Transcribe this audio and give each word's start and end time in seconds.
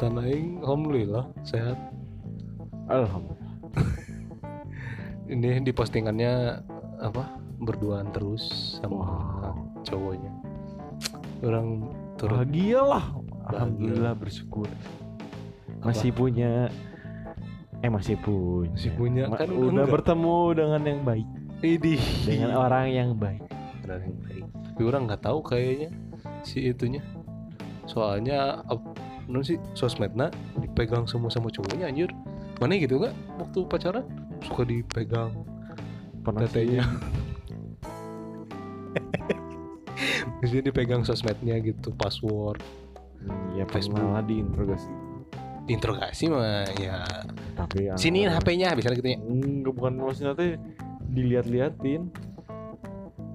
kesehatan 0.00 0.24
aing 0.24 0.64
alhamdulillah 0.64 1.24
sehat. 1.44 1.76
Alhamdulillah. 2.88 3.52
Ini 5.36 5.60
di 5.60 5.72
postingannya 5.76 6.64
apa 7.04 7.36
berduaan 7.60 8.08
terus 8.08 8.80
sama 8.80 9.52
cowoknya. 9.84 10.32
Orang 11.44 11.92
turut 12.16 12.48
bahagia. 12.48 12.80
Lah 12.80 13.12
alhamdulillah 13.52 14.16
bersyukur. 14.16 14.72
Masih 15.84 16.16
punya 16.16 16.72
eh 17.84 17.92
masih 17.92 18.16
punya. 18.24 18.72
Masih 18.72 18.92
punya, 18.96 19.24
Ma- 19.28 19.36
kan 19.36 19.52
udah 19.52 19.84
enggak. 19.84 19.92
bertemu 20.00 20.38
dengan 20.56 20.80
yang 20.80 21.00
baik. 21.04 21.28
Idih 21.60 22.02
dengan 22.24 22.50
orang 22.56 22.88
yang 22.88 23.12
baik. 23.20 23.44
Benar 23.84 24.00
yang 24.00 24.16
baik. 24.24 24.44
Tapi 24.48 24.80
orang 24.80 25.02
nggak 25.12 25.22
tahu 25.28 25.44
kayaknya 25.44 25.92
si 26.40 26.72
itunya. 26.72 27.04
Soalnya 27.84 28.64
non 29.30 29.46
sih 29.46 29.56
sosmednya 29.78 30.28
dipegang 30.58 31.06
semua 31.06 31.30
sama 31.30 31.48
cowoknya 31.48 31.86
anjir. 31.86 32.10
Mana 32.58 32.76
gitu 32.76 32.98
nggak 33.00 33.14
waktu 33.38 33.58
pacaran 33.70 34.04
suka 34.42 34.66
dipegang 34.66 35.32
tetenya. 36.26 36.84
Biasanya 40.40 40.62
dipegang 40.72 41.02
sosmednya 41.04 41.60
gitu, 41.60 41.92
password, 41.94 42.60
Hmm, 43.20 43.52
ya 43.52 43.68
Facebook. 43.68 44.00
pernah 44.00 44.16
lah 44.16 44.24
diinterogasi 44.24 44.88
interogasi 45.68 46.32
mah 46.32 46.64
ya 46.80 47.04
tapi 47.52 47.92
siniin 47.94 48.32
HP-nya 48.32 48.72
misalnya 48.72 48.96
gitu 48.98 49.08
ya. 49.12 49.18
enggak 49.20 49.72
bukan 49.76 49.92
maksudnya 50.00 50.32
teh 50.34 50.56
dilihat-liatin 51.12 52.08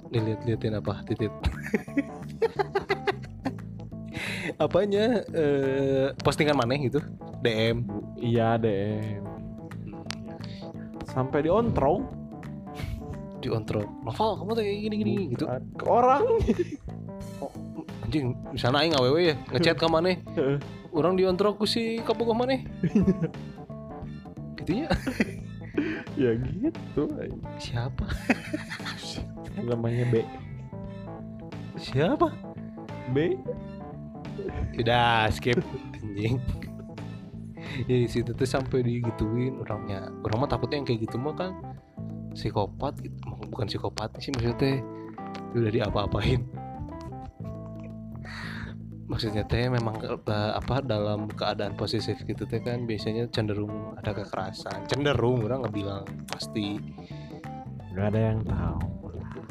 Dilihat-liatin 0.09 0.73
apa 0.80 1.03
titit. 1.05 1.30
Apanya 4.55 5.22
eh, 5.36 6.16
postingan 6.23 6.56
mana 6.56 6.80
gitu? 6.80 7.03
DM. 7.44 7.86
iya 8.16 8.56
DM 8.58 9.36
sampai 11.16 11.47
diontrong 11.47 12.03
di 13.39 13.47
ontro 13.47 13.88
novel 14.03 14.42
kamu 14.42 14.52
tuh 14.52 14.64
kayak 14.67 14.80
gini 14.84 14.95
gini 15.00 15.14
gitu. 15.31 15.45
Ke 15.80 15.86
orang. 15.88 16.23
Anjing 18.03 18.36
misalnya 18.52 18.84
aing 18.84 18.95
awewe 19.00 19.22
ya 19.31 19.36
ngechat 19.53 19.80
ke 19.80 19.88
mana 19.88 20.20
orang 20.92 21.16
di 21.16 21.23
ontro 21.23 21.56
ku 21.56 21.64
si 21.64 22.03
ke 22.03 22.12
mana 22.12 22.59
gitu 24.59 24.72
ya. 24.86 24.90
Ya 26.16 26.31
gitu 26.40 27.12
siapa? 27.59 28.08
Namanya 29.59 30.08
B. 30.08 30.23
Siapa? 31.75 32.31
B 33.12 33.36
udah 34.80 35.30
skip 35.31 35.59
anjing. 35.95 36.38
Ya 37.89 37.95
di 38.05 38.08
situ 38.08 38.31
tuh 38.31 38.47
sampai 38.47 38.86
digituin 38.86 39.59
orangnya. 39.59 40.08
Orang 40.23 40.45
mah 40.45 40.50
takutnya 40.50 40.80
yang 40.80 40.88
kayak 40.88 41.09
gitu 41.09 41.19
mah 41.19 41.36
kan 41.36 41.52
psikopat 42.31 43.00
gitu. 43.03 43.17
Bukan 43.52 43.67
psikopat 43.67 44.16
sih 44.23 44.31
maksudnya. 44.31 44.56
Teh 44.56 44.75
udah 45.56 45.72
diapa-apain. 45.72 46.41
Maksudnya 49.06 49.44
teh 49.45 49.67
memang 49.67 50.00
eh, 50.02 50.52
apa 50.56 50.81
dalam 50.81 51.28
keadaan 51.28 51.75
posesif 51.75 52.16
gitu 52.23 52.47
teh 52.47 52.63
kan 52.63 52.88
biasanya 52.88 53.28
cenderung 53.28 53.97
ada 54.00 54.16
kekerasan. 54.16 54.88
Cenderung 54.88 55.44
orang 55.44 55.67
nggak 55.67 55.75
bilang 55.75 56.06
pasti. 56.31 56.80
Nggak 57.91 58.08
ada 58.11 58.19
yang 58.19 58.39
tahu 58.44 58.95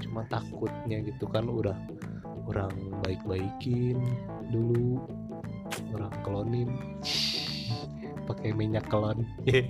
cuma 0.05 0.27
takutnya 0.31 1.01
gitu 1.05 1.25
kan 1.31 1.49
udah 1.49 1.77
orang 2.49 2.73
baik-baikin 3.03 3.99
dulu 4.53 5.01
orang 5.97 6.15
klonin 6.23 6.71
pakai 8.25 8.53
minyak 8.57 8.85
klon 8.89 9.25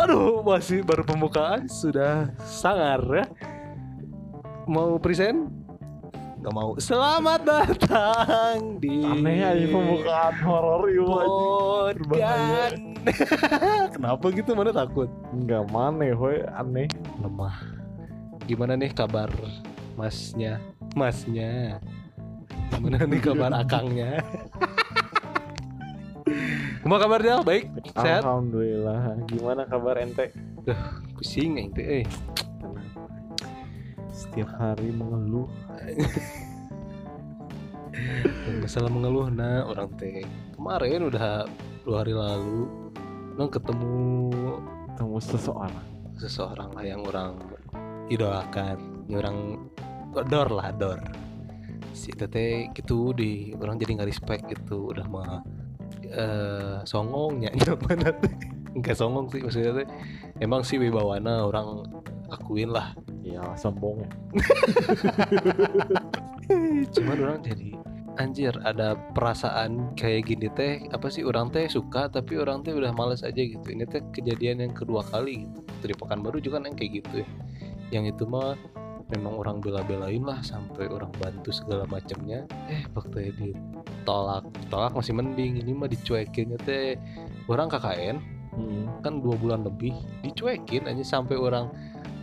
aduh 0.00 0.40
masih 0.44 0.80
baru 0.84 1.02
pembukaan. 1.04 1.68
Sudah 1.68 2.32
sangar 2.44 3.00
ya. 3.12 3.26
Mau 4.64 4.96
present? 4.96 5.52
Nggak 6.40 6.54
mau. 6.54 6.76
Selamat 6.76 7.40
datang 7.44 8.76
di 8.80 9.00
aneh 9.00 9.40
aja 9.40 9.66
pembukaan 9.68 10.34
horor 10.44 10.84
podcast. 12.04 12.76
Kenapa 13.96 14.26
gitu? 14.32 14.52
Mana 14.56 14.72
takut? 14.72 15.08
Nggak 15.32 15.64
mana 15.72 16.12
hoy 16.16 16.44
aneh. 16.44 16.88
Lemah 17.20 17.83
gimana 18.44 18.76
nih 18.76 18.92
kabar 18.92 19.32
masnya 19.96 20.60
masnya 20.92 21.80
gimana 22.76 23.08
nih 23.08 23.20
kabar 23.24 23.50
akangnya 23.64 24.20
Gimana 26.84 27.00
kabar 27.00 27.20
dia? 27.24 27.40
Baik? 27.40 27.72
Sehat? 27.96 28.28
alhamdulillah 28.28 29.16
gimana 29.24 29.64
kabar 29.64 30.04
ente 30.04 30.36
Pusing 31.16 31.56
ente 31.56 31.80
eh. 31.80 32.04
setiap 34.12 34.52
hari 34.60 34.92
mengeluh 34.92 35.48
Masalah 38.60 38.92
mengeluh 38.92 39.32
nah 39.32 39.64
orang 39.64 39.88
teh 39.96 40.28
Kemarin 40.52 41.08
udah 41.08 41.48
dua 41.88 42.04
hari 42.04 42.12
lalu 42.12 42.68
Nong 43.40 43.48
ketemu 43.48 43.96
ketemu 44.92 45.16
seseorang 45.24 45.94
seseorang 46.14 46.70
lah 46.70 46.84
yang 46.86 47.02
orang 47.02 47.34
idolakan 48.12 49.08
orang 49.12 49.58
dor 50.28 50.48
lah 50.52 50.68
dor. 50.74 51.00
Si 51.94 52.10
tete 52.10 52.68
gitu 52.74 53.14
di 53.14 53.54
orang 53.56 53.78
jadi 53.78 54.00
nggak 54.00 54.10
respect 54.10 54.42
gitu. 54.50 54.90
Udah 54.92 55.06
mah 55.08 55.40
songongnya 56.86 57.50
mana 57.86 58.14
teh 58.14 58.34
nggak 58.74 58.98
songong 58.98 59.30
sih 59.30 59.42
maksudnya 59.42 59.82
teh 59.82 59.88
emang 60.42 60.62
sih 60.66 60.78
wibawana 60.78 61.46
orang 61.46 61.86
akuin 62.30 62.70
lah. 62.70 62.94
Ya 63.24 63.42
sombong. 63.56 64.04
Cuman 66.94 67.16
orang 67.24 67.40
jadi 67.40 67.72
anjir 68.14 68.54
ada 68.62 68.94
perasaan 69.10 69.90
kayak 69.98 70.30
gini 70.30 70.46
teh 70.54 70.86
apa 70.94 71.10
sih 71.10 71.26
orang 71.26 71.50
teh 71.50 71.66
suka 71.66 72.06
tapi 72.06 72.38
orang 72.38 72.62
teh 72.62 72.70
udah 72.70 72.94
males 72.94 73.26
aja 73.26 73.42
gitu. 73.42 73.64
Ini 73.64 73.88
teh 73.90 74.04
kejadian 74.14 74.62
yang 74.62 74.74
kedua 74.76 75.02
kali 75.02 75.48
gitu. 75.48 75.60
Dari 75.82 75.94
pekanbaru 75.98 76.38
juga 76.38 76.62
kan 76.62 76.70
yang 76.70 76.76
kayak 76.78 76.92
gitu 77.02 77.24
ya 77.24 77.28
yang 77.92 78.08
itu 78.08 78.24
mah 78.24 78.56
memang 79.12 79.34
orang 79.36 79.56
bela-belain 79.60 80.24
lah 80.24 80.40
sampai 80.40 80.88
orang 80.88 81.12
bantu 81.20 81.52
segala 81.52 81.84
macamnya. 81.84 82.48
Eh 82.70 82.82
waktu 82.96 83.34
ditolak 83.36 84.48
tolak 84.72 84.92
masih 84.96 85.12
mending. 85.12 85.60
Ini 85.60 85.72
mah 85.76 85.88
dicuekinnya 85.90 86.58
teh. 86.64 86.96
Orang 87.50 87.68
KKN 87.68 88.16
hmm. 88.56 89.04
kan 89.04 89.20
dua 89.20 89.36
bulan 89.36 89.66
lebih 89.66 89.92
dicuekin 90.24 90.88
aja 90.88 91.20
sampai 91.20 91.36
orang 91.36 91.68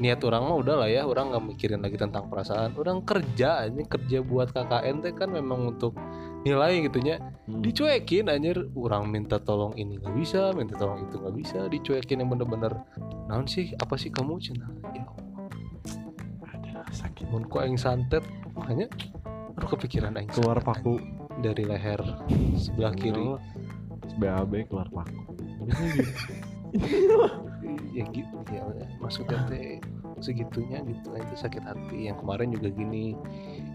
niat 0.01 0.17
orang 0.25 0.41
mah 0.49 0.57
udah 0.57 0.75
lah 0.81 0.89
ya. 0.89 1.05
Orang 1.05 1.29
nggak 1.29 1.45
mikirin 1.45 1.85
lagi 1.85 2.01
tentang 2.01 2.27
perasaan. 2.27 2.73
Orang 2.73 3.05
kerja 3.05 3.61
aja 3.61 3.81
kerja 3.85 4.17
buat 4.25 4.49
KKN 4.49 5.05
teh 5.05 5.13
kan 5.13 5.29
memang 5.29 5.77
untuk 5.77 5.93
nilai 6.41 6.81
gitunya. 6.81 7.21
Hmm. 7.45 7.61
dicuekin 7.61 8.25
anjir. 8.25 8.57
Orang 8.73 9.13
minta 9.13 9.37
tolong 9.37 9.77
ini 9.77 10.01
nggak 10.01 10.15
bisa 10.17 10.49
minta 10.57 10.73
tolong 10.81 11.05
itu 11.05 11.15
nggak 11.21 11.35
bisa. 11.37 11.59
Dicuekin 11.69 12.25
yang 12.25 12.29
bener-bener 12.33 12.73
naon 13.29 13.45
sih? 13.45 13.77
Apa 13.77 13.95
sih 14.01 14.09
kamu? 14.09 14.41
Cina 14.41 14.65
ya 14.97 15.05
sakit 16.91 17.31
mun 17.31 17.47
ku 17.47 17.63
aing 17.63 17.79
santet 17.79 18.23
makanya 18.53 18.91
aduh 19.57 19.69
kepikiran 19.77 20.15
aing 20.19 20.31
keluar 20.31 20.59
paku. 20.59 20.99
anjing. 20.99 21.19
dari 21.41 21.63
leher 21.65 22.01
sebelah 22.59 22.93
kiri. 22.93 23.39
BAB 24.19 24.67
keluar 24.67 24.87
paku. 24.91 25.21
Ya 27.91 28.07
gitu 28.07 28.39
ya 28.47 28.63
maksudnya 29.03 29.43
teh 29.51 29.83
segitunya 30.23 30.79
gitu 30.87 31.11
itu 31.11 31.35
sakit 31.35 31.59
hati. 31.59 32.07
Yang 32.07 32.23
kemarin 32.23 32.47
juga 32.55 32.71
gini 32.71 33.19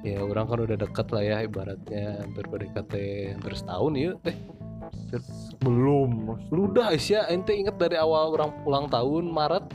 ya 0.00 0.24
orang 0.24 0.48
kan 0.48 0.64
udah 0.64 0.78
deket 0.80 1.06
lah 1.12 1.22
ya 1.22 1.36
ibaratnya 1.44 2.24
hampir 2.24 2.48
PDKT 2.48 2.92
hampir 3.36 3.52
setahun 3.52 3.92
ya 3.94 4.10
teh. 4.24 4.36
Belum 5.60 6.40
lu 6.48 6.72
udah 6.72 6.96
Aisyah 6.96 7.28
ente 7.28 7.52
inget 7.52 7.76
dari 7.76 8.00
awal 8.00 8.32
orang 8.32 8.56
ulang 8.64 8.88
tahun 8.88 9.28
Maret 9.28 9.68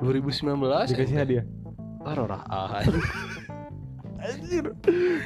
2019 0.00 0.90
dikasih 0.90 1.18
hadiah 1.20 1.44
ah 2.04 2.14
rorah 2.14 2.42
ah 2.46 2.80
anjir 4.20 4.72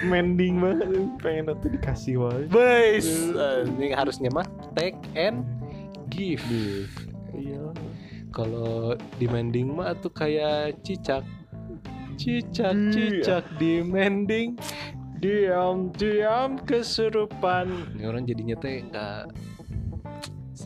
mending 0.03 0.59
banget 0.59 0.91
pengen 1.23 1.45
nanti 1.51 1.67
dikasih 1.71 2.15
wae 2.19 2.43
Boys, 2.47 3.07
ini 3.79 3.95
harusnya 3.95 4.31
mah 4.31 4.47
take 4.75 4.99
and 5.15 5.47
give. 6.11 6.43
iya 7.31 7.71
Kalau 8.29 8.93
demanding 9.17 9.73
mah 9.73 9.97
tuh 9.97 10.11
kayak 10.11 10.83
cicak. 10.85 11.25
Cicak, 12.19 12.75
Iya. 12.75 12.93
cicak 12.93 13.45
demanding. 13.57 14.59
Diam, 15.19 15.91
diam 15.97 16.61
kesurupan. 16.63 17.97
Ini 17.97 18.05
orang 18.05 18.27
jadinya 18.27 18.55
teh 18.59 18.85
nggak 18.85 19.33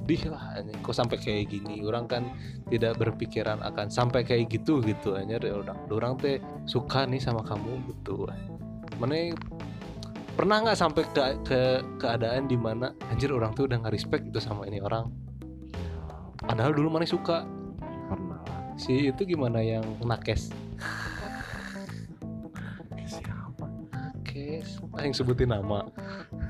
sedih 0.03 0.35
lah 0.35 0.59
ini 0.59 0.75
kok 0.83 0.99
sampai 0.99 1.15
kayak 1.15 1.55
gini? 1.55 1.79
Orang 1.87 2.11
kan 2.11 2.27
tidak 2.67 2.99
berpikiran 2.99 3.63
akan 3.63 3.87
sampai 3.87 4.27
kayak 4.27 4.51
gitu 4.51 4.83
gitu 4.83 5.15
hanya 5.15 5.39
orang 5.39 5.79
orang 5.95 6.19
teh 6.19 6.43
suka 6.67 7.07
nih 7.07 7.23
sama 7.23 7.47
kamu 7.47 7.87
gitu. 7.95 8.27
Mana 8.99 9.31
pernah 10.35 10.59
nggak 10.67 10.75
sampai 10.75 11.07
ke, 11.15 11.23
ke 11.47 11.61
keadaan 12.03 12.51
di 12.51 12.59
mana 12.59 12.91
anjir 13.15 13.31
orang 13.31 13.55
tuh 13.55 13.71
udah 13.71 13.79
nggak 13.79 13.95
respect 13.95 14.27
gitu 14.27 14.43
sama 14.43 14.67
ini 14.67 14.83
orang? 14.83 15.07
Padahal 16.43 16.75
dulu 16.75 16.99
mana 16.99 17.07
suka? 17.07 17.47
Pernah. 18.11 18.43
Si 18.75 19.07
itu 19.07 19.23
gimana 19.23 19.63
yang 19.63 19.87
nakes? 20.03 20.51
Siapa? 23.07 23.67
Nakes. 23.95 24.83
Ah, 24.99 25.07
yang 25.07 25.15
sebutin 25.15 25.55
nama 25.55 25.87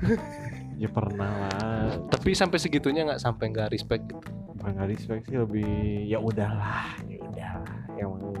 ya 0.83 0.89
pernah 0.91 1.31
lah. 1.47 1.95
Tapi 2.11 2.35
sampai 2.35 2.59
segitunya 2.59 3.07
nggak 3.07 3.23
sampai 3.23 3.55
nggak 3.55 3.71
respect 3.71 4.03
gitu? 4.11 4.27
Nggak 4.59 4.87
respect 4.91 5.23
sih 5.31 5.39
lebih 5.39 6.03
ya 6.11 6.19
udahlah 6.19 6.99
ya 7.07 7.19
udahlah. 7.23 7.79
Emang 7.95 8.35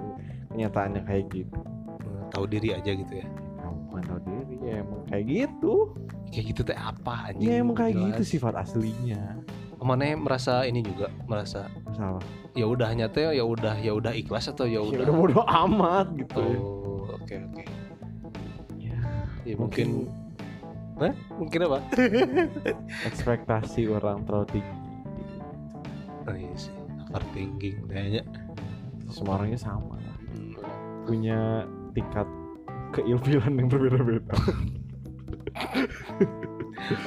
kenyataannya 0.51 1.01
kayak 1.07 1.25
gitu. 1.31 1.59
Eh, 2.03 2.23
tahu 2.35 2.45
diri 2.51 2.75
aja 2.75 2.91
gitu 2.91 3.13
ya? 3.15 3.27
Kamu 3.63 3.77
bukan 3.87 4.03
tahu 4.03 4.19
diri 4.27 4.55
ya 4.59 4.75
emang 4.83 5.01
kayak 5.07 5.25
gitu. 5.31 5.73
Kayak 6.35 6.45
gitu 6.51 6.61
teh 6.67 6.75
apa 6.75 7.31
anjing? 7.31 7.47
Ya 7.47 7.53
emang 7.63 7.75
kayak 7.79 7.95
Jelas. 7.95 8.07
gitu 8.11 8.23
sifat 8.35 8.53
aslinya. 8.59 9.39
Mana 9.83 10.15
merasa 10.15 10.63
ini 10.63 10.79
juga 10.79 11.11
merasa 11.27 11.67
salah 11.91 12.23
ya 12.55 12.63
udah 12.63 12.87
nyata 12.95 13.35
ya 13.35 13.43
udah 13.43 13.75
ya 13.83 13.91
udah 13.91 14.15
ikhlas 14.15 14.47
atau 14.47 14.63
ya 14.63 14.79
ya 14.79 15.03
udah 15.03 15.11
bodo 15.11 15.43
amat 15.43 16.07
gitu. 16.15 16.39
Oh 16.39 17.19
oke 17.19 17.35
oke. 17.35 17.63
Ya, 18.79 18.95
ya 19.43 19.55
mungkin 19.59 20.07
Hah? 21.01 21.13
mungkin 21.41 21.59
apa? 21.65 21.79
Ekspektasi 23.09 23.89
orang 23.89 24.23
terlalu 24.29 24.59
tinggi. 24.59 24.75
Oh 26.23 26.35
iya 26.37 26.53
sih 26.55 26.73
overthinking 27.13 27.77
kayaknya. 27.85 28.23
Semua 29.13 29.37
orangnya 29.37 29.61
sama. 29.61 30.01
Hmm, 30.33 30.57
punya 31.05 31.69
tingkat 31.93 32.25
keilfilan 32.93 33.53
yang 33.53 33.69
berbeda-beda. 33.69 34.33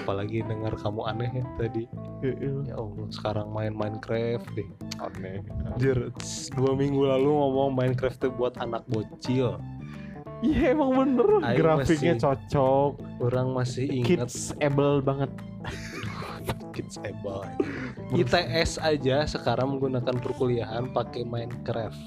Apalagi 0.07 0.47
dengar 0.47 0.73
kamu 0.79 1.03
aneh 1.11 1.31
ya 1.43 1.45
tadi. 1.59 1.85
Ya 2.23 2.79
Allah 2.79 3.07
sekarang 3.11 3.51
main 3.51 3.75
Minecraft 3.75 4.47
deh. 4.55 4.69
Aneh. 5.03 5.43
Anjir, 5.75 6.15
dua 6.55 6.73
minggu 6.79 7.03
lalu 7.03 7.29
ngomong 7.29 7.75
Minecraft 7.75 8.19
tuh 8.19 8.33
buat 8.33 8.55
anak 8.63 8.87
bocil 8.87 9.59
iya 10.41 10.73
emang 10.73 10.91
bener. 10.93 11.29
Aing 11.43 11.57
grafiknya 11.57 12.13
masih- 12.15 12.25
cocok. 12.25 12.91
Orang 13.21 13.49
masih 13.53 13.85
ingat. 13.89 14.29
Kids 14.29 14.39
able 14.59 15.01
banget. 15.01 15.31
Kids 16.75 17.01
able. 17.01 17.45
ITS 18.13 18.77
aja 18.79 19.25
sekarang 19.25 19.77
menggunakan 19.77 20.17
perkuliahan 20.17 20.93
pakai 20.93 21.25
Minecraft. 21.25 22.01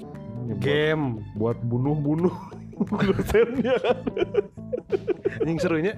Ya, 0.46 0.54
buat- 0.54 0.60
game. 0.60 1.04
buat 1.34 1.58
bunuh-bunuh 1.60 2.36
dosennya. 3.10 3.76
Anjing 5.38 5.58
serunya. 5.58 5.94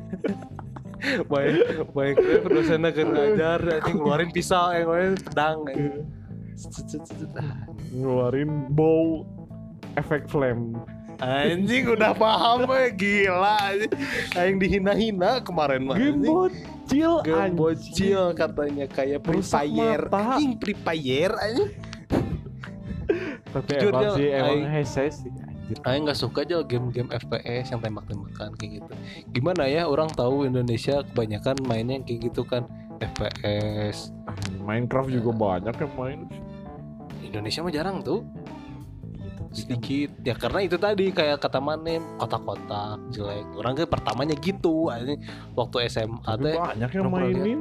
Main 1.26 1.54
Minecraft 1.90 2.46
dosennya 2.46 2.90
kan 2.90 3.06
ngajar 3.10 3.60
anjing 3.60 3.96
ngeluarin 3.98 4.30
pisau 4.30 4.70
yang 4.70 4.86
ngeluarin 4.86 5.14
pedang 5.18 5.58
ngeluarin 7.92 8.50
bow 8.70 9.26
efek 9.96 10.30
flame 10.30 10.78
anjing 11.22 11.86
udah 11.86 12.10
paham 12.18 12.66
ya 12.66 12.90
gila. 12.90 13.58
Aing 14.34 14.58
dihina-hina 14.58 15.38
kemarin 15.46 15.86
mah 15.86 15.94
game 15.94 16.18
anjing. 16.18 16.34
bocil 16.34 17.12
Game 17.22 17.38
anjing. 17.38 17.54
bocil 17.54 18.24
katanya 18.34 18.86
kayak 18.90 19.22
Free 19.22 19.38
Merusak 19.38 19.62
Fire 19.62 20.04
anjing 20.10 20.52
Free 20.58 20.78
Fire 20.82 21.34
anjing 21.38 21.70
tapi 23.52 23.76
Jujur, 23.76 23.92
emang 23.92 24.16
sih 24.16 24.28
emang 24.32 24.60
hese 24.72 25.04
sih 25.12 25.30
Aing 25.88 26.04
nggak 26.04 26.18
suka 26.18 26.44
aja 26.44 26.60
game-game 26.64 27.08
FPS 27.08 27.72
yang 27.72 27.80
tembak-tembakan 27.80 28.52
kayak 28.60 28.82
gitu. 28.82 28.92
Gimana 29.32 29.64
ya 29.64 29.88
orang 29.88 30.12
tahu 30.12 30.44
Indonesia 30.44 31.00
kebanyakan 31.00 31.64
mainnya 31.64 31.96
yang 31.96 32.04
kayak 32.04 32.20
gitu 32.28 32.44
kan 32.44 32.68
FPS. 33.00 34.12
Minecraft 34.60 35.08
juga 35.08 35.32
banyak 35.32 35.72
yang 35.72 35.92
main 35.96 36.20
Indonesia 37.24 37.64
mah 37.64 37.72
jarang 37.72 38.04
tuh. 38.04 38.20
Sedikit. 39.52 40.10
Ya 40.20 40.34
karena 40.34 40.60
itu 40.60 40.76
tadi 40.76 41.08
kayak 41.08 41.38
kata 41.38 41.60
Manem, 41.60 42.02
kotak-kotak 42.16 42.98
jelek. 43.10 43.46
Orang 43.54 43.76
ke 43.76 43.84
pertamanya 43.84 44.34
gitu, 44.34 44.88
anjing. 44.88 45.20
waktu 45.52 45.86
SMA 45.86 46.24
tapi 46.24 46.52
banyak 46.52 46.90
yang 46.90 47.04
ya. 47.04 47.12
mainin 47.12 47.60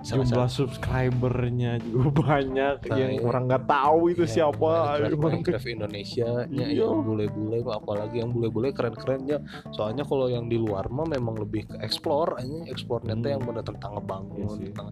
salah 0.00 0.24
jumlah 0.24 0.48
subscribernya 0.48 1.76
juga 1.84 2.08
banyak 2.24 2.74
Nah, 2.88 2.96
yang 2.96 3.12
iya. 3.12 3.20
orang 3.20 3.42
nggak 3.46 3.64
tahu 3.68 4.00
itu 4.08 4.24
Ya, 4.24 4.32
siapa 4.40 4.72
Minecraft, 5.12 5.68
Indonesia 5.68 6.30
nya 6.48 6.66
Iya. 6.66 6.88
yang 6.88 7.04
bule-bule 7.04 7.58
apalagi 7.68 8.16
yang 8.16 8.32
bule-bule 8.32 8.72
keren-kerennya 8.72 9.44
soalnya 9.70 10.08
kalau 10.08 10.32
yang 10.32 10.48
di 10.48 10.56
luar 10.56 10.88
mah 10.88 11.04
memang 11.04 11.36
lebih 11.36 11.68
ke 11.68 11.76
explore 11.84 12.40
aja 12.40 12.64
explore 12.66 13.04
Hmm. 13.04 13.20
yang 13.28 13.42
benar 13.44 13.60
tentang 13.60 14.00
ngebangun 14.00 14.40
Iya 14.56 14.72
tentang 14.72 14.88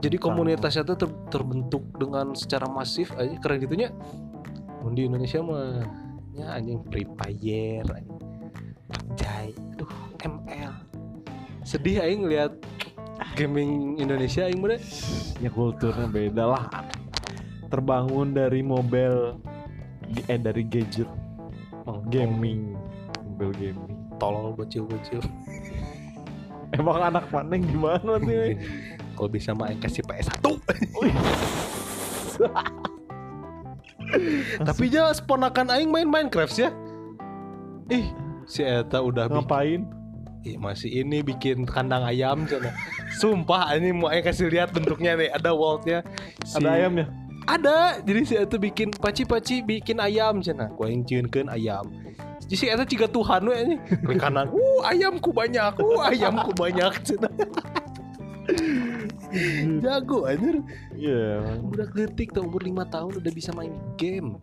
jadi 0.00 0.16
komunitasnya 0.18 0.82
tuh 0.82 0.96
ter- 0.98 1.20
terbentuk 1.30 1.84
dengan 1.96 2.34
secara 2.34 2.66
masif 2.66 3.14
aja 3.14 3.36
keren 3.38 3.62
gitunya. 3.62 3.90
Di 4.94 5.08
Indonesia 5.08 5.40
mah 5.40 5.84
ya 6.34 6.58
anjing 6.58 6.82
Free 6.90 7.08
Fire 7.16 7.86
anjing. 7.88 8.18
PUBG 8.84 9.22
aduh 9.74 9.92
ML 10.22 10.72
sedih 11.64 12.04
aing 12.04 12.28
ngeliat 12.28 12.52
gaming 13.34 13.96
Indonesia 13.96 14.44
aing 14.44 14.60
bener 14.60 14.80
ya 15.40 15.48
kulturnya 15.48 16.06
beda 16.06 16.44
lah. 16.44 16.64
Terbangun 17.72 18.36
dari 18.36 18.60
mobile 18.60 19.40
eh 20.28 20.38
dari 20.38 20.62
gadget. 20.68 21.08
Gaming 22.12 22.76
mobile 23.24 23.54
gaming. 23.56 23.90
Tolol 24.20 24.54
bocil-bocil. 24.54 25.24
Emang 26.74 27.02
anak 27.02 27.30
mana 27.30 27.54
gimana 27.58 28.18
nih 28.18 28.58
kalau 29.14 29.30
bisa 29.30 29.54
mah 29.54 29.70
aing 29.70 29.80
kasih 29.80 30.02
PS1 30.04 30.44
Tapi 34.68 34.84
jelas 34.92 35.18
ponakan 35.18 35.70
aing 35.74 35.90
main 35.90 36.06
Minecraft 36.06 36.54
ya. 36.54 36.70
Ih, 37.90 38.06
si 38.46 38.62
Eta 38.62 39.00
udah 39.02 39.26
ngapain 39.28 39.84
Ih, 40.44 40.60
masih 40.60 40.92
ini 40.92 41.24
bikin 41.24 41.64
kandang 41.64 42.04
ayam 42.04 42.44
sana. 42.44 42.68
Sumpah 43.16 43.72
ini 43.80 43.96
mau 43.96 44.12
aing 44.12 44.20
kasih 44.20 44.52
lihat 44.52 44.76
bentuknya 44.76 45.16
nih, 45.16 45.32
ada 45.32 45.56
wallnya. 45.56 46.04
Si- 46.44 46.60
ada 46.60 46.76
ayamnya 46.76 47.08
Ada. 47.48 48.04
Jadi 48.04 48.20
si 48.28 48.34
Eta 48.36 48.56
bikin 48.60 48.92
paci-paci 48.92 49.64
bikin 49.64 50.00
ayam 50.04 50.44
sana. 50.44 50.68
Gua 50.72 50.92
yang 50.92 51.00
ciunkeun 51.04 51.48
ayam. 51.48 51.88
Jadi 52.44 52.56
si 52.60 52.66
Eta 52.68 52.84
ciga 52.84 53.08
Tuhan 53.08 53.48
we 53.48 53.56
ini. 53.56 53.76
Klik 54.04 54.20
kanan. 54.20 54.52
Uh, 54.56 54.84
ayamku 54.84 55.32
banyak. 55.32 55.80
Uh, 55.80 56.04
ayamku 56.12 56.52
banyak 56.52 56.92
cenah. 57.00 57.32
Jago 59.84 60.28
anjir. 60.28 60.60
iya 60.94 61.42
Udah 61.64 61.86
kletik 61.88 62.30
tuh 62.30 62.44
umur 62.46 62.62
5 62.62 62.94
tahun 62.94 63.12
udah 63.18 63.32
bisa 63.34 63.50
main 63.52 63.74
game. 63.98 64.38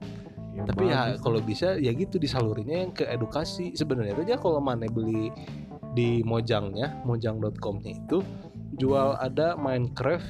yang 0.52 0.68
tapi 0.68 0.92
ya 0.92 1.16
kalau 1.24 1.40
bisa 1.40 1.80
ya 1.80 1.96
gitu 1.96 2.20
disalurinnya 2.20 2.84
yang 2.84 2.92
ke 2.92 3.08
edukasi. 3.08 3.72
Sebenarnya 3.72 4.20
aja 4.20 4.36
kalau 4.36 4.60
mana 4.60 4.84
beli 4.92 5.32
di 5.96 6.24
mojangnya 6.28 7.00
mojang.com-nya 7.08 7.92
itu 8.04 8.20
jual 8.76 9.16
ada 9.16 9.56
Minecraft 9.56 10.28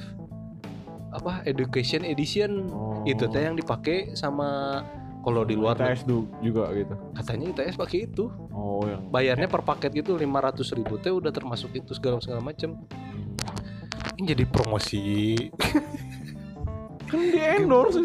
apa 1.12 1.42
education 1.44 2.06
edition. 2.06 2.70
Oh. 2.70 3.02
itu 3.02 3.26
teh 3.26 3.42
yang 3.42 3.58
dipakai 3.58 4.14
sama 4.14 4.78
kalau 5.22 5.42
di 5.42 5.54
luar 5.58 5.74
ITS 5.78 6.06
du- 6.06 6.30
juga 6.38 6.70
gitu? 6.70 6.94
Katanya 7.18 7.50
ITS 7.50 7.74
pakai 7.74 7.98
itu. 8.06 8.30
Oh 8.54 8.86
yang 8.86 9.10
bayarnya 9.10 9.50
per 9.50 9.62
paket 9.62 9.90
gitu 9.90 10.14
500 10.14 10.78
ribu 10.78 10.98
teh 11.02 11.10
udah 11.10 11.34
termasuk 11.34 11.74
itu 11.74 11.94
segala 11.98 12.22
segala 12.22 12.38
macem. 12.42 12.78
Ini 13.31 13.31
jadi 14.24 14.44
promosi. 14.44 15.36
Kan 17.12 17.28
di 17.28 17.36
endorse 17.36 18.00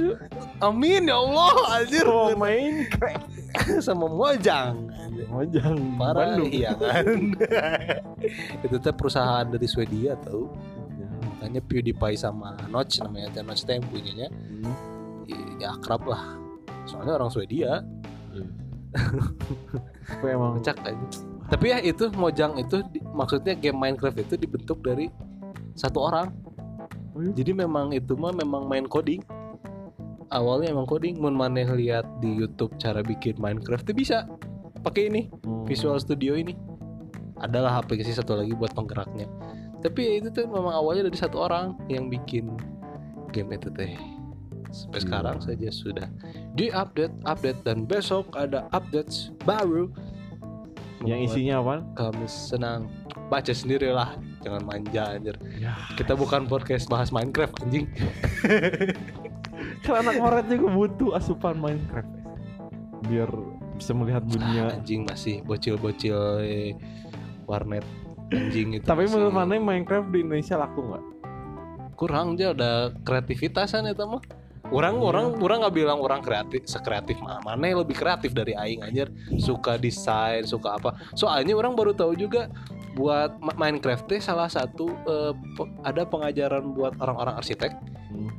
amin 0.60 1.08
ya 1.08 1.16
Allah 1.16 1.80
anjir. 1.80 2.04
Oh 2.04 2.28
main 2.36 2.84
sama 3.80 4.04
mojang. 4.04 4.92
Mojang 5.28 5.96
parah 5.96 6.36
Bandung. 6.36 6.52
iya 6.52 6.76
kan? 6.82 7.08
Itu 8.62 8.76
teh 8.78 8.92
perusahaan 8.92 9.48
dari 9.48 9.64
Swedia 9.64 10.20
tahu 10.20 10.52
Ya. 10.92 11.08
makanya 11.24 11.62
PewDiePie 11.62 12.18
sama 12.18 12.52
Notch 12.68 13.00
namanya 13.00 13.32
teh 13.32 13.44
Notch 13.44 13.64
teh 13.64 13.78
yang 13.78 13.86
punyanya 13.86 14.28
Hmm. 14.28 14.76
ya 15.56 15.72
akrab 15.72 16.04
lah. 16.04 16.36
Soalnya 16.84 17.16
orang 17.16 17.32
Swedia. 17.32 17.80
Tapi 20.08 20.26
emang 20.28 20.58
ngecak 20.58 20.78
aja. 20.84 21.06
Tapi 21.48 21.66
ya 21.66 21.78
itu 21.80 22.12
Mojang 22.12 22.56
itu 22.58 22.84
di- 22.90 23.04
maksudnya 23.06 23.54
game 23.54 23.76
Minecraft 23.78 24.20
itu 24.20 24.36
dibentuk 24.36 24.80
dari 24.82 25.08
satu 25.78 26.10
orang. 26.10 26.34
Oh 27.14 27.22
iya? 27.22 27.32
jadi 27.34 27.54
memang 27.54 27.94
itu 27.94 28.18
mah 28.18 28.34
memang 28.34 28.66
main 28.66 28.90
coding. 28.90 29.22
Awalnya 30.28 30.76
emang 30.76 30.90
coding 30.90 31.22
mun 31.24 31.38
maneh 31.38 31.64
lihat 31.64 32.04
di 32.20 32.28
YouTube 32.28 32.76
cara 32.82 33.00
bikin 33.00 33.40
Minecraft 33.40 33.88
tuh 33.88 33.96
bisa. 33.96 34.28
Pakai 34.84 35.08
ini 35.08 35.30
hmm. 35.30 35.64
Visual 35.70 35.96
Studio 36.02 36.36
ini. 36.36 36.58
Adalah 37.38 37.86
aplikasi 37.86 38.18
satu 38.18 38.34
lagi 38.34 38.52
buat 38.58 38.74
penggeraknya. 38.74 39.30
Tapi 39.86 40.00
ya 40.02 40.14
itu 40.26 40.34
tuh 40.34 40.50
memang 40.50 40.74
awalnya 40.74 41.06
dari 41.06 41.18
satu 41.22 41.38
orang 41.46 41.78
yang 41.86 42.10
bikin 42.10 42.58
game 43.30 43.54
itu 43.54 43.70
teh. 43.72 43.94
Sampai 44.74 45.00
Gila. 45.00 45.06
sekarang 45.06 45.38
saja 45.40 45.70
sudah. 45.70 46.08
Di 46.58 46.74
update 46.74 47.14
update 47.24 47.62
dan 47.64 47.86
besok 47.86 48.34
ada 48.34 48.66
updates 48.74 49.32
baru 49.46 49.88
yang 51.04 51.20
isinya 51.22 51.56
apa? 51.62 51.76
kami 51.94 52.26
senang. 52.26 52.90
Baca 53.28 53.52
sendiri 53.52 53.92
lah 53.92 54.16
jangan 54.40 54.64
manja 54.64 55.14
anjir. 55.14 55.36
Ya. 55.54 55.76
Kita 55.94 56.16
bukan 56.16 56.48
podcast 56.48 56.88
bahas 56.88 57.12
Minecraft 57.12 57.68
anjing. 57.68 57.86
Kan 59.84 60.02
anak 60.02 60.16
ngoret 60.18 60.46
juga 60.48 60.68
butuh 60.70 61.10
asupan 61.14 61.60
Minecraft. 61.60 62.10
Biar 63.06 63.30
bisa 63.78 63.92
melihat 63.94 64.24
Ah, 64.26 64.32
dunia. 64.32 64.64
anjing 64.74 65.06
masih 65.06 65.46
bocil-bocil 65.46 66.42
eh, 66.42 66.74
warnet 67.46 67.86
anjing 68.32 68.80
itu 68.80 68.84
tapi 68.84 69.06
masih. 69.06 69.22
Menurut 69.22 69.34
mana 69.36 69.54
Minecraft 69.54 70.08
di 70.10 70.20
Indonesia 70.24 70.56
laku 70.58 70.82
nggak? 70.82 71.06
Kurang 71.94 72.38
aja 72.38 72.54
ada 72.54 72.72
kreativitasan 73.02 73.90
itu 73.90 74.04
mah 74.06 74.22
orang 74.70 74.96
Iya. 74.96 75.06
orang 75.06 75.26
orang 75.38 75.58
nggak 75.64 75.76
bilang 75.76 76.00
orang 76.00 76.20
kreatif 76.20 76.62
sekreatif 76.64 77.18
mah 77.20 77.40
mana 77.40 77.64
yang 77.66 77.80
lebih 77.82 77.96
kreatif 77.96 78.32
dari 78.32 78.52
aing 78.52 78.84
anjir? 78.84 79.08
Suka 79.38 79.76
desain 79.76 80.44
suka 80.44 80.76
apa. 80.76 80.90
Soalnya 81.14 81.54
orang 81.54 81.74
baru 81.74 81.92
tahu 81.92 82.14
juga 82.14 82.52
buat 82.94 83.38
Minecraft 83.54 84.10
teh 84.10 84.18
salah 84.18 84.50
satu 84.50 84.90
eh, 84.90 85.34
pe- 85.54 85.72
ada 85.82 86.02
pengajaran 86.04 86.74
buat 86.74 86.98
orang-orang 86.98 87.38
arsitek. 87.38 87.78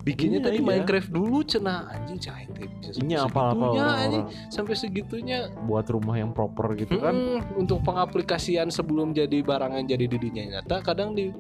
Bikinnya 0.02 0.42
Iya, 0.42 0.47
tadi 0.50 0.58
iya. 0.58 0.66
Minecraft 0.66 1.11
dulu 1.12 1.38
cenah 1.44 1.87
anjing 1.88 2.18
cah 2.18 2.35
teh 2.50 2.66
bisa 2.66 2.99
ini 2.99 3.14
apa-apa 3.14 3.54
segitunya, 3.54 3.85
anjing. 3.87 4.25
orang-orang. 4.25 4.50
Sampai 4.50 4.75
segitunya. 4.75 5.38
Buat 5.62 5.87
rumah 5.88 6.16
yang 6.16 6.32
proper 6.32 6.75
gitu 6.75 6.99
kan. 6.99 7.14
Mm-mm, 7.14 7.61
untuk 7.61 7.85
pengaplikasian 7.85 8.68
sebelum 8.68 9.12
jadi 9.12 9.38
barang 9.40 9.73
yang 9.75 9.87
jadi 9.87 10.04
di 10.08 10.18
dunia 10.18 10.44
nyata 10.50 10.82
kadang 10.82 11.14
di 11.14 11.30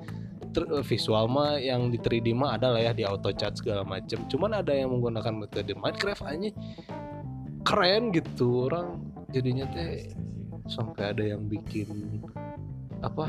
visual 0.82 1.28
mah 1.28 1.60
yang 1.60 1.92
di 1.92 1.98
3D 2.00 2.32
mah 2.32 2.56
ada 2.56 2.72
lah 2.72 2.80
ya 2.80 2.92
di 2.92 3.04
AutoCAD 3.04 3.60
segala 3.60 3.82
macem. 3.84 4.24
Cuman 4.26 4.56
ada 4.56 4.72
yang 4.72 4.92
menggunakan 4.94 5.34
metode 5.34 5.72
Minecraft 5.76 6.24
aja 6.26 6.50
keren 7.68 8.08
gitu 8.16 8.70
orang 8.70 8.96
jadinya 9.28 9.68
teh 9.68 10.08
sampai 10.72 11.12
ada 11.12 11.24
yang 11.36 11.44
bikin 11.44 12.20
apa? 13.04 13.28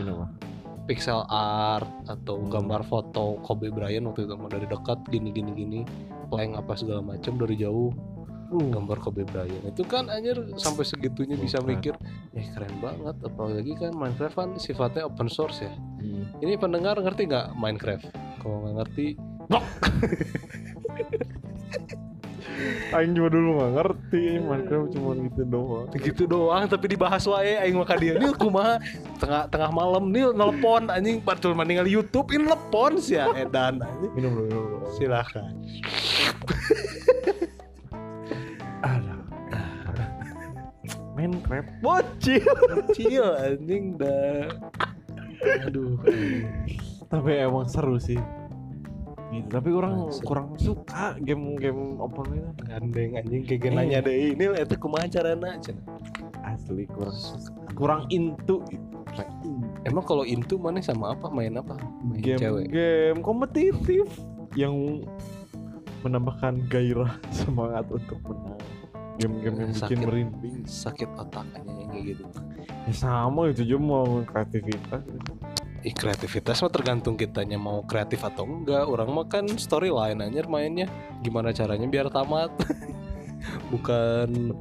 Pixel 0.88 1.22
art 1.30 1.92
atau 2.10 2.42
gambar 2.50 2.82
foto 2.88 3.38
Kobe 3.46 3.70
Bryant 3.70 4.10
waktu 4.10 4.26
itu 4.26 4.34
dari 4.50 4.66
dekat 4.66 5.00
gini 5.14 5.30
gini 5.30 5.52
gini 5.54 5.80
plank 6.34 6.58
apa 6.58 6.74
segala 6.80 7.04
macam 7.04 7.36
dari 7.36 7.60
jauh. 7.60 7.92
Uh, 8.50 8.74
gambar 8.74 8.98
Kobe 8.98 9.30
Bryant. 9.30 9.62
Itu 9.62 9.86
kan 9.86 10.10
anjir 10.10 10.42
sampai 10.58 10.82
segitunya 10.82 11.38
bisa 11.38 11.62
mikir 11.62 11.94
eh 12.34 12.48
keren 12.58 12.82
banget. 12.82 13.22
Apalagi 13.22 13.78
kan 13.78 13.94
Minecraft 13.94 14.34
kan 14.34 14.50
sifatnya 14.58 15.06
open 15.06 15.30
source 15.30 15.62
ya 15.62 15.70
hmm. 16.00 16.44
ini 16.44 16.54
pendengar 16.56 16.96
ngerti 17.00 17.30
nggak 17.30 17.48
Minecraft? 17.56 18.08
Kalau 18.40 18.58
nggak 18.64 18.76
ngerti 18.84 19.08
Aing 22.90 23.14
juga 23.16 23.38
dulu 23.38 23.56
nggak 23.56 23.72
ngerti 23.80 24.24
Minecraft 24.44 24.90
cuma 24.92 25.16
gitu 25.16 25.44
doang. 25.48 25.88
Gitu 25.96 26.24
doang 26.28 26.68
tapi 26.68 26.92
dibahas 26.92 27.24
wae 27.30 27.56
aing 27.56 27.80
maka 27.80 27.96
dia 27.96 28.20
nih 28.20 28.36
kumaha? 28.36 28.82
Tengah 29.22 29.48
tengah 29.48 29.72
malam 29.72 30.12
nih 30.12 30.36
nelpon 30.36 30.92
anjing. 30.92 31.24
Patul 31.24 31.56
meninggal 31.56 31.88
YouTube 31.88 32.28
ini 32.36 32.50
telepon 32.50 33.00
sih 33.00 33.16
ya. 33.16 33.32
Edan 33.38 33.80
anjing. 33.80 34.12
Minum 34.18 34.32
dulu 34.36 34.46
minum 34.52 34.64
dulu. 34.68 34.86
Silakan. 34.98 35.54
Ada. 38.84 39.14
Minecraft. 41.16 41.70
Bocil. 41.80 42.44
Kecil 42.92 43.26
anjing 43.40 43.96
dah 43.96 44.52
aduh 45.66 45.96
tapi 47.08 47.30
emang 47.40 47.66
seru 47.70 47.98
sih 47.98 48.20
gitu 49.30 49.46
tapi 49.50 49.70
orang 49.70 50.10
Seru. 50.10 50.26
kurang 50.26 50.50
suka 50.58 51.14
game-game 51.22 52.02
open 52.02 52.34
itu 52.34 52.64
gandeng 52.66 53.12
anjing 53.14 53.42
kayak 53.46 53.72
nanya 53.78 54.00
deh 54.02 54.34
ini 54.34 54.46
itu 54.58 54.76
kumaha 54.82 55.06
carana 55.06 55.60
asli 56.44 56.90
kurang 56.90 57.18
kurang 57.78 58.02
into 58.10 58.66
gitu 58.74 59.00
Kayak 59.10 59.32
Emang 59.88 60.04
kalau 60.06 60.28
into 60.28 60.60
mana 60.60 60.84
sama 60.84 61.16
apa? 61.16 61.32
Main 61.32 61.58
apa? 61.58 61.74
Main 62.04 62.22
cewek. 62.22 62.70
game-game 62.70 63.20
kompetitif 63.24 64.06
yang 64.54 65.02
menambahkan 66.04 66.62
gairah 66.70 67.16
semangat 67.40 67.88
untuk 67.90 68.20
menang 68.28 68.60
game-game 69.20 69.56
yang 69.60 69.70
bikin 69.76 69.84
Sakit. 69.84 69.98
merinding 70.00 70.58
Sakit 70.66 71.10
otak 71.20 71.46
aja 71.52 71.68
yang 71.68 71.90
kayak 71.92 72.06
gitu. 72.16 72.24
ya 72.88 72.94
sama 72.96 73.52
itu 73.52 73.62
juga 73.68 73.82
mau 73.84 74.08
kreativitas 74.24 75.04
Ih, 75.80 75.96
kreativitas 75.96 76.60
mah 76.60 76.72
tergantung 76.76 77.16
kitanya 77.16 77.56
mau 77.56 77.88
kreatif 77.88 78.20
atau 78.28 78.44
enggak. 78.44 78.84
Orang 78.84 79.16
mah 79.16 79.32
kan 79.32 79.48
storyline 79.56 80.20
anjir 80.20 80.44
mainnya. 80.52 80.92
Gimana 81.24 81.56
caranya 81.56 81.88
biar 81.88 82.12
tamat? 82.12 82.52
Bukan 83.72 84.52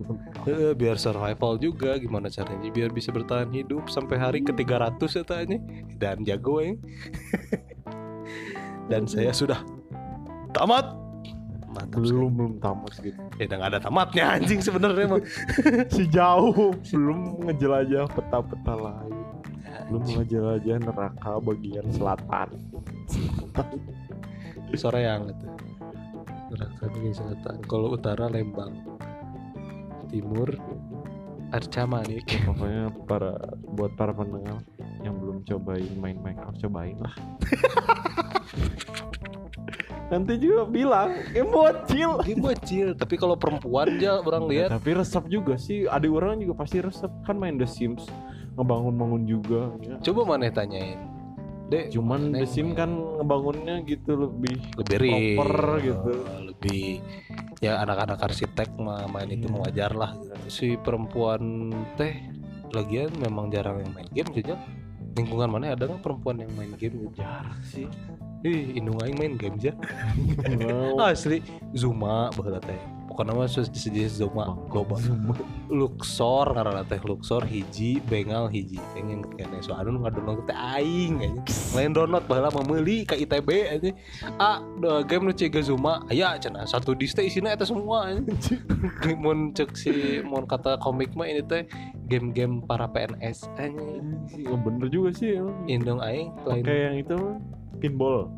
eh, 0.46 0.78
biar 0.78 0.94
survival 0.94 1.58
juga. 1.58 1.98
Gimana 1.98 2.30
caranya 2.30 2.70
biar 2.70 2.94
bisa 2.94 3.10
bertahan 3.10 3.50
hidup 3.50 3.90
sampai 3.90 4.14
hari 4.14 4.46
ke 4.46 4.54
300 4.54 4.94
ya 5.18 5.24
tanya. 5.26 5.58
Dan 5.98 6.22
jago 6.22 6.62
yang. 6.62 6.78
Dan 8.90 9.10
saya 9.10 9.34
sudah 9.34 9.58
tamat. 10.54 11.07
Mantap 11.68 12.00
sekali. 12.00 12.08
belum 12.08 12.30
belum 12.32 12.52
tamat 12.64 12.92
gitu 13.04 13.20
Ya 13.36 13.44
udah 13.44 13.58
ada 13.68 13.78
tamatnya 13.78 14.24
anjing 14.40 14.60
sebenarnya 14.64 15.06
mah. 15.08 15.22
si 15.94 16.02
jauh 16.08 16.72
belum 16.92 17.44
ngejelajah 17.44 18.04
peta-peta 18.12 18.74
lain. 18.74 19.14
Belum 19.92 20.04
ngejelajah 20.04 20.76
neraka 20.80 21.32
bagian 21.44 21.86
selatan. 21.92 22.48
Sore 24.76 25.00
yang 25.04 25.28
itu. 25.28 25.46
Neraka 26.56 26.84
bagian 26.88 27.14
selatan. 27.14 27.56
Kalau 27.68 27.92
utara 27.92 28.26
Lembang. 28.32 28.72
Timur 30.08 30.56
Arca 31.48 31.88
Manik 31.88 32.28
pokoknya 32.48 32.92
para 33.08 33.32
buat 33.72 33.96
para 33.96 34.12
pendengar 34.12 34.60
yang 35.00 35.16
belum 35.16 35.44
cobain 35.48 35.92
main 35.96 36.20
Minecraft 36.20 36.60
cobain 36.60 36.98
lah 37.00 37.14
nanti 40.08 40.40
juga 40.40 40.64
bilang 40.64 41.12
game 41.32 41.50
bocil. 41.52 42.10
Bocil 42.40 42.88
tapi 42.96 43.14
kalau 43.20 43.36
perempuan 43.36 44.00
aja 44.00 44.20
orang 44.24 44.48
lihat. 44.48 44.68
tapi 44.72 44.96
resep 44.96 45.24
juga 45.28 45.54
sih. 45.60 45.84
Adik 45.84 46.12
orang 46.12 46.40
juga 46.40 46.64
pasti 46.64 46.80
resep 46.80 47.12
kan 47.24 47.36
main 47.36 47.60
The 47.60 47.68
Sims 47.68 48.08
ngebangun-bangun 48.58 49.22
juga. 49.28 49.70
Ya. 49.84 49.96
coba 50.02 50.34
mana 50.34 50.50
tanyain? 50.50 50.98
Dek 51.68 51.92
cuman 51.92 52.32
The 52.32 52.48
Sims 52.48 52.72
kan 52.72 52.88
ngebangunnya 53.20 53.84
gitu 53.84 54.16
lebih 54.16 54.56
lebih 54.80 54.96
real. 54.96 55.36
proper 55.36 55.54
gitu. 55.84 56.12
lebih 56.48 56.84
ya 57.60 57.78
anak-anak 57.84 58.18
arsitek 58.24 58.72
mah 58.80 59.04
main 59.12 59.28
itu 59.28 59.46
Iya. 59.46 59.56
wajar 59.60 59.92
lah. 59.92 60.16
Si 60.48 60.74
perempuan 60.80 61.68
teh 62.00 62.32
lagian 62.72 63.12
memang 63.20 63.52
jarang 63.52 63.84
yang 63.84 63.92
main 63.92 64.08
game 64.12 64.28
saja 64.32 64.56
lingkungan 65.16 65.48
mana 65.48 65.72
ada 65.76 65.84
nggak 65.88 66.00
perempuan 66.04 66.40
yang 66.40 66.52
main 66.56 66.72
game? 66.80 66.96
Gitu 67.04 67.12
jarang 67.20 67.60
sih 67.64 67.88
ih 68.46 68.78
indung 68.78 68.98
aing 69.02 69.18
main 69.18 69.34
game 69.34 69.58
aja 69.58 69.72
Mau. 70.62 71.02
asli 71.02 71.42
Zuma 71.74 72.30
baheula 72.32 72.62
teh. 72.62 72.78
Pokoknya 73.08 73.34
mah 73.34 73.50
sus 73.50 73.66
sejenis 73.72 74.22
Zuma 74.22 74.54
loba 74.70 74.94
Luxor 75.66 76.54
karena 76.54 76.86
teh 76.86 77.00
Luxor 77.02 77.42
hiji 77.42 77.98
bengal 78.06 78.46
hiji. 78.46 78.78
Pengen 78.94 79.26
kene 79.34 79.58
soalnya 79.58 79.90
nu 79.90 80.06
ngadownload 80.06 80.46
teh 80.46 80.54
aing 80.54 81.18
aja 81.18 81.40
lain 81.74 81.92
download 81.92 82.24
baheula 82.30 82.54
mah 82.54 82.62
meuli 82.62 83.02
ka 83.02 83.18
ITB 83.18 83.48
aja 83.66 83.90
ah 84.38 84.62
game 85.02 85.26
nu 85.26 85.32
cega 85.34 85.58
Zuma. 85.58 86.06
Aya 86.06 86.38
cenah 86.38 86.62
satu 86.62 86.94
disk 86.94 87.18
teh 87.18 87.26
isina 87.26 87.50
eta 87.50 87.66
semua 87.66 88.06
anjing. 88.06 88.62
mun 89.22 89.50
cek 89.50 89.74
si 89.74 90.22
mun 90.22 90.46
kata 90.46 90.78
komik 90.78 91.10
mah 91.18 91.26
ini 91.26 91.42
teh 91.42 91.66
game-game 92.06 92.62
para 92.64 92.86
PNS 92.86 93.50
anjing. 93.58 94.14
Nggak 94.30 94.58
bener 94.62 94.86
juga 94.88 95.10
sih 95.10 95.36
indung 95.66 95.98
aing 95.98 96.32
lain. 96.46 96.62
Kayak 96.64 96.80
yang 96.86 96.96
itu 97.02 97.14
mah, 97.18 97.36
pinball 97.78 98.28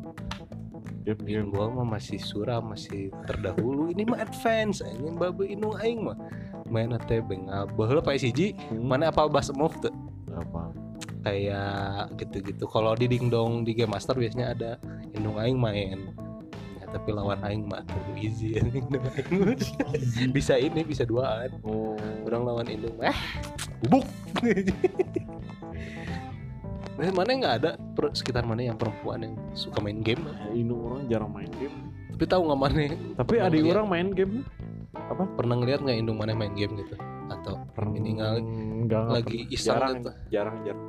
game-game 1.01 1.49
Pinball 1.49 1.73
mah 1.73 1.97
masih 1.97 2.21
suram, 2.21 2.71
masih 2.71 3.09
terdahulu. 3.25 3.89
Ini 3.89 4.05
mah 4.05 4.21
advance 4.21 4.85
anjing 4.85 5.17
babe 5.17 5.49
indung 5.49 5.75
aing 5.81 6.05
mah. 6.05 6.17
Main 6.69 6.93
teh 7.09 7.19
bengal. 7.19 7.67
Baheula 7.73 7.99
Pak 7.99 8.21
siji, 8.21 8.55
Hmm, 8.69 8.87
mana 8.87 9.09
apa 9.11 9.27
bas 9.27 9.49
move 9.51 9.75
tuh? 9.81 9.91
apa 10.31 10.71
Kayak 11.25 12.15
gitu-gitu. 12.17 12.65
Kalau 12.69 12.95
di 12.95 13.05
dingdong 13.09 13.67
di 13.67 13.75
game 13.75 13.91
master 13.91 14.15
biasanya 14.15 14.47
ada 14.55 14.71
indung 15.11 15.37
aing 15.37 15.57
main. 15.59 16.13
Ya, 16.79 16.85
tapi 16.89 17.09
lawan 17.13 17.41
aing 17.45 17.67
mah 17.67 17.83
tuh 17.85 18.01
easy 18.17 18.57
bisa 20.37 20.57
ini, 20.57 20.81
bisa 20.85 21.03
duaan. 21.03 21.51
oh 21.65 21.97
Orang 22.25 22.45
lawan 22.47 22.69
indung 22.69 22.97
eh 23.03 23.17
bubuk. 23.85 24.05
Nah, 26.91 27.11
mana 27.11 27.29
nggak 27.33 27.55
ada? 27.57 27.71
Per- 27.95 28.13
sekitar 28.13 28.43
mana 28.43 28.61
yang 28.63 28.75
perempuan 28.75 29.21
yang 29.21 29.33
suka 29.53 29.79
main 29.79 29.99
game? 29.99 30.21
Ini 30.51 30.69
orang 30.69 31.07
jarang 31.07 31.31
main 31.31 31.51
game. 31.55 31.73
Tapi 32.11 32.23
tahu 32.25 32.41
nggak 32.45 32.59
mana? 32.59 32.79
Tapi 33.15 33.33
Pernah 33.33 33.49
lihat. 33.49 33.73
orang 33.73 33.87
main 33.87 34.07
game? 34.11 34.33
Pernah 35.35 35.55
ngeliat 35.57 35.79
nggak 35.81 35.97
indung 35.97 36.19
mana 36.19 36.33
main 36.33 36.53
game 36.53 36.75
gitu? 36.77 36.95
Atau 37.27 37.63
Ini 37.95 38.09
nggak- 38.85 39.07
lagi 39.09 39.47
iseng 39.49 39.73
jarang 39.73 39.93
gitu. 39.97 40.11
jarang 40.29 40.57
jarang. 40.61 40.87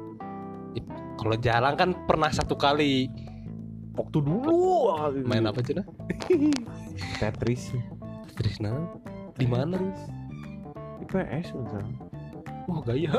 Kalau 1.14 1.36
jarang 1.38 1.74
kan 1.76 1.88
pernah 2.04 2.28
satu 2.28 2.54
kali. 2.54 3.06
Waktu 3.92 4.18
dulu. 4.18 4.88
Main 5.22 5.44
apa 5.44 5.60
cina 5.60 5.84
Tetris. 7.18 7.76
Trisna 8.32 8.72
di 9.36 9.44
mana? 9.44 9.76
Tetris. 9.76 10.02
di 10.96 11.04
PS 11.04 11.46
misalnya 11.52 11.96
oh 12.68 12.80
gaya 12.84 13.10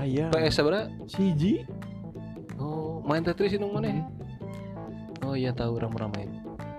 Aya. 0.00 0.32
PS 0.32 0.54
seberapa 0.62 0.88
Siji. 1.08 1.64
oh 2.56 3.02
main 3.04 3.24
Tetris 3.24 3.56
ini 3.56 3.66
mana 3.66 4.04
oh 5.24 5.34
iya 5.34 5.52
tahu 5.52 5.76
main 6.12 6.30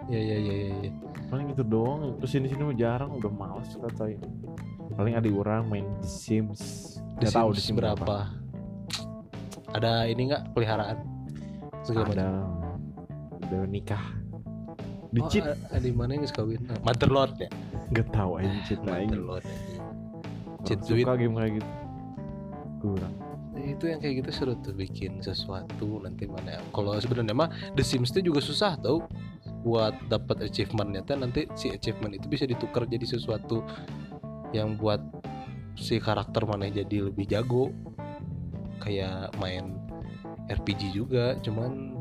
ya 0.08 0.20
ya 0.20 0.38
ya 0.40 0.54
ya, 0.56 0.70
ya. 0.88 0.92
Paling 1.28 1.52
itu 1.52 1.64
doang. 1.68 2.16
Terus 2.24 2.32
sini 2.32 2.48
sini 2.48 2.64
jarang, 2.80 3.12
udah 3.20 3.28
males 3.28 3.76
kata 3.76 4.16
Paling 4.96 5.14
ada 5.20 5.28
orang 5.28 5.68
main 5.68 5.86
The 6.00 6.08
Sims. 6.08 6.62
The 7.20 7.28
tahu 7.28 7.52
Sims 7.52 7.76
berapa 7.76 8.32
ada 9.76 10.08
ini 10.08 10.32
nggak 10.32 10.56
peliharaan 10.56 10.98
segala 11.84 12.08
Ada. 12.16 12.30
Udah 13.48 13.62
nikah. 13.68 14.00
Di 15.12 15.20
oh, 15.24 15.28
cheat 15.28 15.44
a- 15.44 15.60
ada 15.72 15.84
di 15.84 15.96
mana 15.96 16.20
yang 16.20 16.28
kawin 16.32 16.64
Motherlord 16.84 17.36
ya 17.40 17.50
nggak 17.92 18.08
tahu 18.12 18.40
aja 18.40 18.60
cheat 18.68 18.80
lain. 18.84 19.08
Motherlord 19.12 19.46
cheat 20.66 20.80
suka 20.84 21.14
game 21.18 21.36
kayak 21.38 21.52
gitu. 21.62 21.72
Kurang. 22.78 23.16
itu 23.58 23.90
yang 23.90 23.98
kayak 23.98 24.22
gitu 24.22 24.30
seru 24.30 24.54
tuh 24.62 24.72
bikin 24.78 25.18
sesuatu 25.20 25.98
nanti 26.00 26.30
mana. 26.30 26.62
Kalau 26.70 26.94
sebenarnya 27.02 27.34
mah 27.34 27.50
The 27.74 27.82
Sims 27.82 28.14
itu 28.14 28.30
juga 28.32 28.40
susah 28.40 28.78
tau. 28.78 29.04
Buat 29.66 29.98
dapat 30.08 30.48
achievementnya 30.48 31.02
tuh 31.04 31.18
nanti 31.18 31.50
si 31.58 31.74
achievement 31.74 32.16
itu 32.16 32.30
bisa 32.30 32.46
ditukar 32.46 32.86
jadi 32.86 33.04
sesuatu 33.04 33.66
yang 34.54 34.78
buat 34.78 35.02
si 35.74 35.98
karakter 35.98 36.46
mana 36.46 36.70
jadi 36.70 37.10
lebih 37.10 37.26
jago. 37.28 37.74
Kayak 38.78 39.34
main 39.42 39.74
RPG 40.48 40.94
juga 40.94 41.36
cuman 41.42 41.98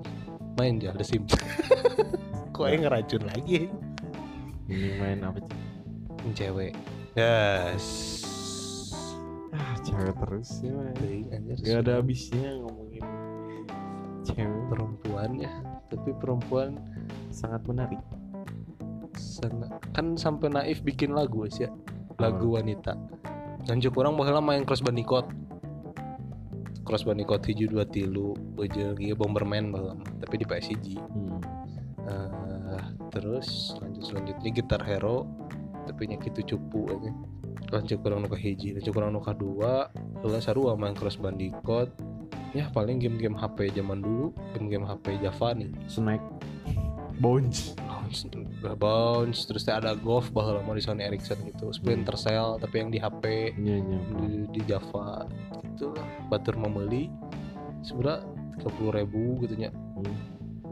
main 0.60 0.76
aja 0.76 0.92
The 0.92 1.06
Sims. 1.08 1.32
Kok 2.54 2.68
yang 2.68 2.84
ngeracun 2.84 3.24
lagi? 3.32 3.72
Ini 4.68 4.88
main 5.00 5.24
apa 5.24 5.40
sih? 5.40 5.56
Cewek. 6.36 6.76
Yes 7.16 8.25
cewek 9.86 10.14
terus 10.18 10.48
ya. 10.60 10.74
Teuing, 10.98 11.26
anjir, 11.30 11.56
Gak 11.62 11.78
ada 11.86 11.92
habisnya 12.02 12.50
ngomongin 12.62 13.04
cewek. 14.26 14.62
Perempuan 14.66 15.30
ya 15.38 15.52
tapi 15.86 16.10
perempuan 16.18 16.74
sangat 17.30 17.62
menarik. 17.70 18.02
sangat 19.16 19.80
kan 19.96 20.12
sampai 20.18 20.52
naif 20.52 20.84
bikin 20.84 21.16
lagu 21.16 21.48
sih 21.48 21.64
ya 21.64 21.70
lagu 22.20 22.52
wanita. 22.58 22.92
Dan 23.64 23.80
cukup 23.80 24.04
orang 24.04 24.14
bahwa 24.20 24.40
main 24.52 24.62
cross 24.68 24.84
bandicoot. 24.84 25.24
Cross 26.84 27.08
bandicoot 27.08 27.42
hiji 27.48 27.64
dua 27.66 27.88
tilu 27.88 28.36
aja 28.60 28.92
gitu 28.94 29.16
bomberman 29.16 29.72
bahwa 29.72 29.96
tapi 30.20 30.34
di 30.42 30.46
PSG 30.46 31.00
Hmm. 31.00 31.42
Eh, 32.06 32.82
terus 33.10 33.74
lanjut 33.82 34.02
selanjutnya 34.06 34.50
gitar 34.54 34.82
hero 34.86 35.26
tapi 35.90 36.06
nya 36.06 36.18
gitu 36.22 36.54
cupu 36.54 36.86
aja 36.90 37.10
lanjut 37.72 37.98
kurang 37.98 38.22
nuka 38.22 38.38
hiji 38.38 38.74
lanjut 38.76 38.92
kurang 38.94 39.10
nuka 39.10 39.34
dua 39.34 39.90
lah 40.22 40.40
sarua 40.42 40.74
main 40.78 40.94
cross 40.94 41.18
bandicoot. 41.18 41.90
Ya 42.54 42.72
paling 42.72 42.96
game-game 42.96 43.36
HP 43.36 43.74
zaman 43.76 44.00
dulu 44.00 44.32
game-game 44.56 44.86
HP 44.88 45.20
Java 45.20 45.52
nih. 45.52 45.68
Snack. 45.86 46.22
Bones. 47.16 47.74
bounce 47.80 48.22
bounce 48.78 49.40
terus 49.50 49.66
ada 49.66 49.96
golf 49.98 50.30
bahwa 50.30 50.62
lama 50.62 50.78
di 50.78 50.82
Sony 50.84 51.04
Ericsson 51.04 51.36
gitu. 51.44 51.68
Splinter 51.74 52.14
Cell 52.14 52.56
tapi 52.56 52.80
yang 52.80 52.88
di 52.94 53.02
HP 53.02 53.56
Iya, 53.58 53.76
iya. 53.82 53.98
di, 54.20 54.28
di 54.56 54.60
Java. 54.64 55.26
Lah 55.76 56.08
batur 56.32 56.56
membeli 56.56 57.10
sebenernya 57.82 58.24
tiga 58.56 58.70
puluh 58.72 58.92
ribu 58.94 59.42
gitu 59.44 59.56
nya 59.58 59.70
Hmm. 59.96 60.12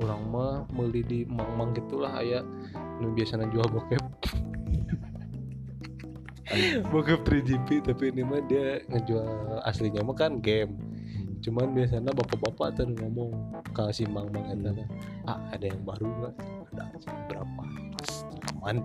orang 0.04 0.20
mah 0.28 0.54
beli 0.68 1.00
di 1.00 1.20
mang-mang 1.24 1.72
gitulah 1.72 2.12
aya. 2.16 2.44
Nu 3.00 3.12
biasanya 3.16 3.48
jual 3.48 3.64
bokep 3.68 4.02
bokep 6.88 7.20
3GP 7.22 7.68
tapi 7.82 8.12
ini 8.12 8.22
mah 8.22 8.40
dia 8.44 8.80
ngejual 8.86 9.26
aslinya 9.62 10.04
mah 10.04 10.12
kan 10.12 10.38
game. 10.38 10.76
Cuman 11.40 11.72
biasanya 11.72 12.08
bapak-bapak 12.10 12.72
tuh 12.74 12.88
ngomong 12.90 13.32
ke 13.70 13.84
si 13.92 14.04
mang-mang 14.04 14.48
eta 14.48 14.72
kan, 14.72 14.88
ah 15.24 15.38
ada 15.52 15.68
yang 15.68 15.82
baru 15.82 16.08
nggak? 16.08 16.34
Ada 16.72 16.84
berapa? 17.28 17.62
Aman 18.56 18.80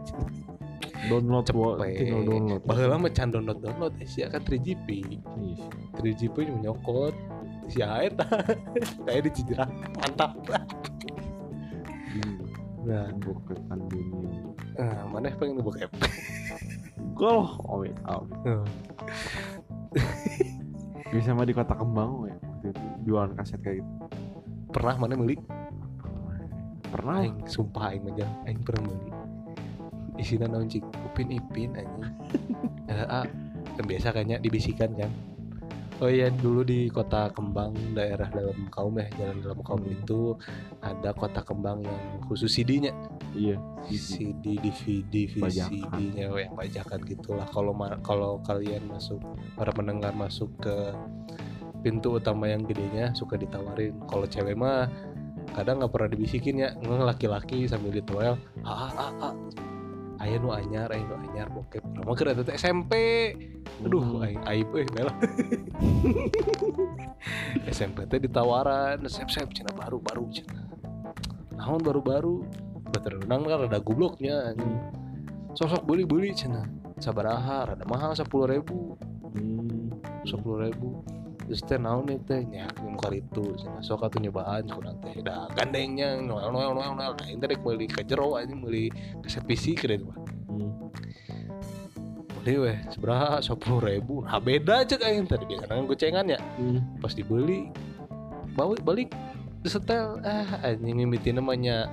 Download 1.08 1.48
cepet. 1.48 2.12
download. 2.12 2.60
bahwa 2.68 3.00
mah 3.00 3.12
can 3.12 3.32
download 3.32 3.64
download 3.64 3.96
eh, 3.96 4.08
sih 4.08 4.28
kan 4.28 4.44
3GP 4.44 4.88
Iya. 5.00 5.20
sih. 5.96 6.28
3GP 6.28 6.52
menyokot 6.52 7.16
si 7.72 7.80
air 7.80 8.12
kayak 9.08 9.24
di 9.26 9.32
Cijera 9.32 9.64
mantap. 9.96 10.36
Hmm. 12.12 12.36
nah. 12.84 13.08
Bukan 13.16 13.80
dunia. 13.88 14.44
eh, 14.76 15.04
mana 15.08 15.32
pengen 15.32 15.64
bokep 15.64 15.88
Gol. 17.20 17.44
Oh 17.68 17.84
wait, 17.84 17.98
out. 18.08 18.24
Hmm. 18.48 18.64
Bisa 21.14 21.34
mah 21.34 21.44
di 21.44 21.52
kota 21.52 21.76
kembang 21.76 22.26
ya. 22.26 22.36
Waktu 22.40 22.66
itu 22.72 22.84
jualan 23.08 23.32
kaset 23.36 23.60
kayak 23.60 23.82
gitu. 23.82 23.92
pernah 24.70 24.96
mana 25.00 25.18
beli 25.18 25.34
Pernah. 26.90 27.26
aing 27.26 27.38
sumpah 27.46 27.90
aing 27.90 28.06
aja 28.14 28.28
aing 28.46 28.62
pernah 28.62 28.92
beli 28.92 29.10
isinya 30.20 30.46
naon 30.52 30.68
cik 30.68 30.84
upin 31.10 31.32
ipin 31.32 31.74
anjing 31.74 32.06
eh, 32.92 33.06
ah, 33.08 33.26
kan 33.74 33.86
biasa 33.88 34.12
kayaknya 34.12 34.38
dibisikan 34.38 34.92
kan 34.94 35.10
oh 36.04 36.12
iya 36.12 36.28
dulu 36.30 36.62
di 36.62 36.92
kota 36.92 37.32
kembang 37.32 37.74
daerah 37.96 38.28
dalam 38.30 38.68
kaum 38.70 39.00
ya 39.00 39.08
jalan 39.18 39.38
dalam 39.42 39.60
kaum 39.64 39.82
Hmm. 39.82 39.96
itu 39.96 40.36
ada 40.84 41.16
kota 41.16 41.42
kembang 41.42 41.82
yang 41.82 42.04
khusus 42.28 42.52
CD-nya 42.52 42.92
Iya. 43.34 43.58
CD 43.90 44.60
DVD. 44.60 45.14
VCD-nya 45.30 46.30
yang 46.30 46.54
bajakan. 46.54 47.02
gitulah. 47.06 47.48
Kalau 47.50 47.74
kalau 48.02 48.32
kalian 48.46 48.86
masuk 48.90 49.22
para 49.58 49.74
pendengar 49.74 50.14
masuk 50.14 50.50
ke 50.62 50.94
pintu 51.82 52.20
utama 52.20 52.50
yang 52.50 52.66
gedenya 52.68 53.16
suka 53.16 53.40
ditawarin. 53.40 53.96
Kalau 54.06 54.26
cewek 54.28 54.58
mah 54.58 54.90
kadang 55.56 55.82
nggak 55.82 55.92
pernah 55.94 56.10
dibisikin 56.12 56.62
ya. 56.62 56.70
Laki-laki 56.84 57.66
sambil 57.66 57.96
ditoel 57.96 58.36
ah 58.68 58.92
ah 58.94 59.32
ah 59.32 59.36
ayah 60.20 60.36
nu 60.44 60.52
anyar 60.52 60.92
ayah 60.92 61.06
nu 61.08 61.16
anyar 61.32 61.48
bokep. 61.50 61.82
Lama 61.96 62.12
kira 62.14 62.36
itu 62.36 62.44
SMP 62.54 62.94
aduh 63.80 64.04
Hmm. 64.04 64.28
aing 64.28 64.44
aib 64.44 64.70
eh 64.76 64.88
mela 64.92 65.14
SMP 67.72 68.04
teh 68.12 68.20
ditawaran 68.20 69.00
sep 69.08 69.32
sep 69.32 69.48
cina 69.56 69.72
baru 69.72 70.04
baru 70.04 70.28
cina. 70.30 70.68
Naon 71.56 71.80
baru 71.80 72.04
baru 72.04 72.36
betul 72.90 73.22
renang 73.24 73.46
kan 73.46 73.70
ada 73.70 73.80
gobloknya 73.80 74.54
sosok 75.54 75.86
beli 75.86 76.04
beli 76.06 76.34
cina 76.34 76.66
sabaraha 77.00 77.74
rada 77.74 77.86
mahal 77.88 78.12
sepuluh 78.14 78.50
ribu. 78.50 78.98
Hmm. 79.34 79.94
sepuluh 80.28 80.68
ribu. 80.68 81.00
Terus 81.50 81.66
teh 81.66 81.80
naon 81.82 82.06
nih 82.06 82.20
teh 82.28 82.42
nya 82.46 82.70
muka 82.84 83.10
itu 83.16 83.56
cina. 83.58 83.80
Sok 83.82 84.06
atuh 84.06 84.20
nyobaan 84.22 84.68
kurang 84.70 85.00
teh 85.02 85.18
dah 85.24 85.50
gandengnya 85.56 86.20
noel 86.22 86.52
noel 86.54 86.76
noel 86.76 86.94
noel. 86.94 87.14
Nah 87.18 87.28
ini 87.30 87.40
teh 87.42 87.58
beli 87.58 87.88
ke 87.90 88.04
jero 88.06 88.38
aja 88.38 88.52
beli 88.54 88.92
kaset 89.24 89.44
PC 89.48 89.80
itu 89.80 90.06
mah 90.06 90.20
Hmm. 90.50 90.90
beli 92.42 92.56
weh 92.58 92.78
seberapa? 92.94 93.40
Sepuluh 93.42 93.82
ribu. 93.96 94.22
Nah 94.28 94.38
beda 94.42 94.86
aja 94.86 94.98
kayak 94.98 95.30
tadi 95.30 95.46
biasanya 95.50 95.82
gocengan 95.88 96.26
ya. 96.30 96.40
Hmm. 96.60 96.82
pas 97.02 97.14
dibeli 97.16 97.72
bawa 98.54 98.76
balik 98.84 99.14
disetel 99.64 100.20
ah 100.24 100.48
anjing 100.64 100.96
mimiti 100.96 101.32
namanya 101.36 101.88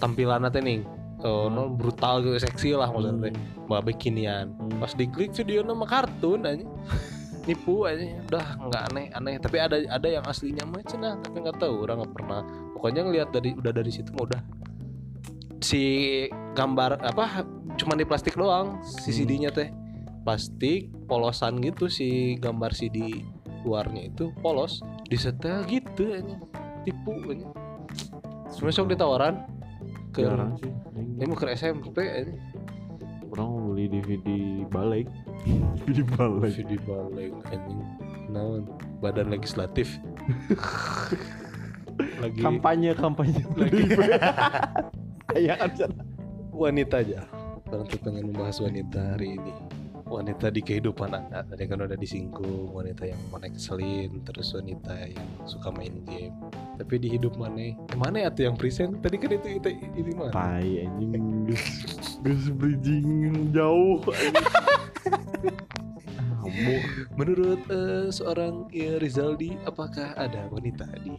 tampilan 0.00 0.48
teh 0.48 0.62
nih 0.64 0.80
oh, 1.22 1.46
Hmm. 1.46 1.52
non 1.52 1.68
brutal 1.76 2.24
gitu 2.24 2.40
seksi 2.40 2.72
lah 2.74 2.88
maksudnya. 2.88 3.28
Teh 3.28 3.34
mbak 3.68 3.82
bikinian. 3.86 4.46
Hmm. 4.56 4.80
pas 4.80 4.92
diklik 4.96 5.36
video 5.36 5.60
nama 5.62 5.84
kartun 5.84 6.42
aja 6.48 6.64
nipu 7.46 7.84
aja 7.84 8.02
udah 8.32 8.46
nggak 8.66 8.82
aneh 8.92 9.06
aneh. 9.12 9.34
Tapi 9.36 9.56
ada 9.60 9.76
ada 9.76 10.08
yang 10.08 10.24
aslinya 10.24 10.64
mah 10.64 10.80
cenah 10.82 11.20
tapi 11.20 11.44
nggak 11.44 11.60
tahu. 11.60 11.84
Orang 11.84 12.00
nggak 12.02 12.12
pernah. 12.16 12.40
Pokoknya 12.74 13.04
ngelihat 13.04 13.28
dari 13.36 13.52
udah 13.52 13.72
dari 13.76 13.92
situ 13.92 14.10
udah. 14.16 14.40
Si 15.60 15.82
gambar 16.56 17.04
apa 17.04 17.44
cuma 17.76 17.92
di 17.92 18.08
plastik 18.08 18.34
doang 18.34 18.80
si 18.82 19.12
Hmm. 19.12 19.16
CD-nya 19.20 19.50
teh. 19.52 19.68
Plastik 20.24 20.88
polosan 21.04 21.60
gitu 21.60 21.88
si 21.92 22.40
gambar 22.40 22.72
CD 22.72 23.20
luarnya 23.60 24.08
itu 24.08 24.32
polos. 24.40 24.80
Disetel 25.12 25.68
gitu 25.68 26.16
aja 26.16 26.36
tipu 26.80 27.12
aja 27.28 27.48
besok 28.60 28.90
ditawaran 28.90 29.46
ke 30.10 30.20
Jarang 30.20 30.54
sih. 30.56 30.70
ini 31.16 31.24
mau 31.24 31.34
ke 31.34 31.46
SMP 31.50 31.96
aja 31.98 32.34
Orang 33.30 33.46
mau 33.46 33.62
beli 33.70 33.86
DVD 33.86 34.26
balik. 34.66 35.06
DVD 35.78 36.02
balik. 36.10 36.54
di 36.60 36.76
balik 36.80 37.30
anjing 37.46 37.80
naon 38.26 38.66
badan 38.98 39.30
legislatif 39.30 40.02
lagi 42.22 42.40
Kampanye 42.40 42.90
kampanye. 42.92 43.42
lagi 43.54 43.82
Iya 45.32 45.54
kan 45.56 45.70
San? 45.74 45.92
wanita 46.50 47.00
aja 47.00 47.22
orang 47.70 47.86
tuh 47.86 47.98
pengen 48.02 48.28
membahas 48.28 48.58
wanita 48.58 49.14
hari 49.14 49.38
ini 49.38 49.52
wanita 50.10 50.50
di 50.50 50.60
kehidupan 50.60 51.14
anda. 51.14 51.46
Tadi 51.46 51.70
kan 51.70 51.86
udah 51.86 51.94
disinggung 51.94 52.74
wanita 52.74 53.06
yang 53.06 53.20
mana 53.30 53.46
keselin 53.46 54.20
terus 54.26 54.50
wanita 54.52 55.06
yang 55.06 55.28
suka 55.46 55.70
main 55.70 55.94
game. 56.04 56.34
Tapi 56.76 56.94
di 56.98 57.14
hidup 57.14 57.38
mana? 57.38 57.78
Mana 57.94 58.26
ya 58.26 58.28
tuh 58.34 58.50
yang 58.50 58.58
present? 58.58 58.98
Tadi 58.98 59.16
kan 59.22 59.30
itu, 59.30 59.62
itu 59.62 59.68
ini 59.94 60.10
mah 60.18 60.34
Tai 60.34 60.66
anjing. 60.66 61.54
Gus 62.26 62.50
bridging 62.50 63.54
jauh. 63.54 64.02
menurut 67.14 67.62
eh, 67.70 68.10
seorang 68.10 68.66
ya, 68.74 68.98
Rizaldi 68.98 69.54
apakah 69.64 70.18
ada 70.18 70.50
wanita 70.50 70.88
di 70.98 71.14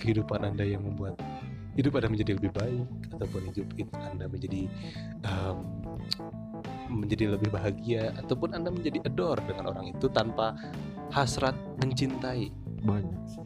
kehidupan 0.00 0.40
anda 0.40 0.64
yang 0.64 0.80
membuat 0.80 1.20
hidup 1.78 1.96
anda 1.96 2.08
menjadi 2.10 2.32
lebih 2.36 2.52
baik 2.54 2.86
ataupun 3.14 3.40
hidup 3.52 3.68
anda 3.94 4.26
menjadi 4.26 4.66
em, 5.22 5.56
menjadi 6.90 7.38
lebih 7.38 7.54
bahagia 7.54 8.10
ataupun 8.18 8.52
anda 8.52 8.68
menjadi 8.68 9.00
adore 9.06 9.40
dengan 9.46 9.70
orang 9.70 9.94
itu 9.94 10.10
tanpa 10.10 10.58
hasrat 11.14 11.54
mencintai? 11.78 12.50
Banyak 12.82 13.22
sih. 13.30 13.44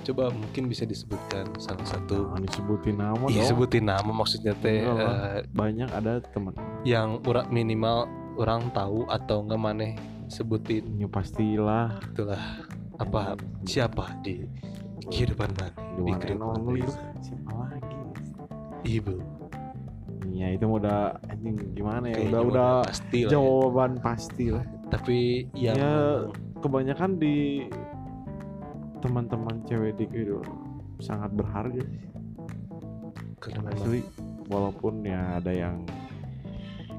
Coba 0.00 0.32
mungkin 0.32 0.66
bisa 0.66 0.88
disebutkan 0.88 1.52
salah 1.60 1.84
satu 1.84 2.32
Jangan 2.32 2.42
disebutin 2.42 2.96
nama 2.96 3.24
dong. 3.28 3.46
Sebutin 3.46 3.84
nama 3.86 4.10
maksudnya 4.10 4.56
teh 4.58 4.80
eh, 4.82 5.44
banyak 5.52 5.92
ada 5.92 6.24
teman. 6.32 6.56
yang 6.82 7.20
ura- 7.28 7.46
minimal 7.52 8.08
orang 8.40 8.72
tahu 8.72 9.04
atau 9.06 9.44
enggak 9.44 9.60
maneh 9.60 9.92
sebutin. 10.26 10.96
Ya 10.96 11.06
pastilah. 11.06 12.00
Itulah. 12.10 12.42
Apa 12.96 13.36
siapa 13.64 14.16
di 14.24 14.44
kehidupan 15.08 15.52
the 15.56 15.68
di 16.00 16.12
kehidupan 16.16 16.60
siapa 17.20 17.52
lagi? 17.68 17.96
Ibu 18.88 19.39
ya 20.32 20.48
itu 20.50 20.64
udah 20.64 20.98
anjing 21.26 21.56
gimana 21.72 22.08
ya 22.08 22.14
Kayaknya 22.16 22.30
udah 22.30 22.42
udah 22.46 22.70
pasti 22.84 23.18
ya. 23.22 23.28
jawaban 23.28 23.90
pasti 23.98 24.44
lah. 24.50 24.64
Tapi 24.88 25.18
yang 25.54 25.76
Ya, 25.76 25.92
kebanyakan 26.58 27.10
di 27.16 27.66
teman-teman 29.00 29.64
cewek 29.64 29.96
di 29.96 30.04
kehidupan 30.06 30.56
sangat 31.00 31.30
berharga 31.32 31.80
sih. 31.80 32.04
Karena 33.40 33.72
asli 33.72 34.00
walaupun 34.46 35.00
ya 35.02 35.40
ada 35.40 35.48
yang 35.48 35.80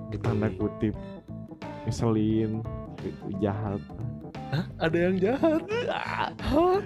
gitu. 0.09 0.23
tanda 0.25 0.49
kutip 0.51 0.95
ngeselin 1.85 2.65
gitu, 2.97 3.25
jahat. 3.37 3.81
Ada 4.81 4.97
yang 4.97 5.15
jahat? 5.15 5.61
Hah? 6.41 6.81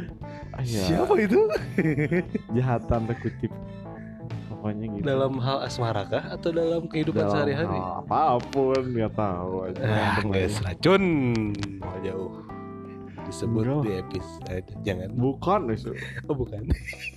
Ah, 0.53 0.63
ya, 0.63 0.83
siapa 0.85 1.17
itu? 1.17 1.39
Jahat 2.55 2.85
tanda 2.85 3.11
kutip 3.17 3.49
pokoknya 4.47 4.85
gitu. 4.95 5.03
Dalam 5.05 5.33
hal 5.41 5.57
asmara 5.65 6.03
kah 6.05 6.25
atau 6.33 6.49
dalam 6.53 6.85
kehidupan 6.87 7.25
sehari-hari? 7.29 7.77
apa 7.77 8.37
pun 8.53 8.81
nggak 8.93 9.13
tahu 9.13 9.53
aja. 9.69 9.81
Ah 9.85 10.17
guys 10.23 10.57
racun. 10.61 11.03
Mau 11.81 11.97
jauh. 12.01 12.31
Disebut 13.25 13.63
Enggak. 13.65 13.81
di 13.81 13.91
episode 13.97 14.67
jangan. 14.85 15.09
Bukan 15.17 15.61
itu 15.73 15.91
oh 16.29 16.35
bukan. 16.37 16.61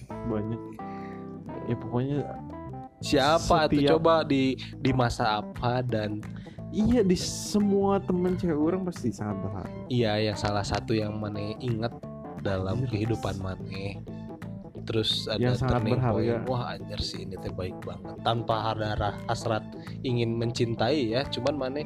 Banyak. 0.08 0.60
Ya 1.68 1.74
pokoknya 1.76 2.18
siapa 2.98 3.68
tuh? 3.68 3.76
Setiap- 3.78 3.90
coba 4.00 4.14
di 4.24 4.56
di 4.80 4.90
masa 4.90 5.44
apa 5.44 5.84
dan 5.84 6.18
iya 6.72 7.00
di 7.00 7.16
semua 7.16 8.00
temen 8.02 8.36
cewek 8.36 8.56
orang 8.56 8.82
pasti 8.84 9.08
sangat 9.08 9.40
berharga 9.40 9.72
iya 9.88 10.20
yang 10.20 10.36
salah 10.36 10.60
satu 10.60 10.92
yang 10.92 11.16
mana 11.16 11.56
ingat 11.64 11.92
dalam 12.44 12.84
Anjir. 12.84 12.92
kehidupan 12.92 13.40
mana 13.40 13.96
terus 14.88 15.28
ada 15.28 15.36
Yang 15.36 15.60
sangat 15.60 15.84
berharga. 15.84 16.16
point, 16.16 16.48
wah 16.48 16.72
anjir 16.72 17.00
sih 17.04 17.28
ini 17.28 17.36
teh 17.36 17.52
baik 17.52 17.76
banget. 17.84 18.16
Tanpa 18.24 18.72
ada 18.72 18.96
ra- 18.96 19.20
hasrat 19.28 19.60
ingin 20.00 20.32
mencintai 20.40 21.12
ya 21.12 21.28
cuman 21.28 21.54
mana 21.60 21.84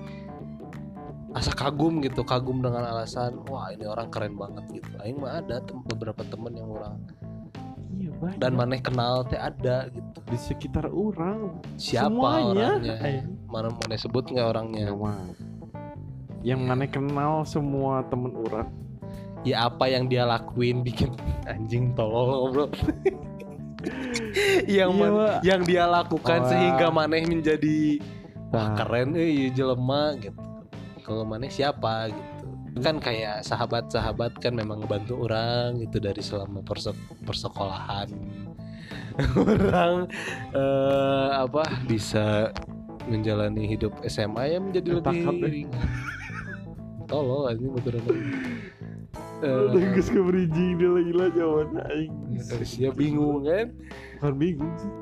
asa 1.35 1.51
kagum 1.51 1.99
gitu 2.05 2.23
kagum 2.23 2.63
dengan 2.63 2.87
alasan 2.87 3.43
wah 3.51 3.75
ini 3.75 3.89
orang 3.91 4.07
keren 4.15 4.39
banget 4.39 4.65
gitu. 4.71 4.95
Aing 5.03 5.19
mah 5.19 5.43
ada 5.43 5.59
tem- 5.67 5.83
beberapa 5.83 6.23
temen 6.23 6.55
yang 6.55 6.71
orang 6.71 6.95
iya 7.93 8.09
banyak. 8.23 8.39
dan 8.39 8.53
mana 8.55 8.79
kenal 8.79 9.27
teh 9.27 9.41
ada 9.41 9.91
gitu. 9.91 10.19
Di 10.31 10.39
sekitar 10.39 10.87
orang 10.87 11.59
siapa 11.75 12.07
semuanya. 12.07 12.79
orangnya? 12.79 13.27
Mana 13.51 13.69
mana 13.75 13.95
sebut 13.99 14.31
nggak 14.31 14.47
orangnya? 14.47 14.93
Ya, 14.93 15.13
yang 16.43 16.61
mana 16.67 16.85
kenal 16.91 17.47
semua 17.47 18.03
temen 18.11 18.35
orang 18.47 18.69
ya 19.43 19.67
apa 19.67 19.87
yang 19.87 20.07
dia 20.07 20.23
lakuin 20.23 20.83
bikin 20.83 21.13
anjing 21.53 21.91
tolol 21.93 22.51
bro 22.51 22.67
yang 24.71 24.95
Iya, 24.95 25.11
man- 25.11 25.43
yang 25.43 25.61
dia 25.67 25.85
lakukan 25.85 26.47
Wah. 26.47 26.49
sehingga 26.49 26.87
maneh 26.89 27.27
menjadi 27.27 27.99
wah 28.55 28.79
keren 28.79 29.19
eh 29.19 29.51
jelema 29.51 30.15
gitu. 30.17 30.39
Kalau 31.03 31.27
maneh 31.27 31.51
siapa 31.51 32.15
gitu. 32.15 32.47
Kan 32.79 33.03
kayak 33.03 33.43
sahabat-sahabat 33.43 34.39
kan 34.39 34.55
memang 34.55 34.81
ngebantu 34.81 35.27
orang 35.27 35.83
gitu 35.83 35.99
dari 35.99 36.23
selama 36.23 36.63
persek- 36.63 36.95
persekolahan. 37.27 38.07
Orang 39.37 40.07
eh, 40.55 41.31
apa 41.37 41.67
bisa 41.85 42.55
menjalani 43.05 43.67
hidup 43.67 43.93
SMA 44.07 44.47
ya 44.47 44.59
menjadi 44.63 44.89
lebih 44.95 45.21
deh. 45.43 45.51
ringan. 45.51 45.89
Tolol 47.05 47.51
ini 47.51 47.67
beneran 47.67 48.05
Eh, 49.43 49.91
geus 49.99 50.07
ke 50.07 50.21
bridging 50.23 50.79
dia 50.79 50.91
lagi 50.91 51.13
lah 51.13 51.29
jawaban 51.35 51.83
aing 51.91 52.15
siap 52.63 52.95
bingung 52.95 53.43
kan? 53.43 53.75
Bukan 54.23 54.35
bingung 54.39 54.73
sih. 54.79 54.93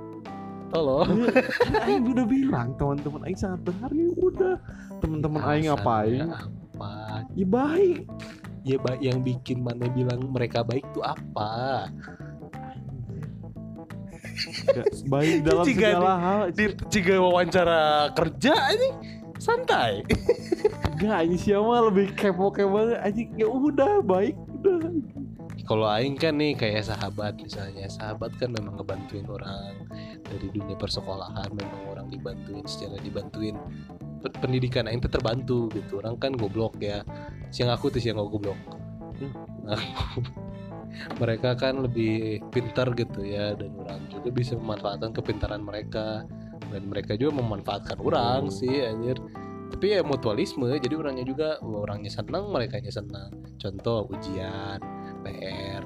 Ya, 0.70 1.28
kan 1.66 1.74
aing 1.84 2.04
udah 2.08 2.24
bilang 2.24 2.68
teman-teman 2.78 3.20
aing 3.28 3.36
sangat 3.36 3.60
berharga 3.68 4.06
udah. 4.16 4.56
Teman-teman 5.04 5.40
aing 5.44 5.66
ngapain? 5.68 6.30
apa? 6.32 7.28
Ya 7.36 7.46
baik. 7.46 7.98
Ya 8.64 8.76
ba- 8.80 9.00
yang 9.00 9.20
bikin 9.20 9.60
mana 9.60 9.88
bilang 9.92 10.20
mereka 10.32 10.64
baik 10.64 10.84
tuh 10.96 11.04
apa? 11.04 11.88
Baik 15.08 15.42
dalam 15.48 15.64
segala 15.68 16.12
hal 16.16 16.40
di 16.52 16.72
jika 16.88 17.20
wawancara 17.20 18.12
kerja 18.16 18.54
ini 18.72 18.88
santai 19.40 20.04
enggak 21.00 21.20
ini 21.24 21.36
siapa 21.40 21.74
lebih 21.88 22.06
kepo 22.12 22.52
kepo 22.52 22.92
aja 22.92 23.22
ya 23.34 23.48
udah 23.48 24.04
baik 24.04 24.36
udah. 24.60 24.78
Kalau 25.70 25.86
aing 25.86 26.18
kan 26.18 26.34
nih 26.34 26.58
kayak 26.58 26.82
sahabat 26.82 27.38
misalnya. 27.38 27.86
Sahabat 27.86 28.34
kan 28.42 28.50
memang 28.50 28.74
ngebantuin 28.74 29.22
orang 29.30 29.86
dari 30.26 30.50
dunia 30.50 30.74
persekolahan 30.74 31.46
memang 31.54 31.82
orang 31.86 32.06
dibantuin 32.10 32.66
secara 32.66 32.98
dibantuin. 32.98 33.54
Pe- 34.18 34.34
pendidikan 34.42 34.90
aing 34.90 34.98
terbantu 34.98 35.70
gitu. 35.70 36.02
Orang 36.02 36.18
kan 36.18 36.34
goblok 36.34 36.74
ya. 36.82 37.06
Siang 37.54 37.70
aku 37.70 37.86
tuh 37.86 38.02
siang 38.02 38.18
goblok. 38.18 38.58
Nah, 39.62 39.78
mereka 41.22 41.54
kan 41.54 41.86
lebih 41.86 42.42
pintar 42.50 42.90
gitu 42.98 43.22
ya. 43.22 43.54
Dan 43.54 43.70
orang 43.78 44.10
juga 44.10 44.34
bisa 44.34 44.58
memanfaatkan 44.58 45.14
kepintaran 45.14 45.62
mereka. 45.62 46.26
Dan 46.74 46.90
mereka 46.90 47.14
juga 47.14 47.38
memanfaatkan 47.38 48.02
orang 48.02 48.50
sih 48.50 48.82
anjir 48.82 49.22
tapi 49.70 49.94
ya 49.94 50.02
mutualisme 50.02 50.66
jadi 50.76 50.94
orangnya 50.98 51.24
juga 51.24 51.56
orangnya 51.62 52.10
senang 52.10 52.50
mereka 52.50 52.82
senang. 52.90 53.30
Contoh 53.56 54.10
ujian 54.10 54.82
PR 55.22 55.82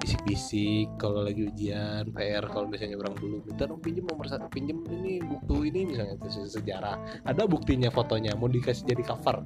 bisik-bisik. 0.00 0.88
Kalau 0.96 1.20
lagi 1.20 1.44
ujian 1.46 2.08
PR 2.14 2.48
kalau 2.48 2.70
misalnya 2.70 2.96
orang 2.96 3.14
dulu 3.18 3.44
minta 3.44 3.68
dong 3.68 3.82
pinjem 3.84 4.08
nomor 4.08 4.26
satu 4.30 4.48
pinjem 4.48 4.80
ini 4.88 5.20
buku 5.20 5.68
ini 5.68 5.92
misalnya 5.92 6.16
itu 6.16 6.28
se- 6.32 6.52
sejarah. 6.58 6.96
Ada 7.28 7.44
buktinya 7.44 7.92
fotonya 7.92 8.32
mau 8.38 8.48
dikasih 8.48 8.88
jadi 8.88 9.02
cover. 9.04 9.44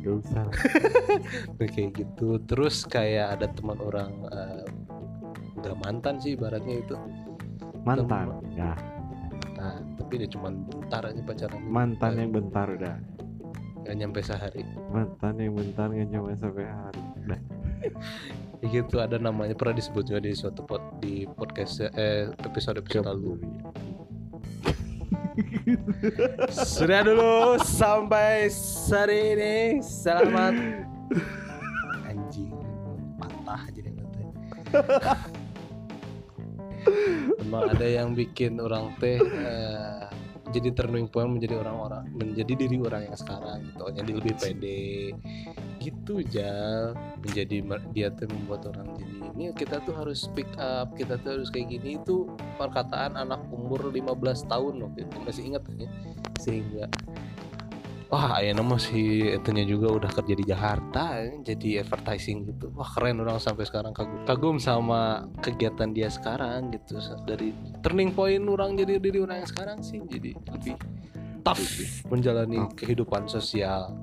Nggak 0.00 0.14
usah. 0.24 0.44
Kayak 1.58 1.90
gitu. 2.00 2.40
Terus 2.48 2.88
kayak 2.88 3.36
ada 3.40 3.46
teman 3.52 3.78
orang 3.84 4.12
eh, 4.32 4.64
nggak 5.60 5.76
mantan 5.82 6.16
sih 6.22 6.38
ibaratnya 6.38 6.80
itu. 6.80 6.96
Mantan? 7.84 8.40
Ya 8.54 8.76
nah 9.60 9.76
tapi 10.00 10.24
dia 10.24 10.28
cuman 10.32 10.64
bentar 10.64 11.04
aja 11.04 11.20
pacaran. 11.20 11.60
Mantan 11.68 12.12
yang 12.16 12.32
bentar 12.32 12.64
udah. 12.64 12.96
Nggak 13.84 13.96
nyampe 14.00 14.20
sehari. 14.24 14.64
Mantan 14.88 15.36
yang 15.36 15.52
bentar 15.52 15.92
nggak 15.92 16.08
nyampe 16.08 16.32
sampai 16.40 16.64
hari. 16.64 17.02
Udah 17.28 17.40
ya 18.60 18.84
gitu 18.84 19.00
ada 19.00 19.16
namanya 19.16 19.56
pernah 19.56 19.80
disebut 19.80 20.04
juga 20.04 20.20
di 20.20 20.36
suatu 20.36 20.60
pod, 20.68 20.84
di 21.00 21.24
podcast 21.24 21.80
eh 21.96 22.28
episode 22.44 22.76
episode 22.76 23.08
lalu. 23.08 23.40
sudah 26.76 27.00
dulu 27.04 27.56
sampai 27.60 28.52
hari 28.92 29.20
ini. 29.36 29.56
Selamat. 29.80 30.52
Anjing 32.08 32.52
patah 33.16 33.62
jadi 33.72 33.90
nanti 33.96 34.24
Emang 37.50 37.66
ada 37.66 37.82
yang 37.82 38.14
bikin 38.14 38.62
orang 38.62 38.94
teh 39.02 39.18
eh, 39.18 40.06
jadi 40.50 40.74
turning 40.74 41.06
point 41.06 41.30
menjadi 41.30 41.62
orang-orang 41.62 42.10
menjadi 42.10 42.52
diri 42.66 42.78
orang 42.82 43.10
yang 43.10 43.18
sekarang 43.18 43.58
gitu. 43.70 43.84
Jadi 43.90 44.10
lebih 44.14 44.34
pede. 44.38 45.14
Gitu 45.82 46.14
jal. 46.30 46.94
Menjadi 47.22 47.56
dia 47.94 48.08
tuh 48.14 48.30
membuat 48.30 48.66
orang 48.70 48.86
jadi 48.98 49.14
ini. 49.34 49.44
Kita 49.54 49.82
tuh 49.82 49.94
harus 49.94 50.26
speak 50.26 50.50
up. 50.58 50.94
Kita 50.94 51.18
tuh 51.22 51.38
harus 51.38 51.48
kayak 51.50 51.70
gini. 51.74 51.98
Itu 52.02 52.34
perkataan 52.58 53.14
anak 53.18 53.42
umur 53.50 53.90
15 53.90 54.46
tahun 54.50 54.74
waktu 54.86 55.06
itu. 55.06 55.16
Masih 55.22 55.42
ingat 55.54 55.62
ya? 55.78 55.88
Sehingga 56.42 56.84
wah 58.10 58.42
ayana 58.42 58.66
masih 58.66 59.38
itunya 59.38 59.62
juga 59.62 59.94
udah 59.94 60.10
kerja 60.10 60.34
di 60.34 60.42
Jakarta 60.42 61.22
ya, 61.22 61.54
jadi 61.54 61.86
advertising 61.86 62.42
gitu. 62.50 62.74
Wah 62.74 62.90
keren 62.90 63.22
orang 63.22 63.38
sampai 63.38 63.62
sekarang 63.70 63.94
kagum 63.94 64.26
kagum 64.26 64.56
sama 64.58 65.30
kegiatan 65.38 65.94
dia 65.94 66.10
sekarang 66.10 66.74
gitu. 66.74 66.98
Dari 67.22 67.54
turning 67.86 68.10
point 68.10 68.42
orang 68.50 68.74
jadi 68.74 68.98
diri 68.98 69.22
orang 69.22 69.46
yang 69.46 69.50
sekarang 69.50 69.78
sih 69.86 70.02
jadi 70.10 70.34
lebih 70.34 70.74
tough 71.46 71.62
menjalani 72.10 72.66
kehidupan 72.74 73.30
sosial. 73.30 73.94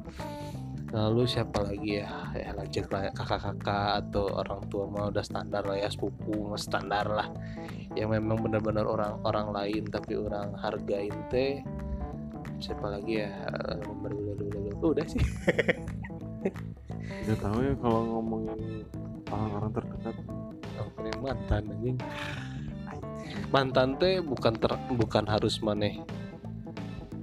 Lalu 0.87 1.27
siapa 1.27 1.67
lagi 1.67 1.99
ya? 1.99 2.31
Ya 2.31 2.55
lanjut 2.55 2.87
lah 2.87 3.11
kakak-kakak 3.11 4.07
atau 4.07 4.31
orang 4.39 4.71
tua 4.71 4.87
mah 4.87 5.11
udah 5.11 5.19
standar 5.19 5.67
lah 5.67 5.75
ya 5.75 5.91
sepupu 5.91 6.47
mah 6.47 6.55
standar 6.55 7.11
lah. 7.11 7.27
Yang 7.91 8.23
memang 8.23 8.39
benar-benar 8.39 8.87
orang 8.87 9.19
orang 9.27 9.51
lain 9.51 9.83
tapi 9.91 10.15
orang 10.15 10.55
hargain 10.55 11.11
teh 11.27 11.59
siapa 12.57 12.89
lagi 12.89 13.23
ya? 13.23 13.29
Udah 14.81 15.05
sih. 15.05 15.19
Gak 17.27 17.39
tahu 17.39 17.59
ya 17.63 17.73
kalau 17.79 18.01
ngomongin 18.17 18.83
orang-orang 19.31 19.71
terdekat. 19.75 20.15
Ngomongin 20.77 21.15
mantan 21.23 21.63
anjing. 21.71 21.97
Mantan 23.47 23.89
teh 23.99 24.19
bukan 24.19 24.53
ter, 24.59 24.71
bukan 24.91 25.23
harus 25.27 25.59
maneh 25.63 26.03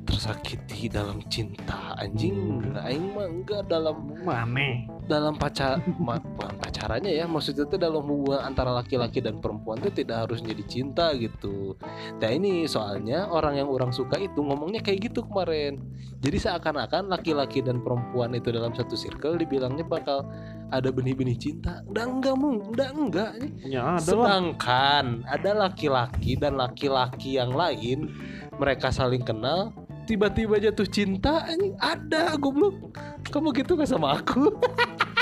tersakiti 0.05 0.87
dalam 0.93 1.21
cinta 1.33 1.97
anjing. 1.99 2.63
Enggak 2.63 2.85
aing 2.87 3.07
mah 3.17 3.27
enggak 3.29 3.63
dalam 3.67 3.97
mana 4.23 4.89
dalam 5.05 5.37
pacar 5.37 5.85
ma, 6.01 6.17
bukan 6.17 6.57
pacarannya 6.61 7.13
ya. 7.13 7.29
Maksudnya 7.29 7.69
itu 7.69 7.77
dalam 7.77 8.05
hubungan 8.05 8.41
antara 8.41 8.73
laki-laki 8.73 9.21
dan 9.21 9.41
perempuan 9.41 9.81
itu 9.85 10.05
tidak 10.05 10.29
harus 10.29 10.41
jadi 10.41 10.65
cinta 10.65 11.13
gitu. 11.17 11.77
Nah 12.21 12.31
ini 12.33 12.65
soalnya 12.65 13.29
orang 13.29 13.61
yang 13.61 13.69
orang 13.69 13.93
suka 13.93 14.17
itu 14.17 14.41
ngomongnya 14.41 14.81
kayak 14.81 15.13
gitu 15.13 15.25
kemarin. 15.25 15.81
Jadi 16.25 16.37
seakan-akan 16.41 17.13
laki-laki 17.13 17.61
dan 17.61 17.85
perempuan 17.85 18.33
itu 18.33 18.49
dalam 18.49 18.73
satu 18.73 18.97
circle 18.97 19.37
dibilangnya 19.37 19.85
bakal 19.85 20.25
ada 20.73 20.89
benih-benih 20.89 21.37
cinta. 21.37 21.85
Udah 21.85 22.05
enggak 22.09 22.35
mung. 22.41 22.73
Udah 22.73 22.89
enggak 22.97 23.31
ya 23.61 23.97
ada 23.97 24.01
lah. 24.01 24.01
Sedangkan 24.01 25.05
ada 25.29 25.51
laki-laki 25.69 26.41
dan 26.41 26.57
laki-laki 26.57 27.37
yang 27.37 27.53
lain 27.53 28.09
mereka 28.57 28.89
saling 28.89 29.21
kenal 29.21 29.75
tiba-tiba 30.05 30.61
jatuh 30.61 30.87
cinta 30.87 31.45
anjing 31.45 31.75
ada 31.77 32.37
goblok. 32.37 32.95
Kamu 33.29 33.51
gitu 33.53 33.75
gak 33.75 33.89
sama 33.89 34.21
aku? 34.21 34.53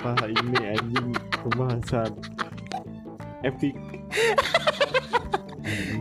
Wah 0.03 0.19
ini 0.27 0.59
anjing? 0.75 1.11
Pembahasan 1.43 2.11
epic. 3.43 3.75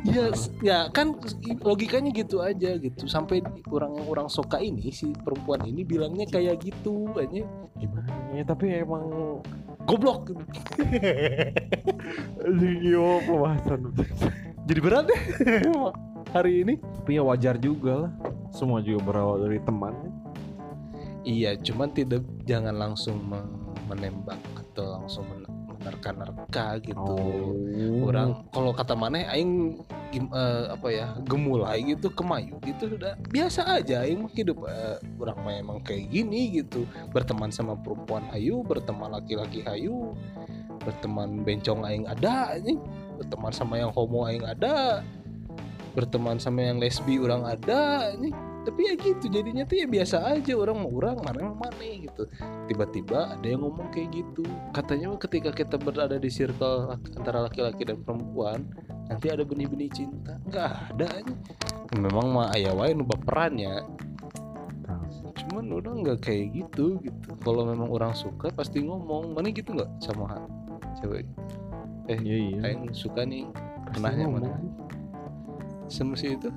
Ya 0.02 0.34
s- 0.34 0.50
ya 0.60 0.90
kan 0.90 1.14
logikanya 1.62 2.10
gitu 2.12 2.42
aja 2.42 2.76
gitu. 2.76 3.06
Sampai 3.06 3.40
orang 3.70 3.94
yang 3.96 4.08
orang 4.10 4.28
suka 4.28 4.58
ini 4.58 4.90
si 4.90 5.14
perempuan 5.14 5.62
ini 5.64 5.86
bilangnya 5.86 6.26
kayak 6.26 6.62
gitu 6.62 7.14
aja 7.16 7.46
gimana 7.78 8.10
ya 8.34 8.44
tapi 8.44 8.74
emang 8.78 9.08
goblok. 9.86 10.34
Yo 12.82 13.22
pembahasan. 13.24 13.94
Jadi 14.66 14.80
berat 14.82 15.06
deh. 15.08 15.22
Hari 16.36 16.64
ini. 16.64 16.74
Tapi 16.82 17.18
ya 17.18 17.24
wajar 17.26 17.56
juga 17.58 18.08
lah 18.08 18.12
semua 18.52 18.84
juga 18.84 19.00
berawal 19.12 19.48
dari 19.48 19.60
teman. 19.64 19.96
Ya. 19.96 20.12
iya 21.24 21.52
cuman 21.58 21.90
tidak 21.96 22.24
jangan 22.46 22.76
langsung 22.76 23.18
men- 23.24 23.76
menembak 23.88 24.40
atau 24.56 25.00
langsung 25.00 25.28
men- 25.28 25.52
menerka-nerka 25.82 26.78
gitu. 26.86 27.18
Oh. 27.18 28.06
orang 28.06 28.46
kalau 28.54 28.70
kata 28.70 28.94
maneh 28.94 29.26
aing 29.26 29.82
gim- 30.14 30.30
eh, 30.30 30.66
apa 30.70 30.88
ya 30.94 31.18
gemulai 31.26 31.82
gitu 31.82 32.14
kemayu 32.14 32.62
gitu 32.62 32.94
sudah 32.94 33.18
biasa 33.34 33.82
aja. 33.82 34.06
Aing 34.06 34.30
hidup 34.38 34.62
eh, 34.70 35.02
orang 35.18 35.38
mah 35.42 35.54
emang 35.58 35.80
kayak 35.82 36.06
gini 36.14 36.62
gitu. 36.62 36.86
Berteman 37.10 37.50
sama 37.50 37.74
perempuan 37.74 38.30
ayu 38.30 38.62
berteman 38.62 39.10
laki-laki 39.10 39.66
ayu 39.66 40.14
berteman 40.86 41.42
bencong 41.42 41.82
aing 41.82 42.06
ada 42.06 42.54
anjing. 42.54 42.78
Berteman 43.18 43.54
sama 43.54 43.82
yang 43.82 43.90
homo 43.90 44.30
aing 44.30 44.46
ada 44.46 45.02
berteman 45.92 46.40
sama 46.40 46.64
yang 46.66 46.80
lesbi 46.80 47.20
orang 47.20 47.44
ada 47.46 48.12
anjing 48.16 48.36
tapi 48.62 48.86
ya 48.86 48.94
gitu 48.94 49.26
jadinya 49.26 49.66
tuh 49.66 49.82
ya 49.82 49.88
biasa 49.90 50.38
aja 50.38 50.54
orang 50.54 50.86
mau 50.86 50.94
orang 51.02 51.18
mana 51.26 51.40
yang 51.50 51.58
mana 51.58 51.82
gitu. 51.82 52.24
Tiba-tiba 52.70 53.34
ada 53.34 53.42
yang 53.42 53.66
ngomong 53.66 53.90
kayak 53.90 54.14
gitu. 54.14 54.46
Katanya 54.70 55.18
ketika 55.18 55.50
kita 55.50 55.82
berada 55.82 56.22
di 56.22 56.30
circle 56.30 56.94
antara 57.18 57.50
laki-laki 57.50 57.90
dan 57.90 58.06
perempuan 58.06 58.70
nanti 59.10 59.34
ada 59.34 59.42
benih-benih 59.42 59.90
cinta. 59.90 60.38
Nggak 60.46 60.70
ada 60.94 61.06
aja 61.10 61.34
memang 61.98 62.28
mah 62.32 62.54
ayah 62.56 62.72
wae 62.78 62.94
nu 62.96 63.04
baperannya 63.04 63.84
cuman 65.32 65.68
orang 65.74 66.06
nggak 66.06 66.20
kayak 66.22 66.54
gitu 66.54 67.02
gitu. 67.02 67.30
Kalau 67.42 67.66
memang 67.66 67.90
orang 67.90 68.14
suka 68.14 68.54
pasti 68.54 68.86
ngomong. 68.86 69.34
Mana 69.34 69.50
gitu 69.50 69.74
nggak 69.74 69.90
sama 69.98 70.38
cewek? 71.02 71.26
Eh 72.06 72.20
iya 72.22 72.38
iya. 72.38 72.58
Aing 72.72 72.94
suka 72.94 73.26
nih 73.26 73.50
kenanya 73.90 74.30
mana 74.30 74.50
sama 75.92 76.16
si 76.16 76.34
itu? 76.34 76.48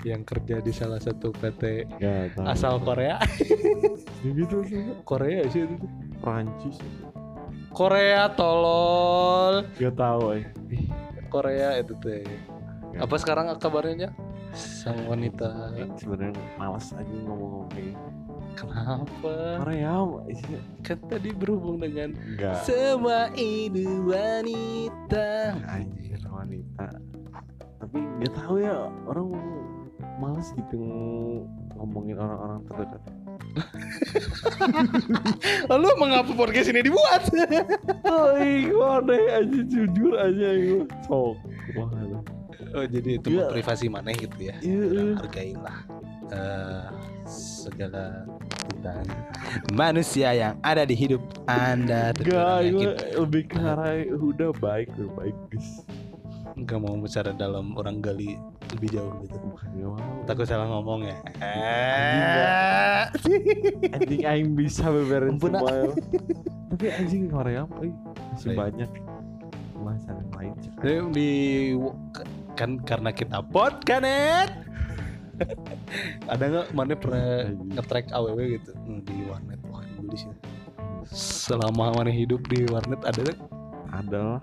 Yang 0.00 0.22
kerja 0.32 0.56
di 0.64 0.72
salah 0.72 0.96
satu 0.96 1.28
PT 1.30 1.84
Gak 2.00 2.34
tahu. 2.34 2.44
asal 2.48 2.74
Korea. 2.80 3.16
Ya 4.20 4.36
gitu 4.36 4.60
sih. 4.68 4.84
Korea 5.08 5.48
sih 5.48 5.64
itu. 5.64 5.76
Prancis 6.20 6.76
Korea 7.72 8.28
tolol. 8.34 9.64
Gak 9.80 9.96
tahu 9.96 10.36
eh. 10.36 10.44
Korea 11.30 11.78
itu 11.78 11.94
teh. 12.02 12.26
Apa 12.98 13.16
sekarang 13.16 13.48
kabarnya 13.56 14.10
sang 14.52 15.06
wanita. 15.06 15.70
Sebenarnya 15.96 16.36
malas 16.58 16.90
aja 16.92 17.06
ngomong-ngomong 17.06 17.70
kayak 17.70 17.94
gitu. 17.94 18.08
kenapa? 18.58 19.34
Korea 19.62 19.94
kan 20.82 20.98
tadi 21.06 21.30
berhubung 21.30 21.78
dengan 21.78 22.12
enggak 22.18 22.60
semua 22.66 23.30
ini 23.38 23.86
wanita. 24.04 25.54
Anjir 25.70 26.09
wanita. 26.40 26.86
Tapi 27.80 27.98
nggak 28.20 28.32
tahu 28.34 28.54
ya 28.60 28.74
orang 29.06 29.28
malas 30.20 30.52
gitu 30.52 30.76
ng- 30.76 31.44
ngomongin 31.76 32.16
orang-orang 32.16 32.60
terdekat. 32.68 33.02
Lalu 35.70 35.88
mengapa 35.98 36.30
podcast 36.32 36.70
ini 36.70 36.80
dibuat? 36.84 37.24
Ay, 38.04 38.68
aneh 38.68 39.24
aja 39.32 39.60
jujur 39.64 40.12
aja 40.14 40.48
itu 40.54 40.84
sok 41.08 41.34
oh 42.70 42.86
jadi 42.86 43.18
itu 43.18 43.34
Iya. 43.34 43.42
mah 43.42 43.46
privasi 43.50 43.86
mana 43.90 44.14
gitu 44.14 44.36
ya? 44.38 44.54
Iya. 44.62 45.18
hargailah 45.18 45.78
eh, 46.30 46.86
segala 47.26 48.22
tentang 48.70 49.02
manusia 49.74 50.30
yang 50.30 50.54
ada 50.62 50.86
di 50.86 50.94
hidup 50.94 51.18
anda 51.50 52.14
Gak, 52.14 52.70
gue 52.70 52.94
lebih 53.18 53.42
ke 53.50 53.58
arah 53.58 53.98
udah 54.06 54.54
baik, 54.62 54.86
udah 54.94 55.10
baik 55.18 55.34
guys. 55.50 55.82
Nggak 56.64 56.78
mau 56.80 56.94
bicara 57.00 57.32
dalam 57.32 57.72
orang 57.76 58.04
gali 58.04 58.36
lebih 58.76 58.88
jauh 59.00 59.12
gitu. 59.24 59.36
Mau. 59.40 59.96
takut 60.28 60.46
salah 60.46 60.68
ngomong 60.68 61.08
ya? 61.08 61.16
Anjing 63.96 64.24
aing 64.24 64.50
bisa 64.54 64.88
beberin 64.88 65.40
semua. 65.40 65.90
Tapi 66.70 66.86
anjing 66.92 67.26
Korea, 67.32 67.64
masih 67.66 68.54
banyak. 68.54 68.90
Yang 69.80 70.30
lain. 70.36 70.52
Jadi 70.60 70.92
di 71.16 71.30
kan 72.54 72.78
karena 72.84 73.10
kita 73.10 73.40
podcanet 73.40 74.52
ada 76.28 76.44
nggak? 76.44 76.66
Mana 76.76 76.92
pernah 76.94 77.48
nge-track 77.74 78.12
aww 78.12 78.36
gitu? 78.36 78.70
Hmm, 78.84 79.00
di 79.02 79.16
warnet. 79.26 79.58
Wah 79.72 79.82
di 79.82 80.18
sini 80.18 80.36
selama 81.10 81.90
mana 81.96 82.12
hidup 82.12 82.44
di 82.46 82.66
warnet 82.70 83.02
ada 83.02 83.20
nggak? 83.24 83.38
Adalah 83.90 84.38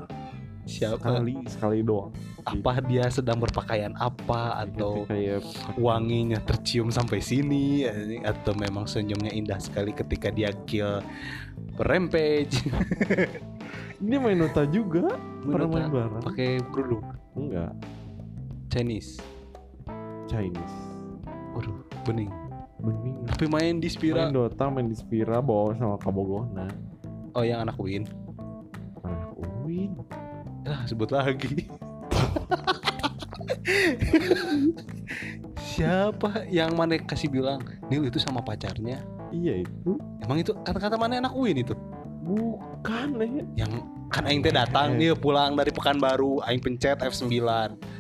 siapa? 0.67 0.99
Sekali 0.99 1.33
sekali 1.47 1.79
doang. 1.81 2.11
apa 2.47 2.79
dia 2.79 3.07
sedang 3.11 3.43
berpakaian 3.43 3.91
apa 3.99 4.63
atau 4.63 5.03
kayak 5.03 5.43
wanginya 5.75 6.39
tercium 6.43 6.91
sampai 6.93 7.19
sini? 7.19 7.83
Atau 8.23 8.55
memang 8.55 8.87
senyumnya 8.87 9.31
indah 9.31 9.59
sekali 9.59 9.91
ketika 9.91 10.31
dia 10.31 10.51
kill 10.67 11.03
rampage? 11.81 12.63
Ini 14.03 14.15
main 14.21 14.37
Dota 14.37 14.63
juga? 14.69 15.17
Pernah 15.41 15.67
main 15.67 15.89
bareng? 15.89 16.23
pakai 16.23 16.61
kerudung? 16.69 17.03
Enggak. 17.33 17.73
Chinese. 18.69 19.17
Chinese. 20.29 20.77
Waduh 21.57 21.81
bening. 22.05 22.29
Bening. 22.77 23.25
Tapi 23.25 23.45
main 23.49 23.81
di 23.81 23.89
Spira. 23.89 24.29
Main 24.29 24.37
Dota 24.37 24.69
main 24.69 24.85
di 24.85 24.95
Spira 24.95 25.41
bawa 25.41 25.73
sama 25.73 25.97
Kabogona 25.97 26.69
oh 27.37 27.45
yang 27.45 27.61
anak 27.69 27.77
Win? 27.77 28.03
Mana 29.05 29.29
Uwin 29.37 29.93
ah 30.67 30.83
sebut 30.85 31.09
lagi. 31.09 31.65
Siapa 35.57 36.47
yang 36.49 36.73
mana 36.73 36.97
kasih 36.99 37.29
bilang 37.29 37.61
Nil 37.87 38.07
itu 38.07 38.17
sama 38.19 38.41
pacarnya? 38.41 39.01
Iya 39.29 39.63
itu. 39.67 39.99
Emang 40.23 40.39
itu 40.39 40.55
kata-kata 40.63 40.95
mana 40.95 41.19
anak 41.19 41.33
Win 41.35 41.59
itu? 41.61 41.75
Bukan 42.23 43.19
eh. 43.23 43.43
Yang 43.55 43.83
kan 44.07 44.23
aing 44.23 44.39
teh 44.39 44.51
datang 44.55 44.95
nih 44.95 45.15
pulang 45.15 45.55
dari 45.55 45.71
Pekanbaru 45.71 46.39
aing 46.47 46.59
pencet 46.63 46.99
F9. 46.99 47.31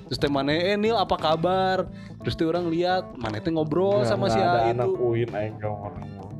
Terus 0.07 0.19
teh 0.19 0.31
mana 0.31 0.55
eh 0.55 0.75
Nil 0.79 0.95
apa 0.95 1.15
kabar? 1.19 1.87
Terus 2.23 2.35
teh 2.35 2.47
orang 2.47 2.71
lihat 2.71 3.11
mana 3.19 3.39
teh 3.39 3.51
ngobrol 3.51 4.03
Nggak- 4.03 4.09
sama 4.11 4.27
si 4.31 4.39
A 4.39 4.71
anak 4.71 4.87
itu. 4.87 5.03
Uin 5.03 5.29
aing 5.31 5.55
ngomong 5.59 6.31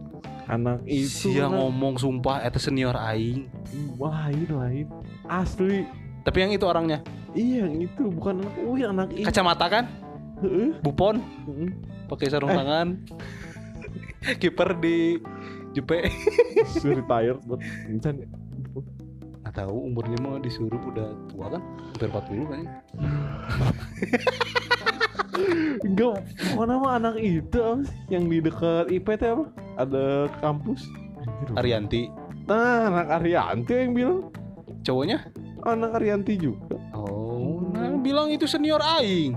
anak 0.47 0.79
itu 0.87 1.11
si 1.11 1.35
yang 1.35 1.51
ngomong 1.51 1.99
sumpah 1.99 2.39
itu 2.47 2.59
senior 2.59 2.95
aing. 2.95 3.51
Lain 3.99 4.47
lain. 4.47 4.87
Asli 5.27 5.83
tapi 6.27 6.43
yang 6.43 6.51
itu 6.51 6.67
orangnya? 6.67 6.99
Iya 7.31 7.63
yang 7.63 7.79
itu. 7.79 8.11
Bukan 8.11 8.43
anak 8.43 8.55
Uin 8.59 8.87
anak 8.91 9.09
itu 9.15 9.23
kacamata 9.23 9.65
kan? 9.71 9.87
Heeh. 10.43 10.75
bupon? 10.83 11.23
Heeh. 11.47 11.71
pakai 12.11 12.27
sarung 12.27 12.51
Eh. 12.51 12.57
tangan. 12.59 12.87
Kiper 14.43 14.75
di 14.75 15.15
Jupe. 15.71 16.03
Sudah 16.75 16.99
retired 16.99 17.39
buat 17.47 17.63
Incan 17.87 18.27
nggak 19.39 19.53
tahu 19.55 19.87
umurnya 19.87 20.19
mah 20.19 20.43
disuruh 20.43 20.75
udah 20.83 21.07
tua 21.31 21.47
kan? 21.47 21.61
Hampir 21.95 22.11
40 22.11 22.51
kan 22.51 22.57
ya 22.59 22.71
Enggak, 25.85 26.17
mana 26.57 26.73
mah 26.75 26.93
anak 26.99 27.15
itu? 27.15 27.85
Yang 28.09 28.23
di 28.27 28.37
dekat 28.43 28.85
IPT 28.91 29.23
apa? 29.31 29.45
Ada 29.79 30.05
kampus. 30.41 30.83
Arianti. 31.55 32.09
Nah, 32.49 32.91
anak 32.91 33.07
Arianti 33.21 33.71
yang 33.71 33.93
bilang. 33.93 34.19
Cowoknya 34.83 35.23
Anak 35.69 35.91
Arianti 35.93 36.33
juga. 36.37 36.79
Oh. 36.91 37.67
Nah 37.69 37.91
bilang 37.97 38.27
itu 38.29 38.45
senior 38.45 38.79
aing. 38.79 39.35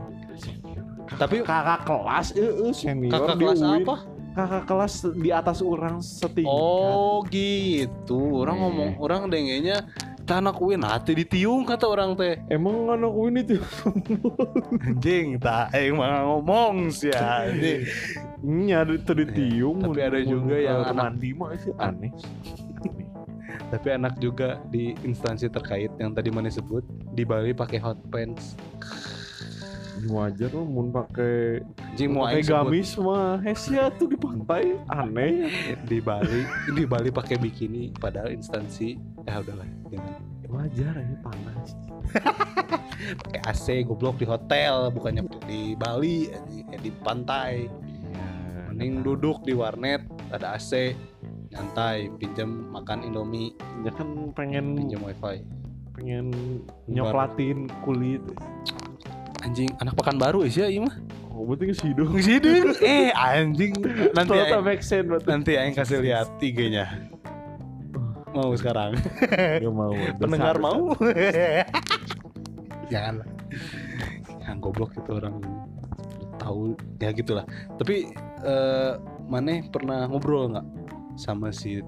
Tapi 1.10 1.42
Kakak 1.42 1.84
kelas, 1.84 2.32
eh 2.32 2.70
senior 2.70 3.10
kakak 3.12 3.34
di 3.34 3.44
kelas 3.44 3.60
UIN. 3.60 3.82
apa? 3.82 3.96
Kakak 4.30 4.64
kelas 4.64 4.94
di 5.12 5.30
atas 5.30 5.58
orang 5.58 5.98
setingkat. 5.98 6.46
Oh 6.46 7.26
gitu. 7.26 8.38
Orang 8.38 8.56
Eh. 8.56 8.62
ngomong 8.62 8.90
orang 8.96 9.22
dengenya 9.26 9.82
anak 10.30 10.62
Win 10.62 10.86
hati 10.86 11.18
ditiung 11.18 11.66
kata 11.66 11.90
orang 11.90 12.14
teh. 12.14 12.38
Emang 12.46 12.86
anak 12.86 13.10
UIN 13.10 13.42
itu 13.42 13.58
anjing 14.78 15.34
tak 15.36 15.74
aing 15.74 15.98
mah 15.98 16.22
ngomong 16.22 16.86
sih 16.88 17.10
anjing. 17.10 17.82
Nya 18.40 18.86
itu 18.86 19.10
ditiung. 19.10 19.82
Tapi 19.82 19.98
ada 19.98 20.22
juga 20.22 20.54
yang 20.54 20.78
rumah 20.80 20.94
anak- 20.94 21.04
mandi 21.10 21.30
mah 21.34 21.50
sih 21.58 21.74
aneh 21.76 22.14
tapi 23.70 23.88
anak 23.94 24.18
juga 24.18 24.58
di 24.66 24.98
instansi 25.06 25.46
terkait 25.46 25.94
yang 26.02 26.10
tadi 26.10 26.28
mana 26.34 26.50
sebut 26.50 26.82
di 27.14 27.22
Bali 27.22 27.54
pakai 27.54 27.78
hot 27.78 27.98
pants. 28.10 28.58
Wajar 30.10 30.48
loh 30.56 30.64
mun 30.64 30.88
pakai 30.88 31.60
anjing 31.92 32.16
mau 32.16 32.24
pakai 32.24 32.40
gamis 32.40 32.96
mah 32.96 33.36
hesia 33.44 33.92
tuh 33.94 34.10
di 34.10 34.16
pantai 34.18 34.74
aneh. 34.90 35.52
Di 35.86 36.02
Bali 36.02 36.42
di 36.72 36.84
Bali 36.88 37.12
pakai 37.12 37.36
bikini 37.36 37.92
padahal 37.94 38.32
instansi 38.32 38.96
ya 39.28 39.44
udahlah 39.44 39.68
jangan. 39.92 40.18
Wajar 40.50 40.94
ya 40.98 41.16
panas. 41.22 41.68
Pakai 43.22 43.40
AC 43.46 43.86
goblok 43.86 44.18
di 44.18 44.26
hotel 44.26 44.90
bukannya 44.90 45.22
di 45.46 45.78
Bali. 45.78 46.26
Eh, 46.74 46.80
di 46.82 46.90
pantai. 46.90 47.70
Mending 48.80 49.04
duduk 49.04 49.44
di 49.44 49.52
warnet 49.52 50.00
ada 50.32 50.56
AC 50.56 50.96
nyantai 51.50 52.10
pinjam 52.16 52.70
makan 52.70 53.02
Indomie. 53.02 53.54
Ya 53.82 53.90
kan 53.94 54.30
pengen 54.34 54.78
pinjam 54.78 55.02
wifi. 55.02 55.42
pengen 55.90 56.32
nyoklatin 56.88 57.68
kulit 57.84 58.22
anjing 59.44 59.68
anak 59.84 59.92
pekan 59.98 60.16
baru 60.16 60.46
ya 60.48 60.70
iya 60.70 60.80
mah? 60.80 60.96
Oh 61.34 61.44
berarti 61.44 61.72
ke 61.72 61.74
sidung 61.76 62.10
Sidung 62.24 62.72
eh 62.80 63.12
anjing. 63.12 63.74
Nanti 64.12 64.36
aing, 64.36 64.64
make 64.64 64.84
sense 64.84 65.04
berarti. 65.08 65.26
nanti 65.28 65.52
aing 65.56 65.74
kasih 65.74 66.00
lihat 66.00 66.28
IG-nya. 66.40 67.10
Mau 68.30 68.54
sekarang. 68.54 68.94
Gak 69.64 69.74
mau 69.74 69.92
pendengar 70.22 70.56
mau? 70.62 70.94
Jangan. 72.88 73.26
Yang 74.46 74.56
goblok 74.62 74.92
itu 74.94 75.10
orang 75.16 75.36
tahu. 76.38 76.78
Ya 77.02 77.10
gitulah. 77.10 77.44
Tapi 77.76 78.08
eh 78.46 78.94
Maneh 79.30 79.62
pernah 79.70 80.10
ngobrol 80.10 80.50
nggak 80.50 80.66
sama 81.20 81.52
si 81.52 81.84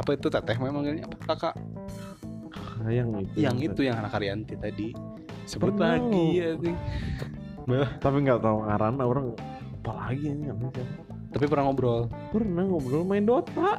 apa 0.00 0.16
itu 0.16 0.32
teteh 0.32 0.56
memang 0.56 0.88
ini 0.88 1.04
apa 1.04 1.16
kakak? 1.28 1.54
Dosa. 2.48 2.88
yang 2.88 3.12
itu 3.20 3.36
yang 3.36 3.56
itu 3.60 3.80
yang 3.84 4.00
anak 4.00 4.16
Arianti 4.16 4.56
tadi. 4.56 4.96
Sebut 5.44 5.76
lagi 5.76 6.40
ya 6.40 6.56
sih 6.56 6.72
tapi 8.00 8.16
nggak 8.24 8.40
tahu 8.40 8.64
karena 8.64 9.02
orang. 9.04 9.26
Apa 9.80 9.92
lagi 9.96 10.32
ini 10.32 10.48
tapi 11.30 11.44
pernah 11.46 11.70
ngobrol. 11.70 12.10
Pernah 12.32 12.64
ngobrol 12.66 13.04
main 13.06 13.24
Dota. 13.24 13.78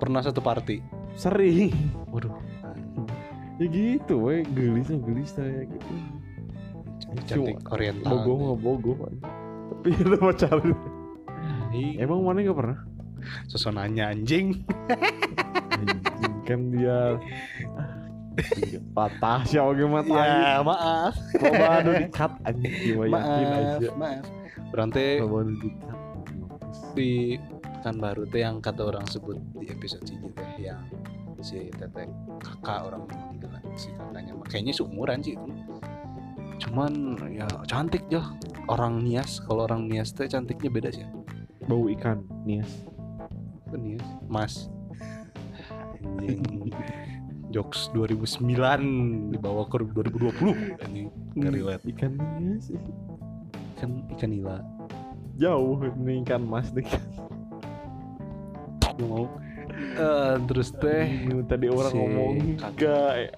Pernah 0.00 0.20
satu 0.24 0.42
party. 0.42 0.82
Sering. 1.14 1.70
Waduh. 2.10 2.32
Ya 3.60 3.66
gitu 3.68 4.26
we 4.26 4.42
gelis 4.56 4.90
mah 4.90 5.00
gelis 5.04 5.30
saya 5.36 5.68
gitu. 5.68 5.94
Cantik 7.28 7.60
oriental 7.68 8.24
bogoh 8.24 8.36
mah 8.40 8.56
bogoh 8.56 8.96
aja. 9.06 9.28
tapi 9.72 9.88
ada 10.06 10.16
pacaran 10.16 10.70
Ih, 11.72 11.96
emang 12.04 12.20
mana 12.20 12.44
nggak 12.44 12.56
pernah 12.56 12.78
sosonanya 13.46 14.10
anjing. 14.12 14.64
Anjing, 15.72 16.34
kan 16.46 16.60
dia 16.72 16.98
patah 18.96 19.44
sih 19.44 19.60
oke 19.60 19.84
mata 19.88 20.16
ya 20.16 20.64
maaf. 20.64 21.14
Coba 21.36 21.66
anu 21.80 21.90
di 22.00 22.06
cut 22.08 22.32
anjing 22.48 22.72
yakin 22.80 23.12
maaf 23.12 23.78
aja. 23.78 23.90
maaf. 23.96 24.24
Berarti 24.72 25.04
coba 25.20 25.38
di 25.44 25.68
cut 25.80 26.00
di 26.96 27.12
kan 27.82 27.98
baru 27.98 28.22
teh 28.30 28.40
yang 28.40 28.62
kata 28.62 28.88
orang 28.88 29.04
sebut 29.10 29.36
di 29.58 29.66
episode 29.68 30.06
sini 30.06 30.30
teh 30.32 30.70
yang 30.70 30.86
si 31.42 31.66
teteh 31.74 32.06
kakak 32.38 32.86
orang 32.86 33.02
bilang 33.34 33.64
si 33.74 33.90
kakaknya 33.98 34.32
mah 34.38 34.46
kayaknya 34.46 34.72
seumuran 34.72 35.18
sih 35.20 35.34
itu. 35.34 35.52
Cuman 36.62 37.18
ya 37.34 37.44
cantik 37.66 38.06
jah 38.06 38.32
orang 38.70 39.02
Nias 39.02 39.42
kalau 39.42 39.66
orang 39.66 39.90
Nias 39.90 40.14
teh 40.14 40.30
cantiknya 40.30 40.70
beda 40.70 40.88
sih. 40.94 41.04
Bau 41.66 41.90
ikan 41.90 42.22
nias 42.42 42.86
Apa 43.72 43.80
Nias 43.80 44.04
Mas. 44.28 44.68
Anjing. 46.04 46.68
Jokes 47.56 47.88
2009 47.96 49.32
dibawa 49.32 49.64
ke 49.64 49.80
2020 49.80 50.76
anjing 50.76 51.08
nggak 51.32 51.52
relate. 51.56 51.84
Ikan 51.88 52.20
nias 52.36 52.68
kan 53.80 54.04
ikan 54.12 54.28
nila. 54.28 54.60
Jauh 55.40 55.80
ini 56.04 56.20
ikan 56.20 56.44
mas 56.44 56.68
deh 56.68 56.84
Lu 59.00 59.04
mau. 59.08 59.24
Eh, 59.72 60.36
terus 60.52 60.68
teh. 60.76 61.08
Ini 61.08 61.48
tadi 61.48 61.72
orang 61.72 61.92
si 61.92 61.96
ngomong 61.96 62.32
enggak 62.60 63.12
ya. 63.24 63.32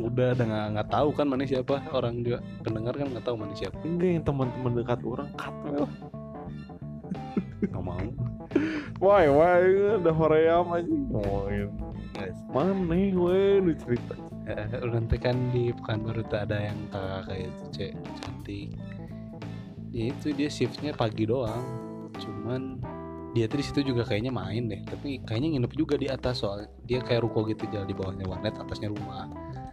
udah 0.00 0.28
udah 0.40 0.46
nggak 0.48 0.66
nggak 0.72 0.88
tahu 0.88 1.08
kan 1.12 1.28
mana 1.28 1.44
siapa. 1.44 1.84
Orang 1.92 2.24
juga 2.24 2.40
pendengar 2.64 2.96
kan 2.96 3.12
nggak 3.12 3.28
tahu 3.28 3.36
mana 3.36 3.52
siapa. 3.52 3.76
Enggak 3.84 4.08
yang 4.08 4.24
teman-teman 4.24 4.72
dekat 4.72 5.04
orang 5.04 5.28
lah 5.68 5.92
nggak 7.64 7.84
mau. 7.84 8.06
Why 9.00 9.30
why 9.30 9.60
udah 10.00 10.14
hoream 10.14 10.66
aja. 10.74 10.90
Ngomongin. 10.90 11.70
Mana 12.52 12.74
we 13.16 13.62
lu 13.62 13.72
cerita. 13.78 14.14
Eh, 14.50 14.66
nanti 14.82 15.16
kan 15.16 15.36
di 15.54 15.70
Pekanbaru 15.70 16.26
tuh 16.26 16.42
ada 16.42 16.58
yang 16.58 16.78
kakak 16.90 17.22
kayak 17.30 17.44
itu 17.46 17.64
cek 17.70 17.92
cantik. 18.20 18.68
Dia 19.90 20.04
itu 20.10 20.26
dia 20.34 20.48
shiftnya 20.50 20.92
pagi 20.92 21.24
doang. 21.24 21.64
Cuman 22.18 22.82
dia 23.30 23.46
tuh 23.46 23.62
di 23.62 23.64
situ 23.64 23.80
juga 23.94 24.02
kayaknya 24.02 24.34
main 24.34 24.66
deh. 24.66 24.82
Tapi 24.84 25.22
kayaknya 25.22 25.56
nginep 25.56 25.72
juga 25.78 25.94
di 25.94 26.10
atas 26.10 26.42
soal 26.42 26.66
dia 26.84 26.98
kayak 27.00 27.24
ruko 27.24 27.46
gitu 27.46 27.64
jalan 27.70 27.86
di 27.86 27.94
bawahnya 27.94 28.26
warnet 28.26 28.58
atasnya 28.58 28.90
rumah. 28.90 29.30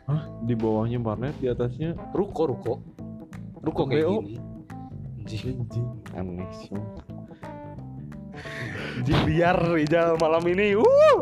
Hah? 0.08 0.24
di 0.48 0.56
bawahnya 0.56 1.04
warnet 1.04 1.36
di 1.42 1.52
atasnya? 1.52 1.98
Ruko 2.16 2.48
ruko. 2.48 2.74
Ruko 3.60 3.84
kayak 3.90 4.08
BO. 4.08 4.16
gini. 4.24 4.36
Anjing. 5.20 5.60
Anjing 5.60 5.88
aneh 6.16 6.50
sih 6.56 6.72
anjing 9.04 9.14
biar 9.26 9.58
Rijal 9.74 10.18
malam 10.18 10.44
ini 10.48 10.78
uh. 10.78 11.18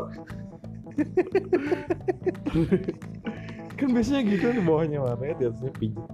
Kan 3.75 3.91
biasanya 3.91 4.21
gitu 4.23 4.45
di 4.55 4.61
bawahnya 4.63 5.03
warnet 5.03 5.35
di 5.35 5.45
atasnya 5.51 5.71
pijat 5.75 6.07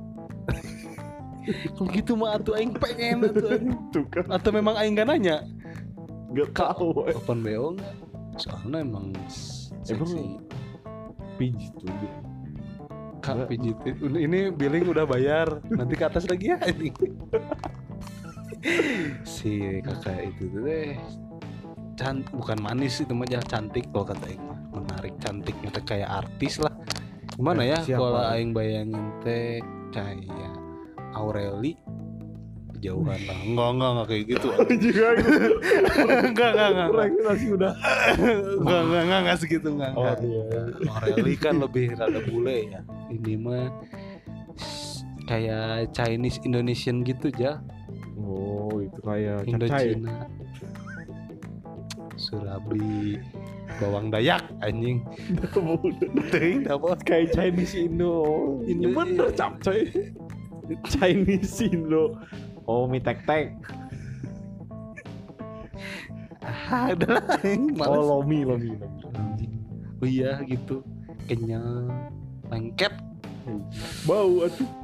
kalau 1.73 1.89
gitu 1.89 2.13
mah 2.13 2.37
atuh 2.37 2.53
aing 2.53 2.73
pengen 2.77 3.25
atuh 3.25 3.57
aing. 3.57 3.73
kan. 4.13 4.25
Atau 4.29 4.53
memang 4.53 4.77
aing 4.77 4.93
gak 4.93 5.09
nanya? 5.09 5.41
Nggak 6.29 6.53
tahu 6.53 6.93
open 7.09 7.41
BO 7.41 7.75
nggak? 7.75 7.95
Soalnya 8.37 8.85
emang 8.85 9.09
seksi. 9.81 10.21
Emang- 10.21 10.45
pijat 11.41 11.73
tuh 11.81 11.89
dia. 11.89 12.13
kak 13.21 13.53
pijit 13.53 13.77
ini 14.01 14.49
billing 14.49 14.85
udah 14.89 15.05
bayar. 15.05 15.61
Nanti 15.69 15.93
ke 15.93 16.05
atas 16.05 16.25
lagi 16.25 16.53
ya 16.53 16.57
anjing. 16.61 16.93
Si 19.25 19.81
kakak 19.81 20.31
itu 20.33 20.43
tuh 20.53 20.61
deh 20.65 20.93
can 22.01 22.25
bukan 22.33 22.57
manis 22.61 22.97
itu 22.97 23.13
mah 23.13 23.29
cantik 23.45 23.85
kalau 23.93 24.05
kata 24.09 24.25
aing 24.25 24.41
mah. 24.41 24.57
Menarik 24.73 25.13
cantik 25.21 25.53
mata 25.61 25.81
kayak 25.85 26.09
artis 26.09 26.57
lah. 26.57 26.73
Gimana 27.37 27.61
Eh, 27.61 27.77
ya 27.85 27.97
kalau 27.99 28.21
aing 28.33 28.57
bayangin 28.57 29.13
teh 29.21 29.61
kayak 29.93 30.55
Aureli? 31.13 31.77
Jauhan 32.81 33.19
lah. 33.29 33.37
Enggak 33.45 33.69
enggak 33.77 33.89
enggak 33.93 34.07
kayak 34.09 34.23
gitu. 34.25 34.47
Juga 34.89 35.07
enggak 35.13 36.49
enggak 36.49 36.69
enggak 36.73 36.87
enggak. 36.89 37.09
Nasi 37.21 37.47
udah. 37.53 37.73
Enggak 38.57 38.81
enggak 38.81 39.01
enggak 39.05 39.19
enggak 39.21 39.37
segitu 39.37 39.67
enggak 39.69 39.91
oh 39.93 40.01
enggak. 40.01 40.17
iya. 40.25 40.61
Aureli 40.89 41.33
kan 41.37 41.55
lebih 41.61 41.85
rada 41.93 42.19
bule 42.25 42.57
ya. 42.73 42.81
Ini 43.13 43.33
mah 43.37 43.69
kayak 45.29 45.93
Chinese 45.93 46.41
Indonesian 46.41 47.05
gitu 47.05 47.29
ya 47.37 47.61
oh 48.25 48.77
itu 48.81 48.99
kayak 49.01 49.45
cacai. 49.45 49.97
Indochina 49.97 50.15
Surabi 52.21 53.17
bawang 53.81 54.13
Dayak 54.13 54.45
anjing. 54.61 55.01
Teuing 56.29 56.69
apa 56.69 56.93
kayak 57.07 57.33
Chinese 57.33 57.73
Indo. 57.73 58.13
Indo. 58.69 58.93
Bener 58.93 59.33
iya. 59.33 59.37
capcoy 59.37 59.81
Chinese 60.85 61.65
Indo. 61.65 62.19
Oh 62.69 62.85
mie 62.85 63.01
tek 63.01 63.25
tek. 63.25 63.57
Ah 66.71 66.91
aing 67.43 67.77
Oh 67.77 67.85
males 67.85 68.01
lomi 68.01 68.39
lomi. 68.47 68.71
Oh 70.01 70.07
iya 70.07 70.41
gitu. 70.47 70.81
Kenyang 71.29 71.89
lengket. 72.49 72.91
Bau 74.09 74.45
atuh. 74.47 74.80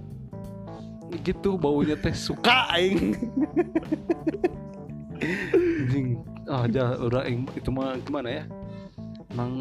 Gitu 1.24 1.56
baunya 1.56 1.96
teh 1.96 2.12
suka 2.12 2.68
aing. 2.72 3.16
Anjing. 5.18 6.08
Ah 6.48 6.64
aja 6.64 6.96
udah 7.00 7.26
aing 7.28 7.48
itu 7.56 7.70
mah 7.72 7.98
gimana 8.04 8.30
ya? 8.30 8.44
Emang 9.32 9.52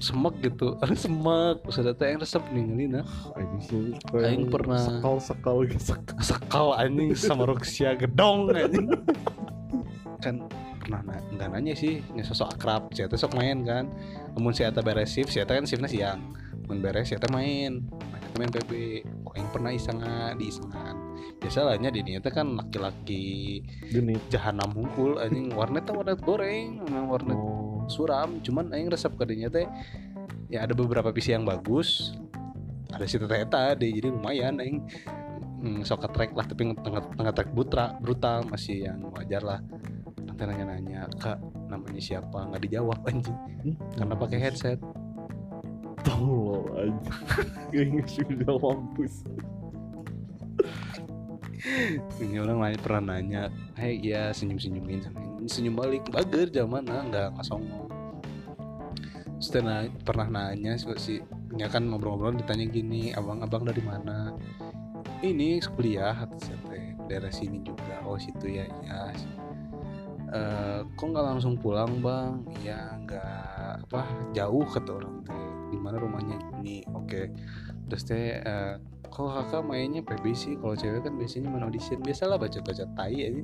semek 0.00 0.40
gitu. 0.40 0.76
Ada 0.82 0.96
semek. 0.96 1.56
Ada 1.64 1.92
teh 1.92 2.06
yang 2.10 2.20
resep 2.20 2.42
ninggalin 2.50 3.00
nah 3.00 3.06
Aing 3.36 3.60
sih. 3.60 3.92
Aing 4.12 4.48
pernah- 4.48 4.80
sekal 4.80 5.16
sekal 5.20 5.56
gitu. 5.68 5.94
sekal 6.20 6.72
anjing 6.76 7.12
sama 7.14 7.48
Roxia 7.48 7.94
gedong 7.94 8.50
anjing. 8.50 8.88
Kan 10.20 10.44
pernah 10.80 11.00
na 11.04 11.16
nggak 11.36 11.48
nanya 11.54 11.74
sih 11.76 12.00
ini 12.12 12.24
sosok 12.24 12.56
akrab. 12.56 12.82
Si 12.92 13.04
Eta 13.04 13.16
sok 13.16 13.36
main 13.36 13.62
kan. 13.64 13.88
Namun 14.36 14.52
si 14.52 14.64
Eta 14.64 14.80
beres 14.80 15.12
shift 15.12 15.30
si 15.30 15.38
Eta 15.40 15.54
kan 15.54 15.64
shiftnya 15.64 15.88
siang. 15.88 16.20
Mun 16.66 16.80
beres 16.80 17.08
si 17.08 17.16
Eta 17.16 17.28
main 17.30 17.84
kok 18.34 19.34
yang 19.36 19.48
pernah 19.52 19.70
isangan 19.74 20.34
di 20.38 20.48
isangan 20.48 20.94
biasalahnya 21.40 21.88
di 21.90 22.00
Eta 22.14 22.30
kan 22.30 22.56
laki-laki 22.56 23.60
Genit. 23.88 24.20
jahanam 24.28 24.70
hungkul 24.76 25.16
anjing. 25.18 25.50
Warnet 25.56 25.88
tuh 25.88 25.96
warnet 26.00 26.20
goreng 26.20 26.84
memang 26.84 27.06
warnet 27.08 27.36
Oh. 27.36 27.84
suram. 27.88 28.38
Cuman 28.44 28.70
aing 28.70 28.92
resep 28.92 29.10
kadinya 29.16 29.50
teh 29.50 29.66
ya 30.52 30.62
ada 30.68 30.76
beberapa 30.76 31.10
PC 31.10 31.34
yang 31.34 31.48
bagus. 31.48 32.14
Ada 32.90 33.06
si 33.06 33.16
Teta 33.18 33.36
Eta 33.38 33.62
deh 33.74 33.90
jadi 33.90 34.10
lumayan 34.10 34.58
aing 34.60 34.78
hmm, 35.62 35.80
sok 35.86 36.10
track 36.10 36.34
lah 36.34 36.46
tapi 36.46 36.74
tengah 36.76 37.02
tengah 37.16 37.32
track 37.32 37.50
butra 37.50 37.96
brutal. 37.98 38.44
Masih 38.46 38.86
yang 38.90 39.00
wajar 39.10 39.42
lah. 39.42 39.60
Nanti 40.20 40.42
nanya-nanya 40.44 41.08
kak 41.18 41.40
namanya 41.72 42.02
siapa? 42.02 42.46
Nggak 42.50 42.62
dijawab 42.68 42.98
anjing. 43.08 43.36
Hmm? 43.60 43.76
karena 43.96 44.14
pakai 44.16 44.38
headset 44.40 44.78
Tolol 46.04 46.64
aja. 46.76 47.12
Kayaknya 47.70 48.02
sudah 48.08 48.52
mampus. 48.58 49.14
ini 52.24 52.40
orang 52.40 52.56
lain 52.56 52.78
pernah 52.80 53.02
nanya 53.12 53.52
hei 53.76 54.00
ya 54.00 54.32
senyum 54.32 54.56
senyumin 54.56 55.04
senyum 55.44 55.76
balik 55.76 56.08
bager 56.08 56.48
zaman 56.48 56.88
mana 56.88 57.04
nggak 57.04 57.26
nggak 57.36 57.46
songong. 57.46 57.88
Na- 59.60 59.92
pernah 60.04 60.28
nanya 60.28 60.76
sih 60.80 60.88
si 60.96 61.14
ya 61.56 61.68
kan 61.68 61.88
ngobrol-ngobrol 61.88 62.36
ditanya 62.36 62.64
gini 62.68 63.12
abang-abang 63.12 63.68
dari 63.68 63.82
mana? 63.84 64.32
Ini 65.20 65.60
kuliah 65.76 66.16
daerah 67.08 67.32
sini 67.32 67.60
juga. 67.60 68.00
Oh 68.08 68.16
situ 68.16 68.48
ya 68.48 68.64
ya 68.84 69.12
Eh, 70.30 70.80
kok 70.94 71.06
nggak 71.10 71.26
langsung 71.26 71.58
pulang 71.58 71.98
bang? 71.98 72.46
Ya 72.62 72.94
nggak 73.02 73.82
apa 73.90 74.06
jauh 74.30 74.62
kata 74.62 75.02
orang 75.02 75.26
teh 75.26 75.59
di 75.70 75.78
mana 75.78 75.96
rumahnya 76.02 76.36
ini 76.60 76.82
oke. 76.90 77.30
Terus 77.88 78.02
teh 78.04 78.42
eh, 78.42 78.74
kok 79.10 79.26
kakak 79.26 79.62
mainnya 79.66 80.02
PB 80.02 80.24
sih 80.34 80.54
kalau 80.58 80.74
cewek 80.74 81.06
kan 81.06 81.14
biasanya 81.16 81.48
main 81.50 81.66
audition. 81.66 82.02
Biasalah 82.02 82.36
baca 82.36 82.58
baca 82.62 82.84
tai 82.98 83.16
aja 83.26 83.42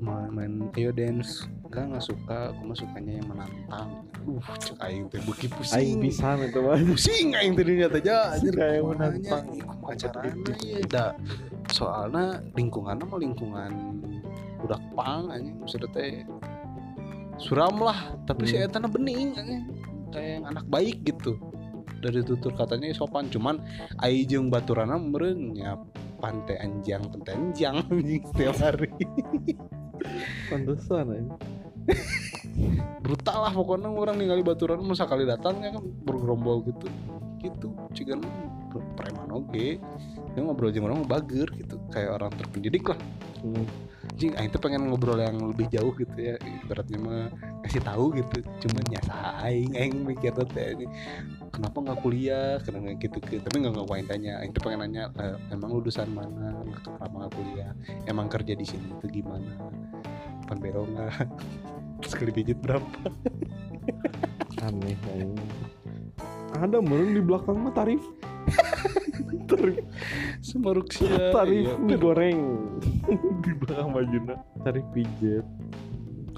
main, 0.00 0.32
main 0.32 0.52
ayo 0.74 0.90
dance 0.90 1.44
enggak 1.68 1.84
nggak 1.94 2.04
suka 2.04 2.38
aku 2.50 2.60
mah 2.66 2.76
sukanya 2.76 3.12
yang 3.20 3.28
menantang. 3.28 3.88
Uh 4.26 4.48
cek 4.58 4.76
aing 4.80 5.06
teh 5.12 5.20
Aing 5.20 5.52
pusing. 5.54 5.98
Bisa 6.00 6.36
itu 6.40 6.60
mah. 6.60 6.80
pusing 6.82 7.28
aing 7.36 7.52
teh 7.54 7.64
ternyata 7.64 7.96
aja 8.00 8.16
anjir. 8.34 8.52
nya, 8.56 8.80
menantang. 8.80 9.44
carana 10.00 10.54
ya 10.64 10.80
da 10.88 11.06
soalnya 11.70 12.38
lingkungannya 12.56 13.04
mah 13.06 13.20
lingkungan 13.20 13.72
budak 14.64 14.82
pang 14.96 15.30
anjing. 15.30 15.56
Maksudnya 15.60 15.88
teh 15.92 16.24
suram 17.38 17.76
lah. 17.80 18.16
Tapi 18.24 18.48
si 18.48 18.56
Hmm. 18.56 18.66
eta 18.66 18.78
na 18.80 18.88
bening 18.90 19.36
anjing. 19.36 19.62
Kayak 20.10 20.30
yang 20.42 20.44
anak 20.50 20.66
baik 20.66 21.06
gitu 21.06 21.38
dari 22.00 22.24
tutur 22.24 22.56
katanya 22.56 22.90
sopan. 22.96 23.28
Cuman 23.28 23.60
ai 24.00 24.24
jeung 24.24 24.48
baturana 24.48 24.96
meureun 24.96 25.54
nya 25.54 25.76
pantai 26.20 26.60
anjang 26.60 27.04
pantai 27.08 27.32
anjang 27.36 27.80
anjing 27.92 28.22
setiap 28.34 28.56
hari. 28.60 28.90
Pantesan 30.48 31.06
aja. 31.12 31.34
brutal 33.04 33.38
lah 33.48 33.52
pokoknya 33.56 33.88
orang 33.88 34.20
ningali 34.20 34.44
baturan 34.44 34.84
masa 34.84 35.08
kali 35.08 35.24
datangnya 35.24 35.78
kan 35.78 35.84
bergerombol 36.04 36.64
gitu. 36.66 36.86
Gitu 37.40 37.72
cigan 37.96 38.20
preman 38.94 39.32
oke 39.32 39.80
dia 40.30 40.40
ngobrol 40.46 40.70
jeung 40.70 40.86
orang 40.86 41.02
bager 41.08 41.48
gitu 41.56 41.80
kayak 41.90 42.20
orang 42.20 42.32
terpendidik 42.36 42.84
lah. 42.88 42.98
Hmm. 43.42 43.66
Jing, 44.20 44.36
aing 44.36 44.52
tuh 44.52 44.60
pengen 44.60 44.84
ngobrol 44.92 45.16
yang 45.16 45.40
lebih 45.40 45.64
jauh 45.72 45.96
gitu 45.96 46.12
ya 46.12 46.36
ibaratnya 46.44 46.98
mah 47.00 47.32
kasih 47.64 47.80
tahu 47.80 48.12
gitu 48.20 48.44
cuman 48.68 48.84
ya 48.92 49.00
aing 49.40 49.72
aing 49.72 50.04
mikir 50.04 50.36
tuh 50.36 50.44
ini 50.60 50.84
kenapa 51.60 51.76
nggak 51.84 51.98
kuliah? 52.00 52.56
Karena 52.64 52.96
gitu 52.96 53.18
gitu. 53.20 53.42
Tapi 53.44 53.56
nggak 53.60 53.74
ngapain 53.76 54.06
tanya 54.08 54.32
aing 54.40 54.52
tuh 54.56 54.62
pengen 54.64 54.80
nanya 54.86 55.12
"Eh, 55.20 55.36
emang 55.52 55.70
lulusan 55.76 56.08
mana? 56.08 56.56
Kenapa 56.80 57.14
nggak 57.26 57.32
kuliah? 57.36 57.72
Emang 58.08 58.26
kerja 58.32 58.56
di 58.56 58.64
sini 58.64 58.88
itu 58.96 59.06
gimana? 59.20 59.52
Pan 60.48 60.56
bero 60.56 60.88
nggak? 60.88 61.12
Sekali 62.10 62.30
pijit 62.32 62.56
berapa? 62.64 62.88
Aneh 64.64 64.96
aing. 65.16 65.36
Ada 66.58 66.82
meren 66.82 67.14
di 67.14 67.22
belakang 67.22 67.62
mah 67.62 67.70
tarif. 67.70 68.02
tarif. 69.50 69.84
Sama 70.42 70.74
Ruxia 70.74 71.30
tarif 71.30 71.70
iya, 71.70 71.74
mie 71.78 71.98
goreng. 72.00 72.40
Di 73.44 73.52
belakang 73.54 73.94
bajuna 73.94 74.34
tarif 74.66 74.84
pijet. 74.90 75.46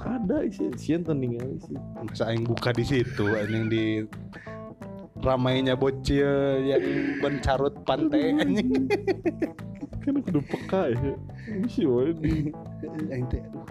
Ada 0.02 0.50
sih 0.50 0.74
sian 0.74 1.06
tanding 1.06 1.38
kali 1.38 1.56
sih 1.62 1.78
masa 2.02 2.34
aing 2.34 2.42
buka 2.42 2.74
di 2.74 2.82
situ 2.82 3.22
anjing 3.38 3.70
di 3.70 4.02
ramainya 5.22 5.78
bocil 5.78 6.58
yang 6.66 6.82
bencarut 7.22 7.70
pantai 7.86 8.34
anjing. 8.34 8.90
Kan 10.02 10.18
aku 10.18 10.28
udah 10.34 10.44
peka 10.50 10.82
ya. 10.90 11.14
Ini 11.46 11.68
sih 11.70 11.86
woy, 11.86 12.10
di 12.18 12.50
teh. 13.30 13.42
Aduh 13.46 13.62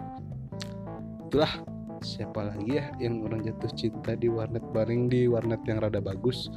itulah 1.31 1.63
siapa 2.01 2.49
lagi 2.49 2.81
ya 2.81 2.89
yang 2.97 3.21
orang 3.21 3.45
jatuh 3.45 3.71
cinta 3.77 4.17
di 4.17 4.27
warnet? 4.27 4.65
Bareng 4.73 5.07
di 5.07 5.29
warnet 5.29 5.61
yang 5.69 5.79
rada 5.79 6.01
bagus. 6.01 6.49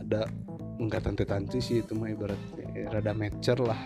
Ada 0.00 0.26
enggak 0.80 1.04
tante-tante 1.04 1.60
sih 1.60 1.84
itu 1.84 1.92
mah 1.92 2.08
ibaratnya 2.08 2.64
eh, 2.74 2.88
rada 2.88 3.12
mature 3.12 3.60
lah. 3.60 3.80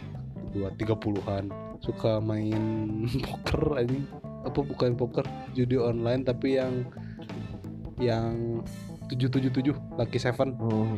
Dua 0.54 0.70
tiga 0.78 0.94
puluhan. 0.94 1.50
Suka 1.82 2.22
main 2.22 2.62
poker 3.26 3.82
anjing. 3.82 4.06
Apa 4.46 4.60
bukan 4.62 4.94
poker 4.94 5.26
judi 5.52 5.76
online 5.76 6.22
tapi 6.22 6.56
yang 6.62 6.86
yang 7.98 8.62
777 9.10 9.98
Lucky 9.98 10.18
Seven. 10.22 10.54
Oh. 10.62 10.88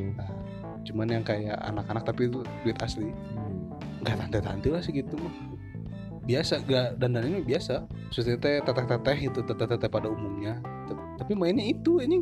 Cuman 0.86 1.08
yang 1.10 1.24
kayak 1.26 1.56
anak-anak 1.64 2.04
tapi 2.04 2.28
itu 2.28 2.44
duit 2.62 2.78
asli. 2.84 3.10
Hmm. 3.10 3.72
nggak 4.06 4.22
tante-tante 4.22 4.70
lah 4.70 4.78
segitu 4.78 5.18
mah 5.18 5.55
biasa 6.26 6.66
gak 6.66 6.98
mah 6.98 7.42
biasa. 7.46 7.86
Maksudnya 8.10 8.36
teh 8.42 8.58
teteh-teteh 8.60 9.18
itu 9.30 9.40
teteh-teteh 9.46 9.88
pada 9.88 10.10
umumnya. 10.10 10.58
Tapi 11.16 11.32
mainnya 11.32 11.64
itu 11.64 12.02
ini 12.02 12.20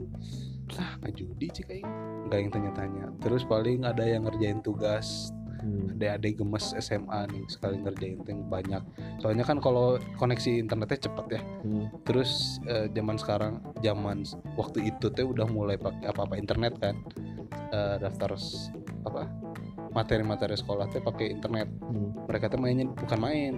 lah 0.73 0.97
nggak 1.01 1.15
judi 1.17 1.53
sih 1.53 1.65
kayak 1.65 1.85
nggak 2.29 2.39
yang 2.41 2.53
tanya-tanya. 2.53 3.05
Terus 3.21 3.43
paling 3.45 3.85
ada 3.85 4.05
yang 4.05 4.29
ngerjain 4.29 4.61
tugas. 4.61 5.33
Hmm. 5.65 5.97
ada 5.97 6.21
gemes 6.21 6.77
SMA 6.77 7.25
nih 7.33 7.45
sekali 7.49 7.81
ngerjain 7.81 8.21
yang 8.29 8.45
banyak. 8.53 8.85
Soalnya 9.17 9.49
kan 9.49 9.65
kalau 9.65 9.97
koneksi 10.21 10.61
internetnya 10.61 11.09
cepet 11.09 11.41
ya. 11.41 11.43
Hmm. 11.65 11.89
terus 12.05 12.61
eh, 12.69 12.93
zaman 12.93 13.17
sekarang 13.17 13.65
zaman 13.81 14.29
waktu 14.61 14.93
itu 14.93 15.09
teh 15.09 15.25
udah 15.25 15.49
mulai 15.49 15.81
pakai 15.81 16.13
apa-apa 16.13 16.37
internet 16.37 16.77
kan. 16.77 17.01
Eh, 17.73 17.97
daftar 17.97 18.37
apa 19.09 19.25
materi-materi 19.97 20.53
sekolah 20.53 20.85
teh 20.93 21.01
pakai 21.01 21.33
internet. 21.33 21.73
Hmm. 21.81 22.13
mereka 22.29 22.53
tuh 22.53 22.61
mainnya 22.61 22.85
bukan 22.85 23.19
main 23.25 23.55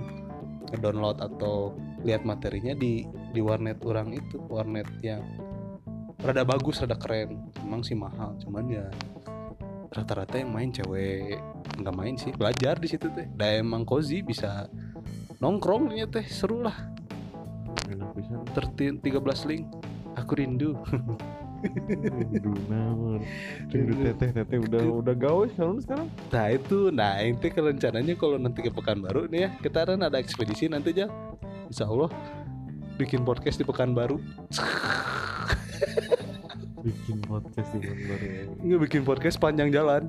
download 0.75 1.23
atau 1.23 1.75
lihat 2.03 2.27
materinya 2.27 2.75
di 2.75 3.07
di 3.07 3.41
warnet 3.43 3.79
orang 3.87 4.11
itu 4.15 4.43
warnet 4.51 4.87
yang 5.01 5.23
rada 6.23 6.43
bagus 6.43 6.83
rada 6.83 6.99
keren. 6.99 7.39
Emang 7.63 7.87
sih 7.87 7.95
mahal 7.95 8.35
cuman 8.43 8.65
ya 8.67 8.87
rata-rata 9.95 10.37
yang 10.37 10.51
main 10.53 10.75
cewek 10.75 11.39
nggak 11.79 11.97
main 11.97 12.15
sih. 12.19 12.35
Belajar 12.35 12.77
di 12.81 12.89
situ 12.91 13.07
teh. 13.15 13.29
Dan 13.37 13.67
emang 13.67 13.87
cozy 13.87 14.21
bisa 14.21 14.67
nongkrong 15.39 15.95
nya 15.95 16.11
teh 16.11 16.27
seru 16.27 16.65
lah. 16.65 16.77
Enak 17.87 18.51
tertin 18.57 18.99
13 18.99 19.49
link. 19.51 19.65
Aku 20.17 20.33
rindu 20.33 20.73
naon 22.69 23.21
rindu 23.73 23.95
teteh 24.05 24.31
teteh 24.33 24.59
udah 24.61 24.83
udah 25.03 25.15
gawe 25.17 25.45
sekarang 25.53 25.79
sekarang? 25.83 26.09
Nah 26.31 26.47
itu. 26.53 26.79
Nah 26.93 27.19
ke 27.51 27.61
rencananya 27.61 28.15
kalau 28.15 28.37
nanti 28.37 28.61
ke 28.63 28.71
Pekanbaru 28.71 29.27
nih 29.31 29.41
ya 29.47 29.51
kita 29.61 29.85
kan 29.89 30.01
ada 30.03 30.17
ekspedisi 30.21 30.69
nanti 30.69 30.93
aja 30.97 31.09
Insya 31.67 31.89
Allah 31.89 32.11
bikin 32.97 33.25
podcast 33.25 33.61
di 33.61 33.65
Pekanbaru. 33.67 34.17
Bikin 36.87 37.19
podcast 37.27 37.75
di 37.75 37.83
baru 37.83 38.27
ya. 38.31 38.43
Nggak 38.63 38.81
bikin 38.87 39.03
podcast 39.03 39.37
panjang 39.43 39.75
jalan. 39.75 40.07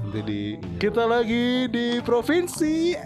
Nanti 0.00 0.20
di 0.24 0.40
Iya. 0.56 0.80
kita 0.80 1.04
lagi 1.04 1.68
di 1.68 2.00
provinsi. 2.00 2.96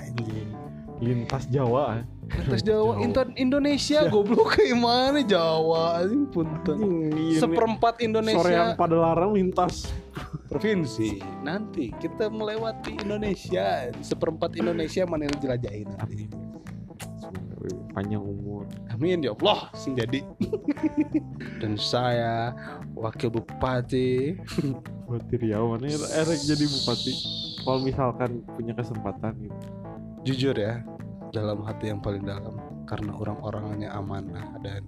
Lintas 1.03 1.51
Jawa 1.51 1.99
Lintas 2.28 2.60
Jawa, 2.60 2.94
Jawa. 2.94 3.04
Intan 3.04 3.28
Indonesia 3.40 3.98
goblok 4.08 4.56
kayak 4.56 4.76
mana 4.76 5.20
Jawa 5.24 6.04
anjing 6.04 6.28
punten. 6.28 6.76
Iya, 7.16 7.40
Seperempat 7.40 7.94
Indonesia 8.04 8.76
pada 8.76 8.96
larang 8.96 9.32
lintas 9.32 9.88
provinsi. 10.48 11.24
Nanti 11.40 11.92
kita 11.96 12.28
melewati 12.28 13.00
Indonesia, 13.00 13.88
seperempat 14.04 14.56
Indonesia 14.60 15.08
mana 15.08 15.28
yang 15.28 15.38
jelajahin 15.40 15.88
nanti. 15.96 16.26
panjang 17.92 18.22
umur 18.22 18.64
Amin 18.94 19.20
ya 19.20 19.34
Allah, 19.34 19.68
sing 19.76 19.92
jadi. 19.92 20.24
Dan 21.60 21.76
saya 21.76 22.54
wakil 22.96 23.28
bupati 23.28 24.38
Bupati 25.04 25.34
Riau 25.40 25.74
mana 25.74 25.88
ya 25.88 25.98
erek 26.22 26.40
jadi 26.44 26.64
bupati 26.64 27.12
kalau 27.62 27.80
misalkan 27.84 28.40
punya 28.56 28.72
kesempatan 28.74 29.32
gitu 29.40 29.58
jujur 30.26 30.56
ya 30.58 30.82
dalam 31.30 31.64
hati 31.64 31.92
yang 31.92 32.00
paling 32.00 32.24
dalam 32.24 32.56
karena 32.88 33.12
orang-orangnya 33.12 33.92
amanah 33.92 34.56
dan 34.64 34.84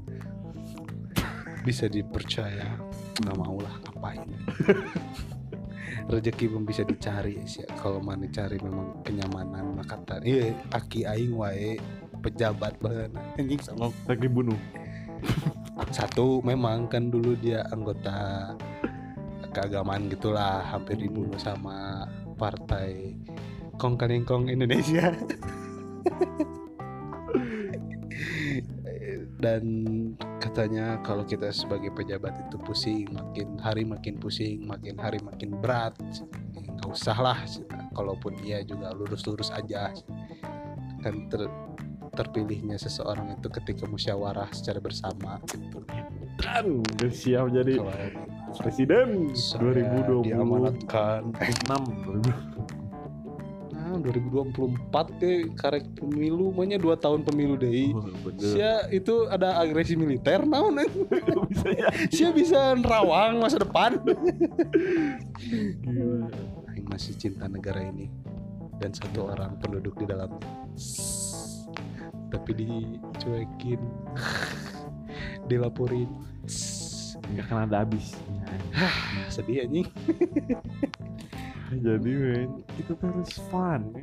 bisa 1.61 1.87
dipercaya 1.87 2.81
nggak 3.21 3.37
mau 3.37 3.61
lah 3.61 3.75
ngapain? 3.85 4.29
Rezeki 6.11 6.51
belum 6.51 6.65
bisa 6.67 6.83
dicari 6.83 7.39
sih 7.45 7.63
kalau 7.79 8.01
mana 8.01 8.27
cari 8.33 8.57
memang 8.59 9.05
kenyamanan 9.05 9.77
maka 9.77 10.01
iya 10.25 10.57
aki 10.73 11.07
aing 11.07 11.37
wae 11.37 11.77
pejabat 12.25 12.77
banget 12.81 13.13
anjing 13.37 13.61
sama 13.61 13.93
lagi 14.09 14.27
bunuh. 14.27 14.59
Satu 15.91 16.41
memang 16.45 16.89
kan 16.89 17.09
dulu 17.09 17.37
dia 17.37 17.65
anggota 17.73 18.53
keagamaan 19.51 20.07
gitulah 20.09 20.63
hampir 20.63 20.97
dibunuh 20.97 21.37
sama 21.37 22.07
partai 22.39 23.19
Kong 23.77 23.99
Kalengkong 23.99 24.49
Indonesia 24.49 25.11
dan 29.41 29.65
katanya 30.41 31.01
kalau 31.01 31.25
kita 31.25 31.49
sebagai 31.49 31.89
pejabat 31.97 32.37
itu 32.49 32.57
pusing 32.61 33.09
makin 33.13 33.57
hari 33.57 33.89
makin 33.89 34.21
pusing 34.21 34.67
makin 34.69 35.01
hari 35.01 35.19
makin 35.25 35.57
berat. 35.61 35.97
Nggak 36.53 36.89
usah 36.91 37.17
lah 37.17 37.39
kalaupun 37.97 38.37
iya 38.45 38.61
juga 38.65 38.93
lurus-lurus 38.93 39.49
aja. 39.53 39.93
Kan 41.01 41.29
ter- 41.33 41.53
terpilihnya 42.13 42.77
seseorang 42.77 43.39
itu 43.39 43.49
ketika 43.49 43.89
musyawarah 43.89 44.51
secara 44.53 44.83
bersama. 44.83 45.41
Gitu 45.49 45.81
dan 46.41 47.11
siap 47.13 47.53
jadi 47.53 47.81
presiden 48.57 49.31
saya 49.37 49.73
2020 50.09 50.27
diamanatkan. 50.33 51.21
6 51.69 52.50
nah 54.01 54.13
2024 54.17 55.21
ke 55.21 55.31
karek 55.55 55.85
pemilu 55.97 56.51
makanya 56.57 56.79
dua 56.81 56.97
tahun 56.97 57.21
pemilu 57.23 57.61
deh 57.61 57.93
bener. 58.25 58.41
Sia 58.41 58.73
itu 58.89 59.29
ada 59.29 59.61
agresi 59.61 59.95
militer 59.95 60.43
naon 60.49 60.81
bisa 61.53 61.69
ya. 61.69 61.89
Sia 62.09 62.29
bisa 62.33 62.73
nerawang 62.75 63.37
masa 63.39 63.61
depan. 63.61 64.01
Gila. 65.85 66.33
Aing 66.73 66.87
masih 66.89 67.13
cinta 67.21 67.45
negara 67.47 67.85
ini 67.85 68.09
dan 68.81 68.97
satu 68.97 69.29
orang 69.29 69.61
penduduk 69.61 69.93
di 70.01 70.09
dalamnya 70.09 70.49
tapi 72.31 72.51
dicuekin. 72.55 73.81
Dilaporin. 75.51 76.09
Nggak 77.31 77.45
akan 77.51 77.59
ada 77.69 77.77
habisnya. 77.85 78.47
Sedih 79.35 79.67
anjing 79.67 79.87
jadi 81.79 82.11
men 82.19 82.67
kita 82.75 82.99
tuh 82.99 83.07
harus 83.15 83.39
fun 83.47 83.95
ya. 83.95 84.03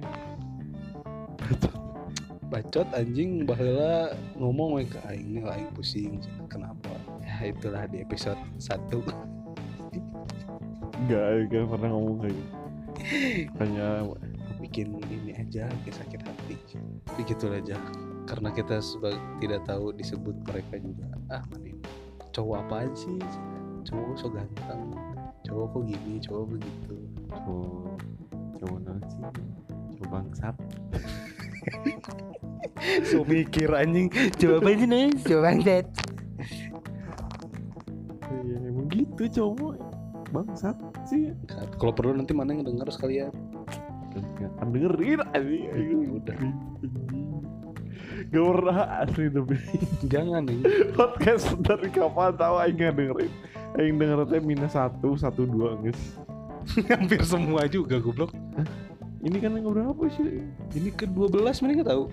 bacot 2.48 2.88
anjing. 2.96 3.44
Bahwa 3.44 4.16
ngomong 4.40 4.80
we 4.80 4.84
ke 4.88 5.00
aing 5.12 5.44
aing 5.44 5.72
pusing 5.76 6.24
kenapa? 6.48 6.96
Ya 7.20 7.52
itulah 7.52 7.84
di 7.92 8.00
episode 8.04 8.40
1 8.56 8.88
nggak 10.98 11.28
nggak 11.54 11.70
pernah 11.70 11.90
ngomong 11.94 12.26
kayak 12.26 12.36
gitu. 12.36 12.56
Hanya 13.62 13.88
bikin 14.58 14.98
ini 15.12 15.36
aja 15.36 15.70
sakit 15.70 16.22
hati. 16.24 16.56
Begitu 17.20 17.52
aja. 17.52 17.78
Karena 18.28 18.50
kita 18.52 18.80
sebagai 18.80 19.20
tidak 19.40 19.64
tahu 19.68 19.94
disebut 19.94 20.36
mereka 20.48 20.80
juga. 20.80 21.08
Ah 21.32 21.44
mana 21.52 21.76
ini? 21.76 21.84
cowok 22.32 22.70
apaan 22.70 22.92
sih? 22.94 23.18
Cowok 23.88 24.16
so 24.18 24.28
ganteng. 24.30 24.94
Cowok 25.46 25.66
kok 25.74 25.84
gini 25.86 26.20
cowok 26.20 26.58
begitu 26.58 27.17
cowok 27.32 28.00
cowok 28.58 28.78
naon 28.84 29.02
sih? 29.08 29.20
Cowok 29.98 30.10
bangsat. 30.10 30.56
So 33.04 33.26
mikir 33.28 33.74
anjing. 33.74 34.08
Coba 34.40 34.64
apa 34.64 34.70
sih 34.78 34.88
nih 34.88 35.08
coba 35.26 35.40
bangsat. 35.52 35.86
Ya 38.48 38.58
emang 38.64 38.88
gitu 38.94 39.24
cowok. 39.28 39.76
Bangsat 40.32 40.78
sih. 41.10 41.34
Kalau 41.78 41.94
perlu 41.94 42.16
nanti 42.16 42.32
mana 42.32 42.56
yang 42.56 42.64
denger 42.64 42.88
sekalian. 42.94 43.34
Akan 44.58 44.68
dengerin 44.74 45.22
aja 45.22 45.42
Ya 45.78 46.10
udah. 46.10 46.38
Gak 48.28 48.44
pernah 48.44 48.78
asli 49.04 49.26
tapi. 49.30 49.56
Jangan 50.08 50.42
nih 50.48 50.60
podcast 50.96 51.54
dari 51.62 51.90
kapan 51.92 52.34
tahu 52.38 52.56
Aing 52.62 52.78
nggak 52.78 52.94
dengerin. 52.96 53.32
Aing 53.78 53.96
denger 54.00 54.20
teh 54.26 54.42
minus 54.42 54.74
satu 54.74 55.18
satu 55.20 55.44
dua 55.44 55.78
guys 55.82 56.27
hampir 56.92 57.22
semua 57.24 57.66
juga 57.68 58.00
goblok. 58.00 58.32
Ini 59.24 59.38
kan 59.42 59.58
yang 59.58 59.74
berapa 59.74 60.04
sih? 60.14 60.46
Ini 60.78 60.90
ke 60.94 61.10
12 61.10 61.64
mana 61.66 61.72
nggak 61.82 61.90
tahu. 61.90 62.04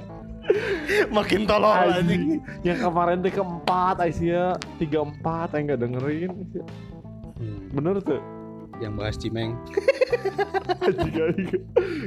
Makin 1.16 1.40
tolol 1.46 1.70
anjing. 1.70 2.00
Anjing. 2.00 2.22
yang 2.66 2.78
kemarin 2.80 3.20
teh 3.22 3.30
keempat 3.30 4.02
Aisyah 4.02 4.56
tiga 4.80 5.04
empat 5.04 5.54
Aing 5.54 5.70
nggak 5.70 5.80
dengerin. 5.84 6.30
Aisyah. 6.32 6.66
Hmm, 7.38 7.60
bener 7.76 7.94
tuh? 8.02 8.22
Yang 8.80 8.92
bahas 8.96 9.16
cimeng. 9.20 9.52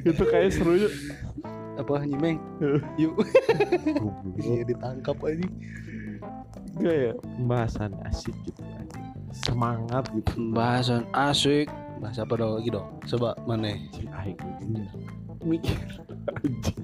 Itu 0.01 0.23
kayak 0.27 0.49
seru 0.51 0.75
ya 0.75 0.89
apa 1.73 2.05
nyimeng 2.05 2.37
yuk. 3.01 3.17
Iya 4.37 4.61
ditangkap 4.65 5.17
aja 5.25 5.45
Enggak 6.73 6.95
ya? 6.97 7.13
Pembahasan 7.37 7.91
asik 8.09 8.33
gitu 8.45 8.61
anjing. 8.65 9.02
Semangat 9.33 10.05
gitu. 10.13 10.37
Pembahasan 10.37 11.03
asik. 11.11 11.67
Bahas 11.99 12.17
apa 12.21 12.33
dong? 12.37 12.61
Lagi 12.61 12.69
dong. 12.69 12.87
Coba 13.09 13.33
mana? 13.49 13.73
Anjing, 13.73 14.09
Aing 14.13 14.39
mikir. 15.43 15.79
Anjing. 16.39 16.81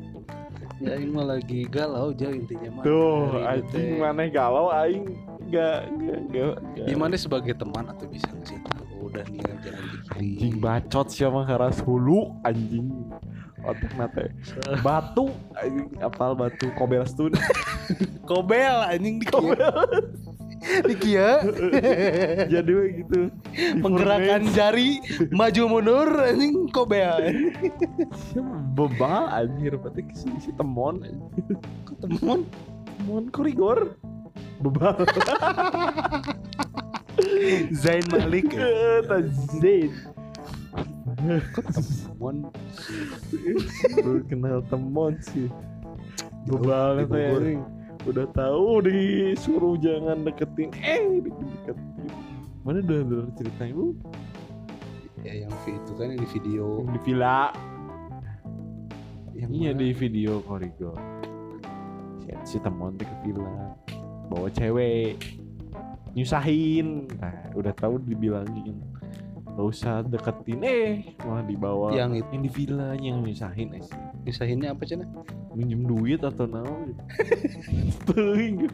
Ya 0.80 0.96
ini 0.96 1.12
mah 1.12 1.28
lagi 1.36 1.68
galau 1.68 2.16
aja 2.16 2.32
intinya 2.32 2.80
mah. 2.80 2.84
Tuh 2.88 3.44
anjing 3.44 4.00
teh. 4.00 4.00
mana 4.00 4.32
galau 4.32 4.72
Aing? 4.72 5.12
Nggak 5.50 5.80
nggak 5.92 6.20
nggak. 6.30 6.56
gimana 6.88 7.16
sebagai 7.20 7.54
teman 7.58 7.90
atau 7.92 8.08
bisa 8.08 8.30
ngasih 8.32 8.60
tahu? 8.64 9.12
Udah 9.12 9.26
nih 9.28 9.42
jangan 9.44 9.84
anjing 10.16 10.30
digini 10.40 10.60
bacot 10.62 11.08
siapa 11.12 11.44
keras 11.44 11.84
hulu 11.84 12.32
anjing. 12.48 12.88
Otak 13.60 13.92
nate 14.00 14.32
batu 14.80 15.36
anjing 15.60 15.92
apal 16.00 16.32
batu 16.32 16.72
kobel 16.80 17.04
stun. 17.04 17.36
Kobel 18.30 18.86
anjing 18.86 19.20
di 19.20 19.26
kia 19.26 19.74
di 20.86 20.96
kia 20.96 21.42
jadi 22.54 22.72
we 22.72 23.04
gitu 23.04 23.34
penggerakan 23.82 24.48
jari 24.54 25.02
maju 25.34 25.62
mundur 25.66 26.10
anjing 26.24 26.70
kobel 26.70 27.30
Siapa 28.30 28.56
bebal 28.74 29.24
anjir 29.30 29.76
berarti 29.76 30.02
si, 30.16 30.30
si 30.40 30.52
temon. 30.56 31.04
Anjing. 31.04 31.60
temen 32.00 32.48
temon 32.98 33.24
korigor. 33.32 34.00
Bebal. 34.64 34.96
Zain 37.84 38.06
Malik. 38.12 38.48
Zain. 39.62 39.92
Temen 41.20 42.48
Baru 44.00 44.22
kenal 44.28 44.60
temon 44.72 45.14
sih. 45.20 45.52
Bebal 46.48 47.04
itu 47.04 47.18
ya. 47.20 47.32
Udah 48.08 48.26
tahu 48.32 48.86
disuruh 48.86 49.76
jangan 49.80 50.24
deketin. 50.24 50.72
Eh 50.80 51.20
deketin. 51.20 52.08
Mana 52.64 52.80
udah 52.86 53.00
udah 53.04 53.22
ceritanya 53.36 53.74
lu 53.76 53.96
ya 55.20 55.44
yang 55.44 55.52
itu 55.68 55.92
kan 56.00 56.16
yang 56.16 56.22
di 56.22 56.30
video. 56.32 56.66
Yang 56.84 56.92
di 56.96 57.02
villa. 57.12 57.40
Yang 59.36 59.52
iya 59.56 59.72
mana? 59.72 59.80
di 59.80 59.88
video 59.96 60.32
korigor. 60.44 61.00
Si, 62.24 62.56
si 62.56 62.58
temon 62.64 62.96
ke 62.96 63.16
villa. 63.28 63.76
Bawa 64.32 64.48
cewek. 64.52 65.20
Nyusahin. 66.16 67.08
Nah 67.20 67.52
udah 67.56 67.74
tahu 67.76 68.00
dibilangin 68.04 68.80
gak 69.60 69.68
usah 69.76 70.08
deketin 70.08 70.64
eh 70.64 71.20
malah 71.28 71.44
dibawa 71.44 71.92
yang 71.92 72.16
itu 72.16 72.32
yang 72.32 72.44
di 72.48 72.52
villanya 72.56 73.08
yang 73.12 73.20
nyusahin 73.20 73.76
eh 73.76 73.84
sih 73.84 74.00
misahinnya 74.24 74.72
apa 74.72 74.88
cina 74.88 75.04
minjem 75.52 75.84
duit 75.84 76.24
atau 76.24 76.48
naon 76.48 76.96
Teuing. 78.08 78.72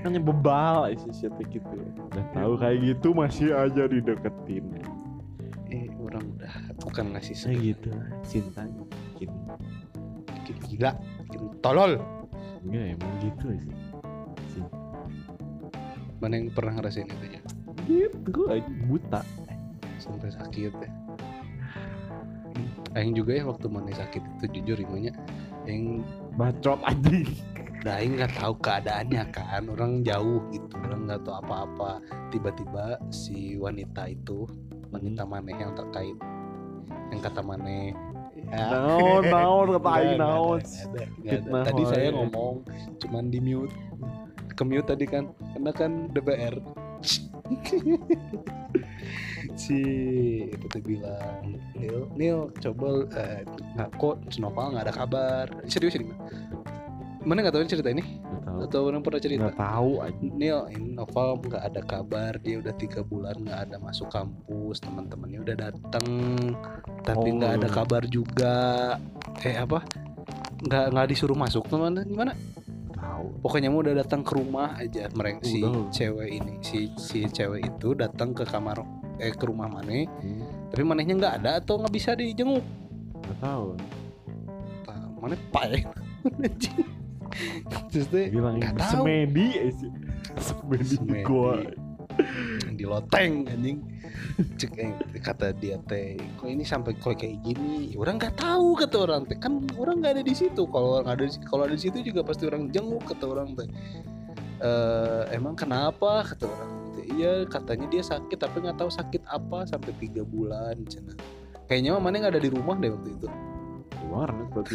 hanya 0.00 0.16
bebal 0.16 0.88
sih 0.96 1.12
siapa 1.12 1.44
gitu 1.52 1.76
udah 2.08 2.24
tahu 2.32 2.56
kayak 2.56 2.78
gitu 2.88 3.12
masih 3.12 3.52
aja 3.52 3.84
dideketin 3.84 4.64
eh 5.68 5.92
orang 6.00 6.24
udah 6.40 6.54
bukan 6.80 7.12
ngasih 7.12 7.36
saya 7.36 7.60
gitu 7.60 7.92
cintanya 8.24 8.80
bikin 9.12 9.28
bikin 10.40 10.56
gila 10.72 10.96
tolol 11.60 12.00
Enggak 12.60 12.92
emang 12.92 13.12
gitu 13.24 13.46
sih. 13.56 13.74
Sih. 14.56 14.64
mana 16.20 16.36
yang 16.36 16.52
pernah 16.52 16.76
ngerasain 16.76 17.08
itu 17.08 17.26
ya 17.28 17.40
Gitu 17.88 18.40
aja 18.46 18.70
buta. 18.86 19.20
Sampai 20.00 20.32
sakit 20.32 20.72
ya. 20.72 20.90
Aing 22.98 23.14
juga 23.14 23.38
ya 23.38 23.46
waktu 23.46 23.70
mana 23.70 23.94
sakit 23.94 24.22
itu 24.40 24.46
jujur 24.58 24.82
imanya 24.82 25.14
yang 25.68 26.02
Bacot 26.34 26.80
anjing. 26.82 27.28
Nah, 27.86 28.02
Aing 28.02 28.18
nggak 28.18 28.34
tahu 28.34 28.58
keadaannya 28.58 29.22
kan. 29.30 29.62
Orang 29.70 30.02
jauh 30.02 30.42
gitu 30.50 30.74
orang 30.74 31.06
nggak 31.06 31.22
tahu 31.22 31.38
apa-apa. 31.38 32.02
Tiba-tiba 32.34 32.98
si 33.14 33.54
wanita 33.60 34.10
itu 34.10 34.50
wanita 34.90 35.22
maneh 35.22 35.54
yang 35.54 35.70
terkait. 35.78 36.18
Yang 37.14 37.20
kata 37.30 37.40
maneh 37.42 37.94
ya 37.94 38.72
Naon, 38.72 39.22
naon 39.30 39.66
kata 39.78 39.90
aing 40.00 40.18
naon. 40.18 40.60
tadi 41.66 41.82
saya 41.86 42.08
ngomong 42.10 42.66
cuman 42.98 43.30
di 43.30 43.38
mute. 43.38 43.74
Ke 44.58 44.66
mute 44.66 44.90
tadi 44.90 45.06
kan 45.06 45.30
karena 45.54 45.70
kan 45.70 46.10
DPR 46.10 46.58
si 49.54 49.80
itu 50.46 50.66
tuh 50.66 50.82
bilang 50.82 51.42
Nil 51.74 52.06
Nil 52.14 52.38
coba 52.56 52.88
eh, 53.14 53.42
nggak 53.74 53.90
kok 53.96 54.16
Snowfall 54.28 54.74
nggak 54.74 54.84
ada 54.86 54.94
kabar 54.94 55.44
serius 55.66 55.94
ini 55.94 56.12
mana 57.20 57.44
nggak 57.44 57.52
tahu 57.52 57.68
cerita 57.68 57.92
ini 57.92 58.00
tahu. 58.40 58.64
atau 58.64 58.80
orang 58.88 59.04
pernah 59.04 59.20
cerita 59.20 59.44
Nggak 59.44 59.60
tahu. 59.60 59.90
Nil 60.34 60.60
ini 60.72 60.88
Noval 60.96 61.36
nggak 61.38 61.64
ada 61.68 61.80
kabar 61.84 62.32
dia 62.36 62.56
udah 62.58 62.74
tiga 62.74 63.00
bulan 63.00 63.36
nggak 63.36 63.60
ada 63.68 63.76
masuk 63.76 64.08
kampus 64.08 64.80
teman-temannya 64.80 65.38
udah 65.40 65.56
datang 65.68 66.06
tapi 67.00 67.28
Oh. 67.28 67.36
nggak 67.36 67.52
ada 67.60 67.68
kabar 67.68 68.02
juga 68.04 68.56
eh 69.40 69.56
apa 69.56 69.84
nggak 70.60 70.84
nggak 70.92 71.06
disuruh 71.08 71.36
masuk 71.36 71.64
teman 71.66 71.96
gimana 72.02 72.32
tahu. 72.92 73.32
pokoknya 73.40 73.68
mau 73.68 73.80
udah 73.80 73.96
datang 73.96 74.20
ke 74.20 74.32
rumah 74.36 74.76
aja 74.76 75.08
mereka 75.12 75.40
si 75.40 75.60
Udah. 75.60 75.88
cewek 75.88 76.28
ini 76.30 76.52
si 76.60 76.88
si 76.96 77.24
cewek 77.26 77.64
itu 77.66 77.92
datang 77.92 78.32
ke 78.32 78.44
kamar 78.44 78.80
eh 79.20 79.30
ke 79.30 79.44
rumah 79.44 79.68
maneh 79.68 80.08
Hmm, 80.20 80.42
tapi 80.68 80.82
manehnya 80.82 81.14
nggak 81.14 81.34
ada 81.38 81.50
atau 81.60 81.76
nggak 81.76 81.92
bisa 81.92 82.12
dijenguk 82.12 82.64
Nggak 83.20 83.38
tahu. 83.38 83.66
Tah, 84.82 85.00
maneh 85.16 85.38
pae 85.52 85.80
terus 87.90 88.06
Bilang 88.10 88.58
nggak 88.58 88.74
tahu. 88.76 89.02
semedi 89.02 89.46
sih. 89.70 89.90
Semedi 90.36 90.84
di 90.84 90.96
Semedi. 90.96 91.22
gua. 91.22 91.54
di 92.74 92.84
loteng 92.84 93.46
anjing 93.46 93.80
cek 94.58 94.72
eh, 94.76 94.92
kata 95.22 95.54
dia 95.56 95.80
teh 95.80 96.18
kok 96.36 96.44
ini 96.44 96.66
sampai 96.66 96.92
kok 96.92 97.16
kayak 97.16 97.40
gini 97.40 97.96
orang 97.96 98.16
nggak 98.16 98.36
tahu 98.36 98.76
kata 98.76 98.96
orang 99.00 99.22
teh 99.24 99.36
kan 99.36 99.64
orang 99.78 100.02
nggak 100.02 100.18
ada 100.18 100.24
di 100.24 100.34
situ 100.34 100.68
kalau 100.68 101.00
orang 101.00 101.16
ada 101.16 101.24
di 101.24 101.32
kalau 101.40 101.64
ada 101.64 101.72
di 101.72 101.80
situ 101.80 102.02
juga 102.02 102.20
pasti 102.20 102.44
orang 102.44 102.68
jenguk 102.68 103.00
kata 103.06 103.24
orang 103.24 103.54
teh 103.54 103.68
Eh, 104.60 105.22
emang 105.32 105.56
kenapa 105.56 106.20
kata 106.20 106.44
orang 106.44 106.92
teh 106.92 107.08
iya 107.16 107.48
katanya 107.48 107.88
dia 107.88 108.04
sakit 108.04 108.36
tapi 108.36 108.60
nggak 108.60 108.76
tahu 108.76 108.92
sakit 108.92 109.24
apa 109.24 109.64
sampai 109.64 109.88
tiga 109.96 110.20
bulan 110.20 110.76
cina 110.84 111.16
kayaknya 111.64 111.96
mah 111.96 112.04
mana 112.04 112.20
nggak 112.20 112.36
ada 112.36 112.44
di 112.44 112.52
rumah 112.52 112.76
deh 112.76 112.92
waktu 112.92 113.08
itu 113.08 113.28
Luar 114.04 114.28
nih 114.36 114.46
berarti. 114.52 114.74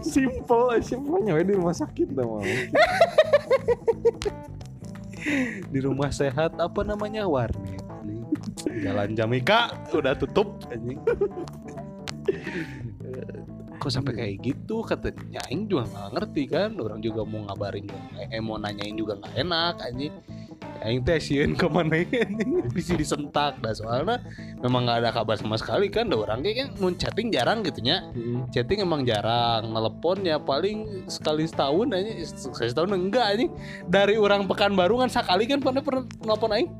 Simple, 0.00 0.80
simple 0.82 1.20
nyawa 1.20 1.44
di 1.44 1.54
rumah 1.54 1.74
sakit 1.76 2.08
dah 2.16 2.26
mau. 2.26 2.42
di 5.68 5.78
rumah 5.84 6.10
sehat 6.10 6.56
apa 6.56 6.80
namanya 6.80 7.28
warnet. 7.28 7.79
Jalan 8.58 9.16
Jamika 9.16 9.74
udah 9.92 10.14
tutup. 10.16 10.62
Anjing. 10.70 11.00
Kok 13.80 13.90
sampai 13.90 14.12
kayak 14.12 14.34
gitu? 14.44 14.84
Katanya 14.84 15.40
Aing 15.48 15.66
juga 15.66 15.88
nggak 15.88 16.08
ngerti 16.14 16.42
kan. 16.46 16.70
Orang 16.76 17.00
juga 17.00 17.24
mau 17.24 17.44
ngabarin 17.48 17.88
juga 17.88 18.28
eh 18.28 18.42
mau 18.42 18.60
nanyain 18.60 18.94
juga 18.94 19.16
nggak 19.16 19.34
enak 19.40 19.74
anjing 19.80 20.14
Aing 20.80 21.04
teh 21.04 21.20
sieun 21.20 21.52
ke 21.52 21.68
mana 21.68 22.00
anjing 22.00 22.64
bisa 22.76 22.96
disentak 22.96 23.60
dah 23.60 23.72
soalnya 23.76 24.16
memang 24.64 24.88
nggak 24.88 24.98
ada 25.04 25.10
kabar 25.12 25.36
sama 25.36 25.60
sekali 25.60 25.92
kan 25.92 26.08
da 26.08 26.16
orang 26.16 26.40
kayak 26.40 26.56
kan 26.56 26.68
mun 26.80 26.96
chatting 26.96 27.28
jarang 27.28 27.60
gitu 27.60 27.84
nya. 27.84 28.08
Chatting 28.48 28.80
emang 28.80 29.04
jarang 29.04 29.68
telepon 29.68 30.24
ya 30.24 30.40
paling 30.40 31.04
sekali 31.04 31.44
setahun 31.44 31.92
aja 31.92 32.10
sekali 32.32 32.68
setahun 32.72 32.90
enggak 32.96 33.26
aja. 33.36 33.46
Dari 33.92 34.16
orang 34.16 34.48
pekan 34.48 34.72
baru 34.72 35.04
kan 35.04 35.12
sekali 35.12 35.44
kan 35.44 35.60
pernah 35.60 35.84
pernah 35.84 36.04
nelpon 36.24 36.52
aing. 36.56 36.70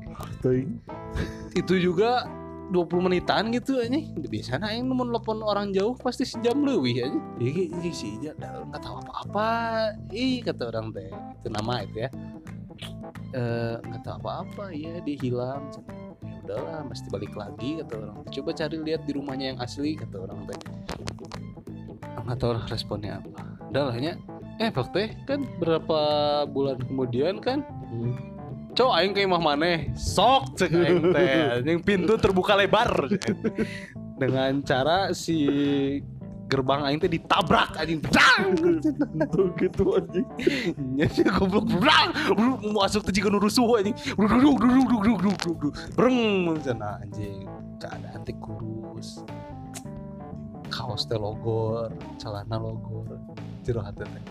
Itu 1.53 1.77
juga 1.77 2.25
20 2.73 3.05
menitan 3.05 3.53
gitu 3.53 3.77
aja. 3.77 4.01
Biasanya 4.17 4.65
aing 4.65 4.89
mau 4.89 5.05
nelpon 5.05 5.45
orang 5.45 5.69
jauh 5.77 5.93
pasti 5.93 6.25
sejam 6.25 6.57
lebih 6.65 7.05
aja. 7.05 7.19
Iya 7.37 7.69
iya 7.69 7.91
sih 7.93 8.17
ya 8.17 8.33
dah 8.33 8.65
nggak 8.65 8.81
tahu 8.81 8.97
apa-apa. 8.97 9.51
Ih 10.09 10.41
kata 10.41 10.73
orang 10.73 10.89
teh 10.89 11.05
itu 11.37 11.47
nama 11.53 11.85
itu 11.85 12.01
ya 12.01 12.09
Eh, 13.31 13.75
nggak 13.79 14.01
tahu 14.03 14.15
apa-apa 14.23 14.75
ya 14.75 14.99
dia 15.07 15.15
hilang. 15.23 15.71
Ya 16.19 16.35
udahlah 16.43 16.79
mesti 16.83 17.07
balik 17.07 17.31
lagi 17.31 17.79
kata 17.79 17.93
orang. 17.95 18.17
Coba 18.27 18.49
cari 18.51 18.77
lihat 18.83 19.01
di 19.07 19.11
rumahnya 19.15 19.55
yang 19.55 19.59
asli 19.63 19.95
kata 19.95 20.15
orang 20.27 20.39
teh. 20.51 20.59
Nggak 22.27 22.37
tahu 22.37 22.51
lah 22.59 22.65
responnya 22.67 23.23
apa. 23.23 23.41
Udah 23.71 23.83
lah 23.87 23.97
nya 23.97 24.13
eh 24.59 24.67
Pak 24.67 24.91
teh 24.91 25.15
kan 25.23 25.47
berapa 25.63 25.99
bulan 26.51 26.77
kemudian 26.83 27.39
kan? 27.39 27.63
Cowok 28.75 28.93
aing 28.99 29.13
ke 29.15 29.23
imah 29.23 29.39
maneh. 29.39 29.95
Sok 29.95 30.59
cek 30.59 30.71
aing 30.75 31.15
teh. 31.15 31.31
Yang 31.71 31.81
pintu 31.87 32.13
terbuka 32.19 32.59
lebar. 32.59 33.07
Dengan 34.21 34.59
cara 34.61 35.15
si 35.15 35.39
gerbang 36.51 36.83
aing 36.83 36.99
teh 36.99 37.07
ditabrak 37.07 37.71
anjing. 37.79 38.03
Dang! 38.11 38.59
Tuh 39.31 39.47
gitu 39.55 39.95
anjing. 39.95 40.27
Nyanya 40.75 41.31
goblok. 41.39 41.71
Brang 41.79 42.11
mau 42.35 42.83
masuk 42.83 43.07
tuh 43.07 43.15
jika 43.15 43.31
nurusuh 43.31 43.79
anjing. 43.79 43.95
Duduk 44.19 44.59
duduk 44.59 45.01
duduk 45.07 45.35
duduk 45.39 45.73
breng 45.95 46.59
sana 46.59 46.99
anjing. 46.99 47.47
Keadaan 47.79 48.27
teh 48.27 48.35
kurus. 48.43 49.23
Kaos 50.67 51.07
teh 51.07 51.15
logor 51.15 51.95
celana 52.19 52.59
logor. 52.59 53.15
Jero 53.63 53.79
hati 53.79 54.03
teh 54.03 54.23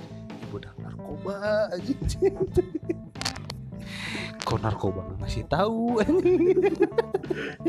ibu 0.45 0.61
dah 0.61 0.75
narkoba 0.77 1.73
anjing 1.73 1.97
kok 4.43 4.59
narkoba 4.63 5.07
ngasih 5.21 5.45
tahu. 5.47 6.01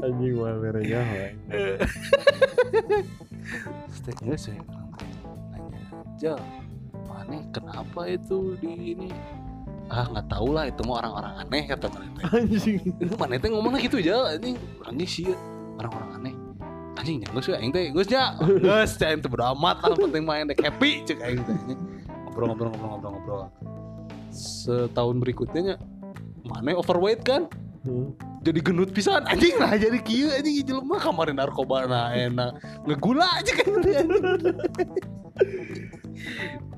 Anjing 0.01 0.33
mah 0.37 0.55
merenya 0.57 1.01
hoy. 1.05 1.31
Setidaknya 3.91 4.35
saya 4.39 4.61
nanya 5.51 5.81
aja 5.91 6.33
mana 7.05 7.37
kenapa 7.51 8.07
itu 8.07 8.55
di 8.57 8.95
ini? 8.95 9.09
Ah 9.91 10.07
nggak 10.07 10.31
tahu 10.31 10.55
lah 10.55 10.71
itu 10.71 10.81
mah 10.87 11.03
orang-orang 11.03 11.33
aneh 11.43 11.67
kata 11.67 11.91
mereka 11.91 12.23
Anjing. 12.31 12.79
itu 12.95 13.13
mana 13.19 13.35
itu 13.35 13.45
ngomongnya 13.51 13.79
gitu 13.83 13.97
aja 13.99 14.39
ini 14.39 14.55
orangnya 14.79 15.05
sih 15.05 15.27
orang-orang 15.75 16.09
aneh. 16.15 16.35
Anjing 16.95 17.23
ya 17.23 17.29
aing 17.59 17.71
teh 17.75 17.91
geus 17.91 18.07
nya 18.07 18.35
geus 18.39 18.95
teh 18.95 19.07
aing 19.09 19.19
teh 19.19 19.29
bodo 19.31 19.45
amat 19.51 19.83
lah 19.83 19.97
penting 19.99 20.23
main 20.23 20.47
dek 20.47 20.63
happy 20.63 21.03
cek 21.03 21.19
aing 21.19 21.43
teh 21.43 21.55
ngobrol 22.27 22.51
ngobrol 22.51 22.69
ngobrol 22.71 22.89
ngobrol 22.95 23.11
ngobrol. 23.19 23.41
Setahun 24.31 25.19
berikutnya 25.19 25.61
nya 25.61 25.75
mana 26.45 26.77
overweight 26.77 27.21
kan? 27.25 27.47
Jadi 28.41 28.59
gendut 28.61 28.93
pisan. 28.93 29.25
Anjing 29.25 29.57
lah 29.57 29.73
jadi 29.73 29.97
kieu 30.01 30.29
anjing 30.29 30.65
jelema 30.65 31.01
kamarin 31.01 31.37
narkoba 31.37 31.89
nah 31.89 32.13
enak. 32.13 32.57
Ngegula 32.85 33.25
aja 33.41 33.51
kan. 33.57 33.69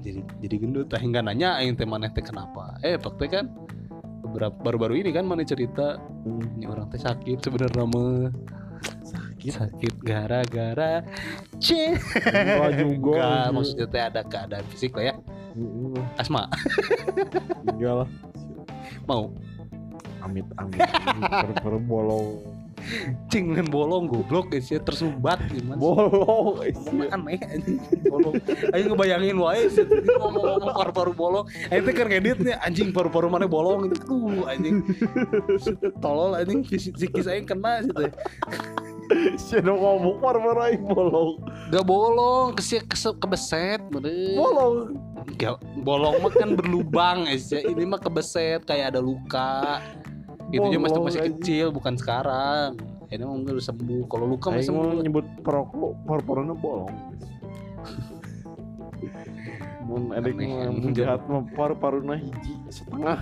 Jadi 0.04 0.20
jadi 0.44 0.56
gendut. 0.60 0.88
Teh 0.92 1.00
hingga 1.00 1.24
nanya 1.24 1.60
aing 1.60 1.76
teh 1.76 1.88
maneh 1.88 2.12
teh 2.12 2.24
kenapa. 2.24 2.80
Eh 2.84 2.96
pak 3.00 3.20
teh 3.20 3.28
kan 3.28 3.52
baru-baru 4.64 5.04
ini 5.04 5.14
kan 5.14 5.28
mana 5.28 5.46
cerita 5.46 6.00
ini 6.58 6.66
orang 6.68 6.88
teh 6.92 7.00
sakit 7.00 7.40
sebenarnya 7.44 7.84
mah. 7.88 8.32
Sakit? 9.04 9.52
Sakit 9.56 9.94
gara-gara 10.04 11.04
c. 11.60 11.96
Enggak 12.24 12.72
juga. 12.80 13.12
Enggak, 13.20 13.48
maksudnya 13.56 13.88
teh 13.88 14.02
ada 14.04 14.22
keadaan 14.24 14.66
fisik 14.72 14.96
lah 14.96 15.12
ya. 15.12 15.16
Asma. 16.16 16.48
Enggak 17.68 18.04
lah. 18.04 18.10
mau 19.04 19.36
Amit 20.24 20.48
amit. 20.58 20.80
Per 21.60 21.76
bolong. 21.84 22.40
cing 23.32 23.54
dengan 23.56 23.68
bolong 23.72 24.12
goblok 24.12 24.52
guys 24.52 24.68
ya 24.68 24.82
tersumbat 24.82 25.40
gimana? 25.48 25.80
Bolong. 25.80 26.60
Aneh 27.16 27.40
bolong 28.12 28.36
ayo 28.76 28.84
ngebayangin 28.92 29.38
wae 29.40 29.72
sih 29.72 29.86
ngomong-ngomong 29.88 30.74
paru-paru 30.76 31.12
bolong 31.16 31.46
ayo 31.72 31.80
teh 31.80 31.94
keur 31.96 32.12
ngeditnya 32.12 32.60
anjing 32.60 32.92
paru-paru 32.92 33.32
mana 33.32 33.48
bolong 33.48 33.88
itu 33.88 33.98
tuh 34.04 34.44
anjing 34.52 34.84
tolol 36.04 36.36
anjing 36.36 36.66
psikis 36.68 37.28
aing 37.30 37.48
kena 37.48 37.84
gitu 37.88 38.10
Siapa 39.36 39.68
ngomong 39.68 40.18
par-par 40.24 40.58
aing 40.72 40.84
bolong. 40.84 41.40
gak 41.70 41.86
bolong 41.86 42.56
kesep 42.58 42.88
kebeset 43.20 43.80
bener 43.92 44.12
Bolong. 44.40 44.98
Gak, 45.40 45.56
bolong 45.88 46.20
mah 46.20 46.32
kan 46.36 46.56
berlubang 46.56 47.28
aja 47.32 47.64
ini 47.64 47.88
mah 47.88 48.00
kebeset 48.00 48.64
kayak 48.68 48.96
ada 48.96 49.00
luka 49.04 49.80
itu 50.54 50.78
masih 50.78 51.00
masih 51.02 51.22
kecil 51.34 51.66
bukan 51.74 51.98
sekarang. 51.98 52.78
Ini 53.10 53.26
mah 53.26 53.36
udah 53.42 53.54
sembuh. 53.62 54.06
Kalau 54.10 54.26
luka 54.26 54.54
masih 54.54 54.74
mau 54.74 54.90
sembuh. 54.90 55.02
nyebut 55.06 55.26
perokok 55.42 55.92
por-porona 56.06 56.54
bolong. 56.54 56.94
Mun 59.84 60.10
mah 60.10 60.22
aneh. 60.22 60.34
mun 60.70 60.94
jahat 60.98 61.26
mah 61.26 61.46
paru-paruna 61.54 62.18
hiji 62.18 62.54
setengah. 62.70 63.18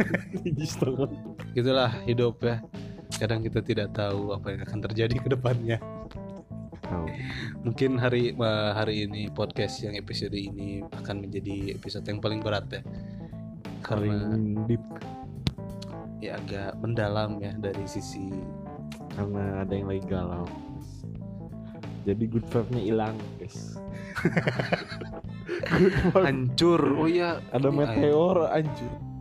hiji 0.46 0.66
setengah. 0.66 1.10
gitulah 1.54 1.90
hidup 2.06 2.38
ya. 2.42 2.62
Kadang 3.18 3.42
kita 3.42 3.62
tidak 3.62 3.94
tahu 3.94 4.34
apa 4.34 4.54
yang 4.54 4.60
akan 4.66 4.78
terjadi 4.90 5.14
ke 5.18 5.28
depannya. 5.30 5.78
Mungkin 7.66 7.98
hari 7.98 8.30
eh, 8.34 8.70
hari 8.74 9.10
ini 9.10 9.26
podcast 9.34 9.82
yang 9.82 9.98
episode 9.98 10.34
ini 10.34 10.86
akan 10.86 11.26
menjadi 11.26 11.74
episode 11.74 12.06
yang 12.06 12.22
paling 12.22 12.38
berat 12.42 12.66
ya. 12.70 12.82
Karena 13.82 14.34
Paling 14.34 14.66
deep 14.70 14.82
ya 16.18 16.36
agak 16.36 16.76
mendalam 16.78 17.36
ya 17.38 17.52
dari 17.54 17.84
sisi 17.84 18.32
karena 19.12 19.62
ada 19.62 19.72
yang 19.72 19.88
lagi 19.88 20.04
galau. 20.04 20.46
Jadi 22.06 22.24
good 22.26 22.46
vibe-nya 22.46 22.82
hilang, 22.82 23.14
guys. 23.36 23.74
hancur 26.16 26.80
oh 26.96 27.08
iya 27.08 27.38
Ada 27.50 27.68
ini 27.68 27.76
meteor 27.76 28.36
ay- 28.48 28.66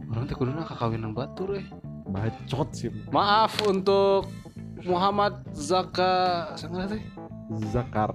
orang 0.08 0.24
teh 0.26 0.36
kuduna 0.36 0.64
kakawinan 0.64 1.12
batur 1.12 1.58
eh 1.58 1.66
Bacot 2.06 2.70
sih. 2.72 2.93
maaf 3.10 3.58
untuk 3.66 4.30
Muhammad 4.86 5.41
Zaka 5.52 6.54
sangat 6.56 6.96
teh 6.96 7.04
Zakar. 7.68 8.14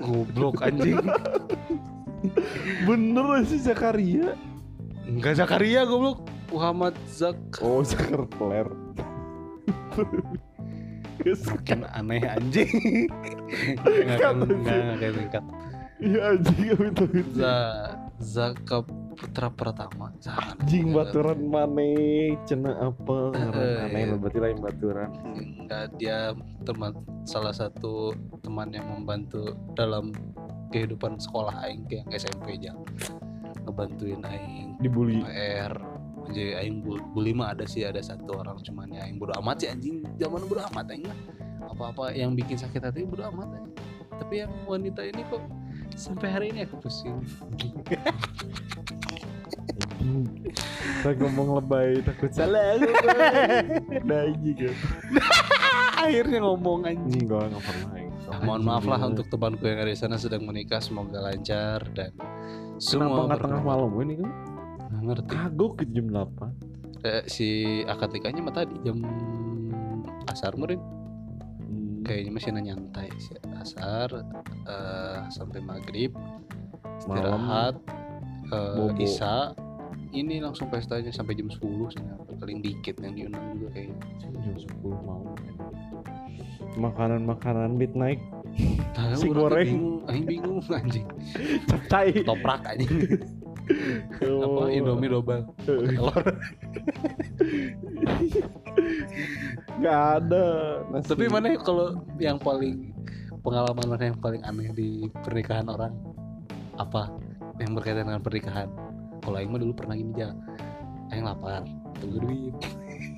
goblok 0.00 0.64
anjing 0.64 0.96
Bener 2.88 3.24
sih 3.44 3.60
Zakaria. 3.60 4.36
enggak 5.04 5.36
Zakaria 5.36 5.84
goblok 5.84 6.24
Muhammad 6.50 6.94
Zaka 7.06 7.62
Oh, 7.62 7.80
Zakar 7.80 8.26
Flair. 8.34 8.68
makin 11.20 11.84
aneh 11.92 12.24
anjing 12.24 12.70
nggak 13.76 14.18
akan 14.18 14.36
nggak 14.40 14.76
nggak 14.96 14.96
akan 14.96 15.12
tingkat 15.20 15.44
Iya 16.00 16.32
anjing 16.32 16.56
itu 16.64 17.04
itu. 17.12 17.36
Za 17.36 17.56
Zaka 18.16 18.80
Putra 19.12 19.52
Pertama. 19.52 20.08
Anjing 20.24 20.96
baturan 20.96 21.44
maneh 21.44 22.40
cena 22.48 22.72
apa 22.80 23.36
Eh, 23.36 23.84
aneh 23.84 24.08
iya. 24.08 24.16
berarti 24.16 24.38
lain 24.40 24.58
baturan. 24.64 25.12
Enggak 25.36 25.92
dia 26.00 26.32
teman 26.64 26.96
salah 27.28 27.52
satu 27.52 28.16
teman 28.40 28.72
yang 28.72 28.88
membantu 28.88 29.44
dalam 29.76 30.16
kehidupan 30.72 31.20
sekolah 31.20 31.68
aing 31.68 31.84
ke 31.84 32.00
yang 32.00 32.08
SMP 32.08 32.56
aja 32.56 32.72
ngebantuin 33.68 34.24
aing 34.24 34.80
Dibully. 34.80 35.20
PR 35.20 35.76
jadi 36.30 36.62
aing 36.64 36.82
bu- 36.82 37.02
bully 37.12 37.34
mah 37.34 37.52
ada 37.52 37.66
sih 37.66 37.82
ada 37.84 38.00
satu 38.00 38.40
orang 38.40 38.58
cuman 38.62 38.90
ya 38.90 39.04
aing 39.06 39.18
bodo 39.18 39.34
amat 39.42 39.56
sih 39.62 39.68
anjing 39.70 40.02
zaman 40.16 40.42
bodo 40.46 40.62
amat 40.72 40.86
aing 40.90 41.04
mah 41.06 41.18
apa-apa 41.70 42.14
yang 42.16 42.32
bikin 42.34 42.56
sakit 42.56 42.80
hati 42.80 43.04
bodo 43.04 43.26
amat 43.30 43.48
aing 43.54 43.70
tapi 44.20 44.34
yang 44.46 44.52
wanita 44.66 45.02
ini 45.04 45.22
kok 45.28 45.42
sampai 45.94 46.28
hari 46.30 46.46
ini 46.54 46.64
aku 46.64 46.76
pusing 46.80 47.18
Saya 51.00 51.16
ngomong 51.16 51.60
lebay 51.60 52.00
takut 52.04 52.32
salah. 52.32 52.76
Nah 52.76 54.24
kan. 54.32 54.74
akhirnya 56.04 56.38
ngomong 56.40 56.88
anjing 56.88 57.28
Enggak, 57.28 57.52
enggak 57.52 57.64
pernah. 57.64 57.88
Ah, 58.30 58.40
mohon 58.46 58.62
maaf 58.62 58.84
lah 58.86 59.00
untuk 59.04 59.26
temanku 59.26 59.66
yang 59.66 59.82
ada 59.82 59.90
di 59.90 59.98
sana 59.98 60.14
sedang 60.14 60.46
menikah 60.46 60.78
semoga 60.78 61.18
lancar 61.18 61.82
dan 61.92 62.14
Kenapa 62.14 63.26
semua 63.26 63.36
tengah 63.36 63.60
malam 63.60 63.90
ini 64.06 64.22
kan? 64.22 64.30
Nggak 65.00 65.24
ngerti 65.24 65.24
Kagok 65.26 65.72
ke 65.74 65.84
jam 65.88 66.06
8. 66.08 66.52
Eh, 67.00 67.22
si 67.24 67.48
akad 67.82 68.12
nikahnya 68.12 68.40
mah 68.40 68.52
tadi 68.54 68.76
jam 68.80 69.00
asar 70.26 70.52
meren 70.54 70.80
Hmm. 71.60 72.02
kayaknya 72.02 72.30
masih 72.30 72.50
nyantai 72.52 73.08
si 73.16 73.30
asar 73.54 74.10
eh, 74.66 75.18
sampai 75.28 75.60
maghrib 75.60 76.12
Malam. 76.12 76.98
istirahat 76.98 77.74
eh, 78.46 78.74
Bobo. 78.74 78.98
isa 78.98 79.54
ini 80.10 80.38
langsung 80.38 80.66
pestanya 80.66 81.08
sampai 81.08 81.32
jam 81.34 81.46
10 81.46 81.62
sih 81.88 82.02
paling 82.34 82.58
dikit 82.58 82.98
yang 82.98 83.14
diundang 83.14 83.46
juga 83.54 83.68
kayak 83.72 83.94
jam 84.18 84.32
10 84.34 84.66
malam. 85.00 85.32
Makanan-makanan 86.72 87.74
midnight 87.74 88.20
Tahu, 88.92 89.14
Si 89.14 89.28
goreng. 89.30 89.62
bingung 89.64 89.98
aing 90.04 90.26
bingung 90.26 90.58
anjing 90.66 91.06
capcay. 91.70 92.10
toprak 92.20 92.66
anjing 92.66 92.90
apa? 93.80 94.60
Oh. 94.64 94.68
indomie 94.68 95.10
double. 95.10 95.42
Telur. 95.64 96.24
Gak 99.80 100.00
ada. 100.20 100.46
Nasi. 100.92 101.06
tapi 101.08 101.24
mana 101.28 101.56
kalau 101.60 102.00
yang 102.20 102.36
paling 102.36 102.92
pengalaman 103.40 103.86
mana 103.88 104.04
yang 104.12 104.18
paling 104.20 104.42
aneh 104.44 104.70
di 104.76 105.08
pernikahan 105.24 105.66
orang? 105.68 105.92
Apa 106.76 107.12
yang 107.60 107.76
berkaitan 107.76 108.08
dengan 108.08 108.24
pernikahan? 108.24 108.68
Kalau 109.20 109.36
aing 109.36 109.52
mah 109.52 109.60
dulu 109.60 109.72
pernah 109.76 109.94
gini 109.96 110.16
aja 110.16 110.32
aing 111.12 111.24
lapar 111.26 111.64
tunggu 112.00 112.18
duit. 112.24 112.54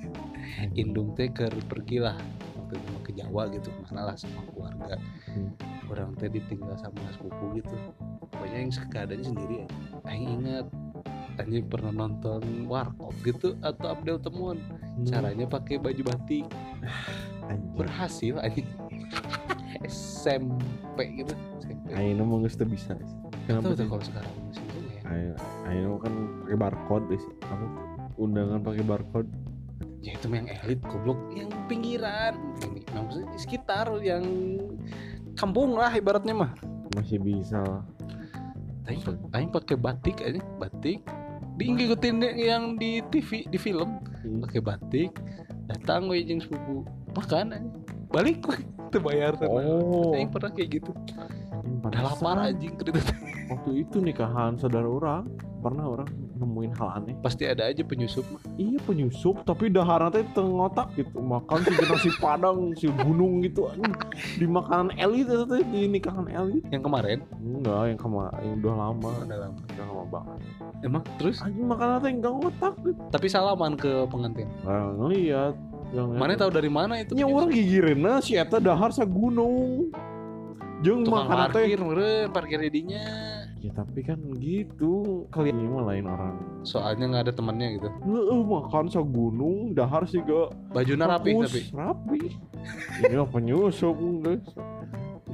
Indung 0.79 1.15
teh 1.15 1.27
ke 1.31 1.47
pergi 1.67 2.03
lah 2.03 2.15
waktu 2.55 2.79
itu 2.79 2.91
ke 3.03 3.11
Jawa 3.19 3.51
gitu 3.51 3.69
mana 3.87 4.11
lah 4.11 4.15
sama 4.15 4.41
keluarga. 4.51 4.95
Hmm. 5.29 5.49
orang 5.91 6.15
teh 6.17 6.29
ditinggal 6.31 6.73
sama 6.81 7.01
sepupu 7.13 7.61
gitu 7.61 7.77
pokoknya 8.33 8.57
yang 8.65 8.71
keadaannya 8.89 9.25
sendiri 9.25 9.55
ya 9.63 9.67
aing 10.09 10.29
ingat 10.41 10.67
Anjing 11.33 11.65
pernah 11.65 11.89
nonton 11.89 12.69
warkop 12.69 13.09
gitu 13.25 13.57
atau 13.65 13.89
Abdel 13.89 14.21
Temuan 14.21 14.61
Hmm. 14.93 15.09
caranya 15.09 15.49
pakai 15.49 15.81
baju 15.81 16.13
batik 16.13 16.45
Anjing. 17.49 17.73
berhasil 17.73 18.33
anjing 18.45 18.69
SMP 19.89 21.25
gitu 21.25 21.33
SMP 21.65 21.97
Ayo 21.97 22.21
mah 22.21 22.45
geus 22.45 22.53
teu 22.53 22.69
bisa. 22.69 22.93
Kenapa 22.93 23.73
Kenapa 23.73 23.73
tuh 23.73 23.85
kalau 23.89 24.03
sekarang 24.05 24.33
masih 24.45 24.63
bisa 24.69 24.77
ya? 24.85 25.01
Ayo, 25.09 25.33
ayo 25.65 25.89
kan 25.97 26.13
pakai 26.45 26.57
barcode 26.57 27.05
sih. 27.17 27.33
Apa? 27.41 27.65
Undangan 28.21 28.59
pakai 28.61 28.83
barcode. 28.85 29.29
Ya 30.05 30.13
itu 30.13 30.25
yang 30.29 30.45
elit 30.45 30.81
goblok 30.85 31.17
yang 31.33 31.49
pinggiran 31.65 32.37
ini 32.69 32.85
maksudnya 32.93 33.33
sekitar 33.39 33.89
yang 34.05 34.23
kampung 35.33 35.73
lah 35.73 35.89
ibaratnya 35.89 36.37
mah. 36.37 36.51
Masih 36.93 37.17
bisa 37.17 37.65
lah. 37.65 37.81
Tapi 38.83 38.99
aing 39.35 39.51
pakai 39.51 39.75
batik 39.79 40.19
aja, 40.23 40.41
batik. 40.59 41.03
Diikutin 41.55 42.19
yang 42.35 42.75
di 42.75 42.99
TV 43.13 43.45
di 43.47 43.57
film. 43.61 44.01
Hmm. 44.23 44.39
pakai 44.47 44.63
batik 44.63 45.11
datang 45.67 46.07
gue 46.07 46.19
jeung 46.23 46.41
sepupu 46.43 46.87
makan 47.15 47.55
aja. 47.55 47.69
Balik 48.13 48.45
gue 48.45 48.57
itu 48.61 48.97
bayar 49.01 49.33
tuh. 49.39 49.49
Oh. 49.49 50.13
aing 50.13 50.29
pernah 50.29 50.51
kayak 50.51 50.81
gitu. 50.81 50.91
Anjing, 51.53 51.79
udah 51.85 52.01
lapar 52.03 52.37
anjing 52.43 52.73
kredit 52.75 53.07
Waktu 53.49 53.71
itu 53.85 53.97
nikahan 54.01 54.57
saudara 54.59 54.87
orang. 54.87 55.29
Pernah 55.63 55.85
orang 55.87 56.09
nemuin 56.37 56.71
hal 56.77 56.89
aneh. 57.01 57.15
pasti 57.21 57.45
ada 57.45 57.69
aja 57.69 57.81
penyusup 57.85 58.25
mah. 58.33 58.41
Iya 58.57 58.79
penyusup 58.83 59.45
tapi 59.45 59.69
dahar 59.69 60.09
teh 60.09 60.25
tengotak 60.33 60.89
gitu. 60.97 61.21
Makan 61.21 61.57
si 61.63 61.71
nasi 61.71 62.09
padang 62.17 62.59
si 62.73 62.87
gunung 62.89 63.41
gitu. 63.45 63.69
Di 64.37 64.45
makanan 64.45 64.97
elit 64.97 65.29
itu 65.29 65.45
di 65.69 65.81
nikahan 65.89 66.27
elit. 66.29 66.63
Yang 66.73 66.83
kemarin? 66.89 67.17
Enggak 67.37 67.81
yang 67.93 67.99
kema 67.99 68.23
yang 68.41 68.53
udah 68.61 68.73
lama. 68.75 69.09
Udah 69.23 69.37
lama. 69.37 69.59
Udah 69.61 69.85
lama 69.85 70.03
banget. 70.09 70.37
Emang? 70.83 71.03
Terus? 71.21 71.37
Anjing 71.41 71.67
makanan 71.69 71.97
teh 72.01 72.11
enggak 72.11 72.33
ngotak 72.33 72.73
gitu. 72.81 73.01
Tapi 73.13 73.27
salaman 73.29 73.73
ke 73.77 73.91
pengantin? 74.09 74.47
Nah, 74.65 74.89
ngeliat. 74.97 75.55
Yang 75.93 76.09
mana 76.17 76.33
tahu 76.33 76.49
dari 76.49 76.71
mana 76.73 76.93
itu 76.97 77.13
nya 77.13 77.29
orang 77.29 77.53
gigireuna 77.53 78.17
si 78.17 78.33
eta 78.33 78.57
dahar 78.57 78.89
sa 78.89 79.05
gunung. 79.05 79.93
Jeung 80.81 81.05
tukang 81.05 81.29
makanan 81.29 81.47
teh 81.53 81.63
parkir 81.63 82.27
parkir 82.33 82.59
didinya 82.67 83.05
ya 83.63 83.71
tapi 83.71 84.03
kan 84.03 84.19
gitu 84.43 85.23
kalian 85.31 85.55
ini 85.63 85.71
lain 85.71 86.05
orang. 86.11 86.35
Soalnya 86.67 87.07
nggak 87.07 87.23
ada 87.31 87.33
temannya 87.33 87.79
gitu. 87.79 87.87
Heeh, 87.87 88.41
makan 88.43 88.91
sa 88.91 88.99
gunung 88.99 89.71
dahar 89.71 90.03
sih 90.03 90.19
gak. 90.19 90.51
Bajunya 90.75 91.07
rapi 91.07 91.31
tapi? 91.31 91.61
rapi. 91.71 92.21
Ini 93.07 93.15
mah 93.15 93.29
penyusup 93.31 93.95
guys 94.19 94.43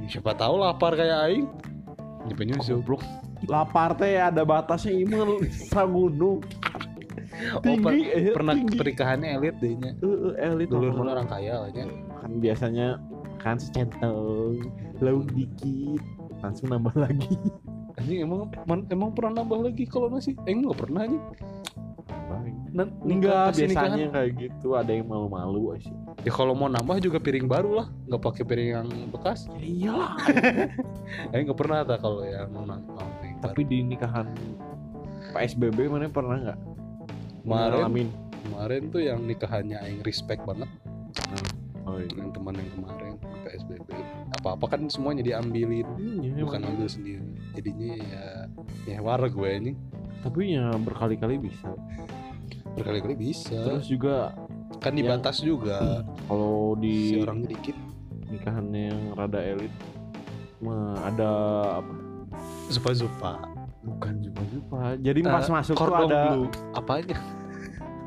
siapa 0.06 0.34
tahu 0.38 0.62
lapar 0.62 0.94
kayak 0.94 1.18
aing. 1.26 1.46
Di 2.30 2.34
penyusup. 2.38 2.86
Goblok. 2.86 3.02
Lapar 3.50 3.98
teh 3.98 4.14
ada 4.14 4.46
batasnya 4.46 4.94
iman 5.02 5.42
sa 5.50 5.82
gunung. 5.82 6.38
Oh, 7.56 7.62
tinggi 7.64 8.04
eh, 8.12 8.36
pernah 8.36 8.52
tinggi. 8.52 8.76
pernikahannya 8.76 9.28
elit 9.40 9.56
dehnya 9.64 9.96
Heeh, 10.02 10.34
elit. 10.44 10.68
Dulu 10.68 10.92
apa? 10.92 11.16
orang 11.16 11.28
kaya 11.30 11.54
lah 11.64 11.70
ya 11.72 11.88
kan 12.20 12.30
biasanya 12.36 12.86
kan 13.40 13.56
secentong 13.56 14.60
lauk 15.00 15.24
dikit 15.32 16.04
langsung 16.44 16.68
nambah 16.68 16.92
lagi 17.00 17.32
anjing 18.00 18.18
emang 18.24 18.48
man- 18.64 18.88
emang 18.88 19.10
pernah 19.12 19.44
nambah 19.44 19.70
lagi 19.70 19.84
kalau 19.84 20.08
nasi? 20.08 20.32
Eh 20.48 20.56
nggak 20.56 20.78
pernah 20.80 21.04
anjing. 21.04 21.24
Nikah 22.70 22.86
enggak 23.02 23.46
nikahan. 23.58 23.66
biasanya 23.66 24.06
kayak 24.14 24.30
gitu 24.38 24.68
ada 24.78 24.94
yang 24.94 25.06
malu-malu 25.10 25.74
sih 25.82 25.90
ya 26.22 26.30
kalau 26.30 26.54
mau 26.54 26.70
nambah 26.70 27.02
juga 27.02 27.18
piring 27.18 27.48
baru 27.50 27.82
lah. 27.82 27.86
Nggak 28.06 28.22
pakai 28.22 28.42
piring 28.46 28.68
yang 28.78 28.88
bekas. 29.10 29.48
Ya 29.58 29.66
iyalah. 29.66 30.14
Eh 31.34 31.38
nggak 31.42 31.58
pernah 31.58 31.82
tak 31.82 31.98
kalau 31.98 32.22
yang 32.22 32.46
nambah 32.54 32.78
piring 33.18 33.36
baru. 33.40 33.46
tapi 33.50 33.60
di 33.66 33.78
nikahan 33.82 34.26
PSBB 35.34 35.78
mana 35.90 36.06
pernah 36.06 36.36
nggak? 36.38 36.58
Kemarin 37.42 37.72
ngalamin. 37.74 38.08
kemarin 38.40 38.82
tuh 38.92 39.02
yang 39.02 39.20
nikahannya 39.24 39.78
aing 39.82 40.00
respect 40.06 40.44
banget. 40.46 40.68
Oh 41.88 41.98
iya. 41.98 42.06
Dengan 42.06 42.30
teman 42.30 42.54
yang 42.54 42.70
kemarin 42.78 43.12
PSBB 43.42 43.88
apa 44.40 44.56
apa 44.56 44.66
kan 44.66 44.88
semuanya 44.88 45.20
diambilin 45.20 45.84
Iya, 46.24 46.40
bukan 46.40 46.60
emang. 46.64 46.72
ambil 46.74 46.88
sendiri. 46.88 47.28
Jadinya 47.52 47.88
ya 47.94 48.24
ya 48.88 48.98
war 48.98 49.20
gue 49.20 49.50
ini. 49.52 49.72
Tapi 50.20 50.56
ya 50.56 50.72
berkali-kali 50.74 51.36
bisa. 51.36 51.68
Berkali-kali 52.72 53.14
bisa. 53.14 53.52
Terus 53.52 53.84
juga 53.84 54.32
kan 54.80 54.96
yang- 54.96 55.12
dibatas 55.12 55.44
juga. 55.44 56.08
Kalau 56.24 56.72
si 56.72 56.80
di 56.80 56.96
orangnya 57.20 57.48
dikit. 57.52 57.76
nikahannya 58.30 58.82
yang 58.88 59.00
rada 59.12 59.40
elit 59.42 59.74
mah 60.62 61.02
ada 61.04 61.30
apa? 61.78 61.92
Zupa 62.70 62.94
zupa 62.94 63.32
bukan 63.80 64.22
juga 64.22 64.38
lupa 64.46 64.94
jadi 64.94 65.18
pas 65.24 65.48
masuk 65.50 65.74
tuh 65.74 65.90
ada 65.90 66.20
bleu 66.30 66.46
apanya? 66.70 67.18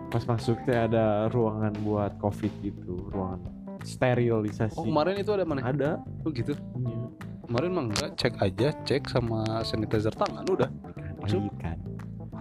Pas 0.08 0.24
masuk 0.24 0.56
tuh 0.64 0.72
ada 0.72 1.28
ruangan 1.28 1.74
buat 1.82 2.16
covid 2.18 2.54
gitu 2.62 3.12
ruangan 3.12 3.42
sterilisasi. 3.84 4.80
Oh 4.80 4.88
kemarin 4.88 5.20
itu 5.20 5.32
ada 5.36 5.46
mana? 5.46 5.62
Ada. 5.64 5.92
Oh 6.24 6.32
gitu. 6.32 6.56
Iya. 6.56 6.98
kemarin 7.44 7.70
mah 7.76 7.84
enggak. 7.92 8.10
Cek 8.18 8.34
aja 8.40 8.68
cek 8.88 9.04
sama 9.12 9.62
sanitizer 9.68 10.16
tangan 10.16 10.48
udah. 10.48 10.70
Masuk. 11.22 11.44
Elit 11.44 11.56
kan. 11.60 11.78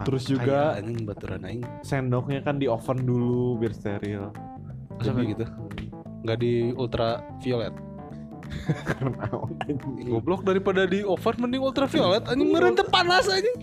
Terus 0.03 0.24
juga 0.24 0.78
anjing 0.78 1.05
baturan 1.05 1.45
aing 1.45 1.62
sendoknya 1.84 2.40
kan 2.40 2.57
di 2.57 2.66
oven 2.66 3.05
dulu 3.05 3.61
biar 3.61 3.74
steril. 3.76 4.32
Masa 4.97 5.11
kayak 5.12 5.28
gitu? 5.36 5.45
Nggak 6.22 6.38
di 6.38 6.53
ultraviolet? 6.72 7.74
Goblok 10.12 10.43
daripada 10.47 10.86
di 10.88 11.05
oven 11.05 11.36
mending 11.38 11.62
ultraviolet. 11.62 12.24
Anjing 12.30 12.51
meren 12.51 12.78
teh 12.78 12.86
panas 12.86 13.28
anjing. 13.28 13.59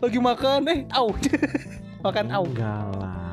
Lagi 0.00 0.18
makan 0.22 0.60
eh 0.70 0.78
au. 0.94 1.12
Makan 2.06 2.26
au. 2.30 2.44
Enggak 2.46 2.86
lah 3.02 3.25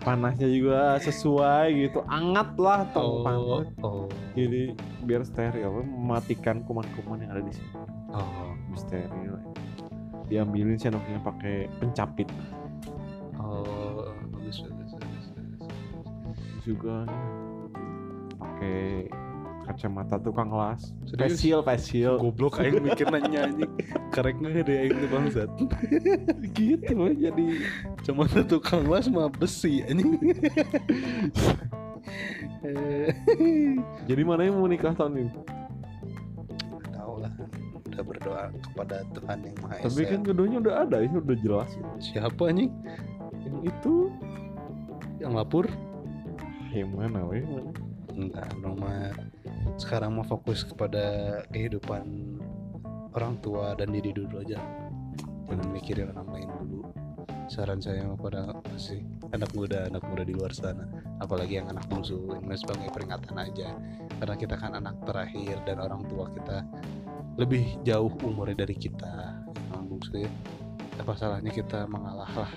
panasnya 0.00 0.48
juga 0.48 0.96
sesuai 1.00 1.66
gitu. 1.76 2.00
Anget 2.08 2.56
lah 2.56 2.88
oh 2.96 3.22
tempat 3.22 3.36
oh. 3.84 4.06
Jadi 4.32 4.72
biar 5.04 5.22
steril 5.22 5.84
mematikan 5.84 6.64
kuman-kuman 6.64 7.22
yang 7.22 7.30
ada 7.36 7.42
di 7.44 7.52
sini. 7.52 7.70
Oh. 8.12 8.52
Steril. 8.76 9.36
Diambilin 10.26 10.74
sendoknya 10.80 11.22
pakai 11.22 11.70
pencapit. 11.78 12.26
Oh 13.36 14.10
bagus 14.32 14.64
bagus 14.64 14.90
bagus, 14.96 15.26
bagus. 15.34 15.64
Juga 16.66 17.06
pakai 18.40 19.06
kacamata 19.76 20.16
tukang 20.16 20.48
las. 20.48 20.96
Serius? 21.04 21.36
facial 21.36 21.60
facial. 21.60 22.16
Goblok 22.16 22.64
aing 22.64 22.80
mikir 22.80 23.12
nanya 23.12 23.44
anjing 23.44 23.68
karek 24.08 24.40
nggak 24.40 24.64
ada 24.64 24.72
aing 24.72 24.96
tuh 24.96 25.08
bangsat. 25.12 25.50
Gitu 26.56 26.92
loh 26.96 27.12
jadi. 27.12 27.46
Cuma 28.00 28.24
tukang 28.48 28.88
las 28.88 29.04
mah 29.12 29.28
besi 29.28 29.84
anjing. 29.84 30.16
Jadi 34.08 34.22
mana 34.22 34.48
yang 34.48 34.56
mau 34.58 34.70
nikah 34.70 34.96
tahun 34.96 35.28
ini? 35.28 35.32
Tahu 36.96 37.14
lah. 37.20 37.32
Udah 37.86 38.02
berdoa 38.02 38.42
kepada 38.72 38.96
Tuhan 39.12 39.38
yang 39.44 39.56
Maha 39.62 39.74
Esa. 39.78 39.84
tapi 39.90 40.02
kan 40.08 40.20
keduanya 40.24 40.58
udah 40.64 40.74
ada 40.88 40.98
ini 41.04 41.16
udah 41.20 41.36
jelas. 41.38 41.70
Ya. 41.76 41.86
siapa 42.00 42.48
anjing? 42.48 42.72
Yang 43.44 43.58
itu. 43.70 43.94
Yang 45.20 45.32
lapor? 45.36 45.66
Yang 46.72 46.90
mana 46.96 47.20
weh? 47.28 47.44
Mana 47.44 47.70
enggak 48.16 48.48
dong 48.64 48.76
mah 48.80 49.12
sekarang 49.74 50.14
mah 50.14 50.26
fokus 50.26 50.62
kepada 50.62 51.40
kehidupan 51.50 52.06
orang 53.12 53.34
tua 53.42 53.74
dan 53.74 53.90
diri 53.90 54.14
dulu 54.14 54.40
aja. 54.40 54.62
Jangan 55.50 55.68
mikirin 55.74 56.14
orang 56.14 56.28
lain 56.30 56.48
dulu. 56.62 56.80
Saran 57.46 57.78
saya 57.78 58.06
mah 58.06 58.18
pada 58.18 58.50
masih 58.70 59.02
anak 59.30 59.50
muda 59.54 59.86
anak 59.86 60.02
muda 60.06 60.22
di 60.22 60.34
luar 60.34 60.54
sana. 60.54 60.86
Apalagi 61.18 61.62
yang 61.62 61.70
anak 61.70 61.86
bungsu 61.86 62.26
ini 62.42 62.56
sebagai 62.58 62.90
peringatan 62.90 63.36
aja. 63.38 63.74
Karena 64.18 64.34
kita 64.34 64.54
kan 64.58 64.72
anak 64.74 64.98
terakhir 65.06 65.62
dan 65.66 65.82
orang 65.82 66.02
tua 66.10 66.26
kita 66.30 66.66
lebih 67.38 67.78
jauh 67.86 68.10
umurnya 68.26 68.66
dari 68.66 68.74
kita. 68.74 69.42
Anak 69.70 69.84
bungsu 69.86 70.26
ya 70.26 70.30
apa 70.96 71.12
salahnya 71.12 71.52
kita 71.52 71.84
mengalah 71.86 72.28
lah 72.32 72.50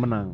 menang 0.00 0.32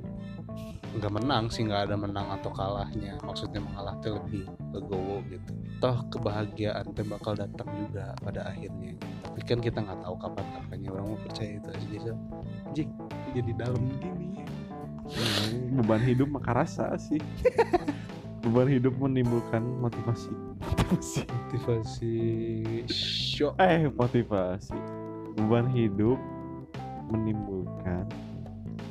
nggak 0.96 1.12
menang 1.12 1.52
sih 1.52 1.68
nggak 1.68 1.90
ada 1.90 1.96
menang 2.00 2.28
atau 2.40 2.48
kalahnya. 2.54 3.20
Maksudnya 3.20 3.60
mengalah 3.60 3.94
teh 4.00 4.08
lebih 4.08 4.48
legowo 4.72 5.20
gitu. 5.28 5.52
Toh 5.84 5.96
kebahagiaan 6.08 6.88
teh 6.96 7.04
bakal 7.04 7.36
datang 7.36 7.68
juga 7.76 8.16
pada 8.24 8.48
akhirnya. 8.48 8.96
Tapi 9.26 9.40
kan 9.44 9.60
kita 9.60 9.84
nggak 9.84 10.00
tahu 10.00 10.16
kapan 10.16 10.46
kapannya. 10.56 10.88
Orang 10.88 11.06
mau 11.12 11.18
percaya 11.20 11.50
itu 11.60 11.68
aja 11.68 11.86
jadi 11.92 12.08
anjing 12.72 12.90
jadi 13.36 13.52
dalam. 13.58 13.82
Gini. 14.00 14.28
Hmm, 15.08 15.80
beban 15.80 16.04
hidup 16.04 16.28
maka 16.32 16.64
rasa 16.64 16.96
sih. 16.96 17.20
Beban 18.38 18.70
hidup 18.70 18.94
menimbulkan 19.02 19.60
motivasi. 19.82 20.30
Motivasi. 20.62 21.26
Motivasi. 21.26 22.16
Shock 23.34 23.58
eh 23.58 23.90
motivasi. 23.90 24.78
Beban 25.34 25.66
hidup 25.74 26.16
menimbulkan 27.10 28.06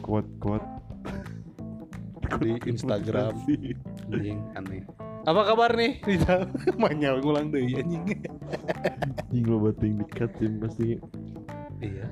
quote-quote 0.03 0.65
di 2.39 2.51
Instagram. 2.67 3.33
anjing 4.11 4.39
aneh. 4.53 4.83
Apa 5.27 5.41
kabar 5.53 5.75
nih? 5.75 5.99
Rita 6.07 6.47
manyal 6.79 7.19
ngulang 7.19 7.51
deh 7.51 7.63
anjing. 7.63 8.03
Anjing 9.27 9.45
lo 9.47 9.57
bating 9.67 10.03
dikatin 10.03 10.51
pasti. 10.59 10.99
Iya. 11.83 12.07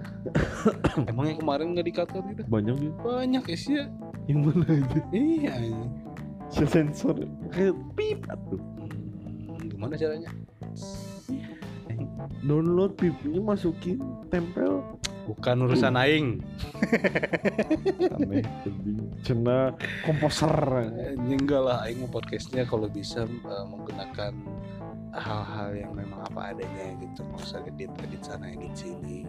Emang 1.11 1.25
yang 1.31 1.39
kemarin 1.39 1.73
nggak 1.73 1.87
dikat 1.87 2.07
gitu 2.11 2.43
banyak 2.47 2.75
ya. 2.79 2.91
Banyak 3.01 3.43
ya 3.47 3.57
sih 3.57 3.73
ya 3.79 3.85
yang 4.25 4.41
mana 4.41 4.65
aja? 4.65 4.99
Iya 5.13 5.51
anjing. 5.53 5.91
si 6.49 6.63
sensor. 6.65 7.15
Kayak 7.53 7.75
pip 7.97 8.19
atuh. 8.29 8.61
Hmm, 8.61 9.69
gimana 9.69 9.93
caranya? 9.97 10.29
Download 12.45 12.93
pipnya 12.93 13.41
masukin 13.41 14.01
tempel 14.29 14.81
bukan 15.25 15.65
urusan 15.65 15.97
aing. 15.97 16.27
Aneh 18.15 18.45
jadi 18.63 18.91
cena 19.25 19.73
komposer. 20.05 20.53
Anjing, 20.85 21.41
enggak 21.43 21.61
lah 21.65 21.77
aing 21.85 22.05
mau 22.05 22.09
podcastnya 22.09 22.63
kalau 22.69 22.85
bisa 22.85 23.25
eh, 23.25 23.65
menggunakan 23.65 24.33
hal-hal 25.15 25.69
yang 25.73 25.91
memang 25.97 26.21
apa 26.29 26.53
adanya 26.53 26.93
gitu. 27.01 27.25
Nggak 27.25 27.41
usah 27.41 27.61
edit 27.65 27.91
edit 28.05 28.21
sana 28.21 28.53
edit 28.53 28.73
sini. 28.77 29.25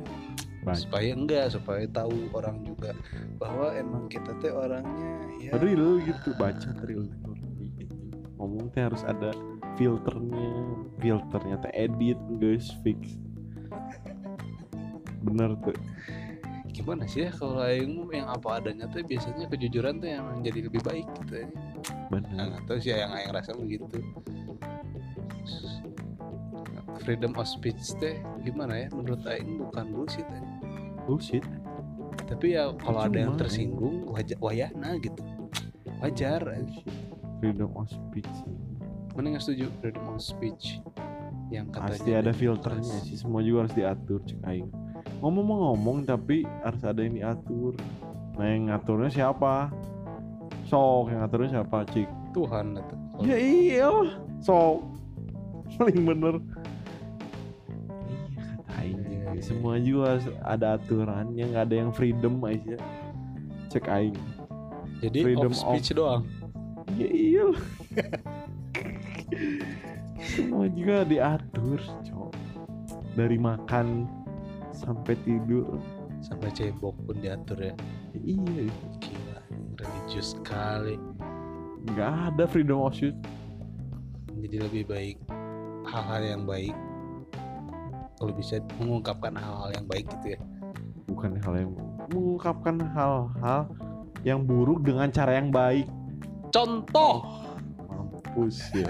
Baik. 0.67 0.83
supaya 0.83 1.15
enggak 1.15 1.47
supaya 1.55 1.87
tahu 1.95 2.27
orang 2.35 2.59
juga 2.67 2.91
bahwa 3.39 3.71
emang 3.71 4.11
kita 4.11 4.35
teh 4.43 4.51
orangnya 4.51 5.15
ya. 5.39 5.55
Real 5.63 6.03
gitu 6.03 6.35
baca 6.35 6.75
real 6.83 7.07
ngomong 8.37 8.69
teh 8.75 8.83
harus 8.85 9.07
ada 9.07 9.31
filternya. 9.79 10.51
Filternya 10.99 11.57
teh 11.63 11.73
edit 11.73 12.19
guys 12.43 12.75
fix 12.83 13.15
bener 15.27 15.51
tuh. 15.61 15.77
Gimana 16.71 17.09
sih 17.09 17.27
ya 17.27 17.31
kalau 17.35 17.65
aing 17.65 18.07
yang 18.13 18.29
apa 18.31 18.61
adanya 18.63 18.87
tuh 18.87 19.03
biasanya 19.03 19.49
kejujuran 19.51 19.99
tuh 19.99 20.09
yang 20.13 20.27
jadi 20.45 20.71
lebih 20.71 20.81
baik 20.87 21.07
gitu 21.25 21.43
ya. 21.43 21.49
Bener. 22.13 22.31
Nah, 22.37 22.45
nggak 22.55 22.63
tahu 22.71 22.79
sih 22.79 22.95
yang 22.95 23.11
aing 23.11 23.33
rasa 23.35 23.51
begitu. 23.59 23.99
Freedom 27.03 27.33
of 27.39 27.49
speech 27.49 27.81
teh 27.99 28.21
gimana 28.47 28.87
ya? 28.87 28.89
Menurut 28.95 29.25
aing 29.27 29.59
bukan 29.67 29.85
bullshit 29.91 30.27
ya. 30.29 30.43
bullshit. 31.07 31.45
Tapi 32.27 32.59
ya 32.59 32.75
kalau 32.83 33.07
ada 33.07 33.19
yang 33.19 33.39
tersinggung 33.39 34.11
wajar 34.11 34.39
wayahna 34.43 34.99
gitu. 35.03 35.23
Wajar 36.03 36.43
bullshit 36.45 37.07
freedom 37.41 37.71
of 37.77 37.87
speech. 37.89 38.35
Mana 39.17 39.37
nggak 39.37 39.43
setuju? 39.45 39.67
Freedom 39.81 40.05
of 40.13 40.21
speech. 40.21 40.81
Yang 41.53 41.67
katanya 41.79 41.95
pasti 41.95 42.11
ada 42.11 42.33
filternya 42.35 42.99
sih 43.07 43.15
semua 43.15 43.39
juga 43.39 43.65
harus 43.65 43.75
diatur 43.79 44.19
cek 44.27 44.41
aing 44.51 44.67
ngomong 45.27 45.45
mau 45.45 45.59
ngomong 45.75 46.07
tapi 46.07 46.47
harus 46.63 46.83
ada 46.87 47.03
yang 47.03 47.19
diatur. 47.19 47.75
Nah 48.39 48.47
yang 48.47 48.71
ngaturnya 48.71 49.11
siapa? 49.11 49.75
Sok 50.71 51.11
yang 51.11 51.27
ngaturnya 51.27 51.51
siapa 51.59 51.79
cik? 51.91 52.09
Tuhan 52.31 52.79
itu. 52.79 52.95
Ya 53.27 53.37
iya 53.37 53.91
sok. 54.39 54.87
Paling 55.75 56.07
bener. 56.07 56.39
Iya 56.39 56.57
Iya, 59.37 59.53
semua 59.53 59.77
juga 59.77 60.17
ada 60.49 60.81
aturannya. 60.81 61.45
Nggak 61.45 61.65
ada 61.69 61.77
yang 61.77 61.91
freedom 61.93 62.41
aja. 62.41 62.81
Cek 63.69 63.85
aing. 63.85 64.17
Jadi 65.05 65.19
freedom 65.27 65.53
of 65.53 65.61
speech 65.61 65.93
doang? 65.93 66.25
Ya 66.97 67.11
iya 67.13 67.47
semua 70.33 70.71
juga 70.73 71.05
diatur 71.05 71.77
cok. 71.83 72.33
Dari 73.13 73.37
makan 73.37 74.09
sampai 74.77 75.17
tidur. 75.25 75.81
Sampai 76.21 76.53
cebok 76.53 76.97
pun 77.09 77.17
diatur 77.17 77.61
ya. 77.61 77.75
Ya 78.13 78.21
iya. 78.21 78.65
Gila 79.01 79.39
religius 79.81 80.37
sekali. 80.37 81.01
Nggak 81.93 82.13
ada 82.33 82.45
freedom 82.45 82.85
of 82.85 82.93
speech 82.93 83.17
jadi 84.47 84.63
lebih 84.63 84.85
baik 84.87 85.17
hal-hal 85.91 86.23
yang 86.23 86.43
baik. 86.47 86.77
Kalau 88.17 88.33
bisa 88.33 88.63
mengungkapkan 88.81 89.35
hal-hal 89.35 89.75
yang 89.75 89.87
baik 89.91 90.07
gitu 90.07 90.39
ya. 90.39 90.41
Bukan 91.11 91.37
hal 91.43 91.55
yang 91.59 91.71
mengungkapkan 92.15 92.77
hal-hal 92.95 93.67
yang 94.23 94.47
buruk 94.47 94.87
dengan 94.87 95.11
cara 95.11 95.35
yang 95.37 95.51
baik. 95.51 95.91
contoh! 96.55 97.27
Mampus 97.91 98.71
ya. 98.73 98.89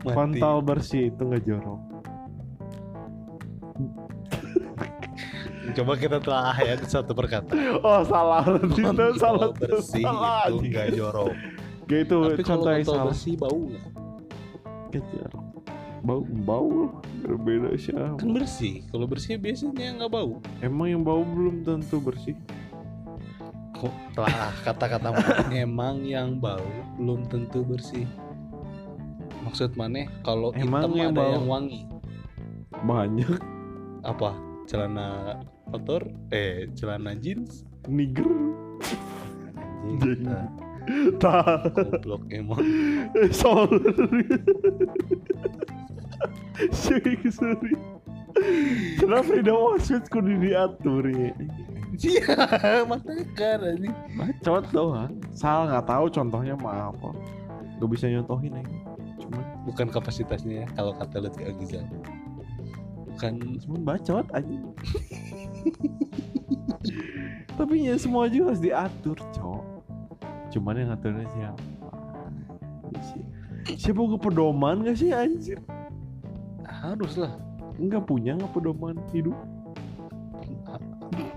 Kontol 0.16 0.56
bersih 0.64 1.12
itu 1.12 1.20
nggak 1.20 1.44
jorok. 1.46 1.80
Coba 5.76 5.92
kita 5.94 6.18
telah 6.18 6.54
ya 6.58 6.74
satu 6.82 7.12
perkata. 7.14 7.52
Oh 7.80 8.02
salah, 8.02 8.42
itu 8.46 8.82
Kontol 8.82 9.14
salah 9.16 9.48
bersih 9.54 10.04
salah, 10.04 10.48
itu 10.50 10.64
nggak 10.66 10.88
jorok. 10.96 11.32
Kayak 11.86 12.02
itu 12.06 12.16
tapi 12.22 12.42
contoh 12.46 12.70
yang 12.70 12.86
salah. 12.86 13.04
bersih 13.10 13.34
bau 13.38 13.58
nggak 14.90 15.02
jorok. 15.10 15.44
Bau 16.00 16.22
bau 16.24 16.70
berbeda 17.20 17.76
sih. 17.76 17.92
Kan 17.92 18.30
bersih. 18.32 18.74
Kalau 18.88 19.04
bersih 19.04 19.36
biasanya 19.36 20.00
nggak 20.00 20.10
bau. 20.10 20.40
Emang 20.64 20.88
yang 20.88 21.02
bau 21.04 21.20
belum 21.20 21.62
tentu 21.62 22.00
bersih. 22.00 22.34
Kok 23.76 23.94
telah 24.12 24.52
kata-kata 24.60 25.08
emang 25.52 26.04
yang 26.04 26.36
bau 26.36 26.64
belum 27.00 27.28
tentu 27.28 27.64
bersih. 27.64 28.04
Maksud 29.40 29.72
mana? 29.72 30.04
Kalau 30.20 30.52
Emang 30.52 30.84
hitam 30.84 30.92
yang 30.96 31.12
ada 31.12 31.20
bau- 31.20 31.32
yang 31.32 31.46
wangi. 31.48 31.80
Banyak 32.80 33.40
Apa? 34.00 34.32
Celana 34.64 35.36
kotor? 35.70 36.02
Eh, 36.34 36.68
celana 36.74 37.14
jeans? 37.16 37.64
niger. 37.88 38.28
Anjing. 39.86 40.28
Tah. 41.22 41.64
Goblok 41.72 42.22
emang. 42.30 42.60
Eh, 43.16 43.30
sorry. 43.32 43.80
sorry. 47.30 47.74
Kenapa 49.00 49.42
of 49.42 49.82
speech 49.82 50.06
kudu 50.12 50.38
diatur 50.38 51.04
ya? 51.10 51.34
Iya, 52.00 52.86
makanya 52.86 53.24
kan 53.34 53.58
anjing. 53.66 53.94
Bacot 54.14 54.64
doang. 54.70 55.12
Salah 55.34 55.66
nggak 55.68 55.86
tahu 55.90 56.06
contohnya 56.12 56.54
mah 56.54 56.94
apa. 56.94 57.10
Gak 57.80 57.90
bisa 57.90 58.06
nyontohin 58.06 58.54
aja. 58.54 58.78
Cuman, 59.24 59.42
Bukan 59.64 59.88
kapasitasnya 59.88 60.64
ya 60.64 60.66
kalau 60.76 60.92
kata 60.96 61.16
Lutfi 61.20 61.44
Agizal. 61.48 61.84
Bukan 63.10 63.58
cuman 63.66 63.80
bacot 63.84 64.26
aja. 64.32 64.56
Tapi 67.58 67.74
ya 67.86 67.94
semua 68.00 68.26
juga 68.26 68.54
harus 68.54 68.62
diatur, 68.62 69.16
cok. 69.36 69.62
Cuman 70.50 70.74
yang 70.80 70.88
ngaturnya 70.90 71.26
siapa? 71.30 71.62
Ya 72.90 73.00
sih. 73.04 73.22
Siapa 73.76 74.00
gue 74.00 74.18
pedoman 74.18 74.82
gak 74.82 74.96
sih 74.98 75.12
anjir? 75.14 75.60
harus 76.80 77.12
lah 77.20 77.36
Enggak 77.76 78.08
punya 78.08 78.36
nggak 78.36 78.52
pedoman 78.56 78.96
hidup? 79.12 79.36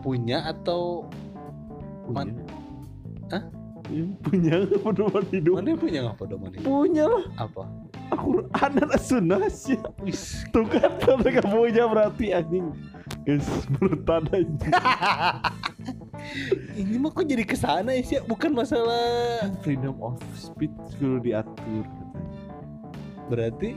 punya 0.04 0.44
atau 0.52 1.08
Punya. 2.04 2.36
Man- 2.36 2.44
Hah? 3.32 3.44
Iya, 3.88 4.04
punya 4.20 4.54
nggak 4.68 4.84
pedoman 4.84 5.24
hidup? 5.32 5.54
mana 5.56 5.76
punya 5.80 6.00
nggak 6.04 6.18
pedoman 6.20 6.50
itu? 6.52 6.64
Punya 6.68 7.04
lah. 7.08 7.24
Apa? 7.40 7.64
Al-Quran 8.12 8.70
dan 8.76 8.90
As-Sunnah 8.92 9.48
sih. 9.48 9.80
Tuh 10.52 10.68
kan 10.68 10.92
gak 11.24 11.48
punya 11.48 11.84
berarti 11.88 12.36
anjing. 12.36 12.68
Guys, 13.24 13.48
berutan 13.80 14.28
anjing. 14.36 14.74
Ini 16.80 16.96
mah 17.00 17.12
kok 17.12 17.24
jadi 17.24 17.44
ke 17.48 17.56
sana 17.56 17.96
ya 17.96 18.04
sih? 18.04 18.20
Bukan 18.24 18.52
masalah 18.56 19.48
Freedom 19.64 19.96
of 20.00 20.20
speech 20.36 20.72
perlu 21.00 21.20
diatur 21.20 21.84
katanya. 21.84 22.32
berarti 23.28 23.70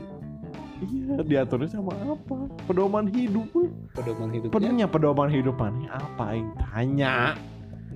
Iya, 0.77 1.25
diaturnya 1.25 1.73
sama 1.73 1.95
apa? 2.05 2.45
Pedoman 2.69 3.09
hidup. 3.09 3.49
pedoman 3.97 4.29
hidupnya 4.29 4.53
Penuhnya 4.53 4.85
pedoman 4.85 5.25
hidup 5.31 5.57
mana? 5.57 5.89
Apa 5.89 6.37
aing 6.37 6.51
tanya? 6.61 7.33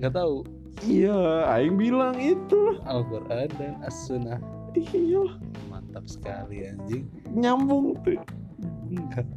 nggak 0.00 0.12
tahu 0.18 0.42
Iya, 0.82 1.46
aing 1.52 1.78
bilang 1.78 2.18
itu 2.18 2.56
lah. 2.58 2.76
Al-Quran 2.90 3.48
dan 3.54 3.74
As-Sunnah 3.86 4.40
Iya, 4.74 5.38
mantap 5.70 6.08
sekali 6.08 6.64
anjing 6.66 7.06
nyambung 7.30 7.92
tuh. 8.02 8.18
enggak 8.88 9.28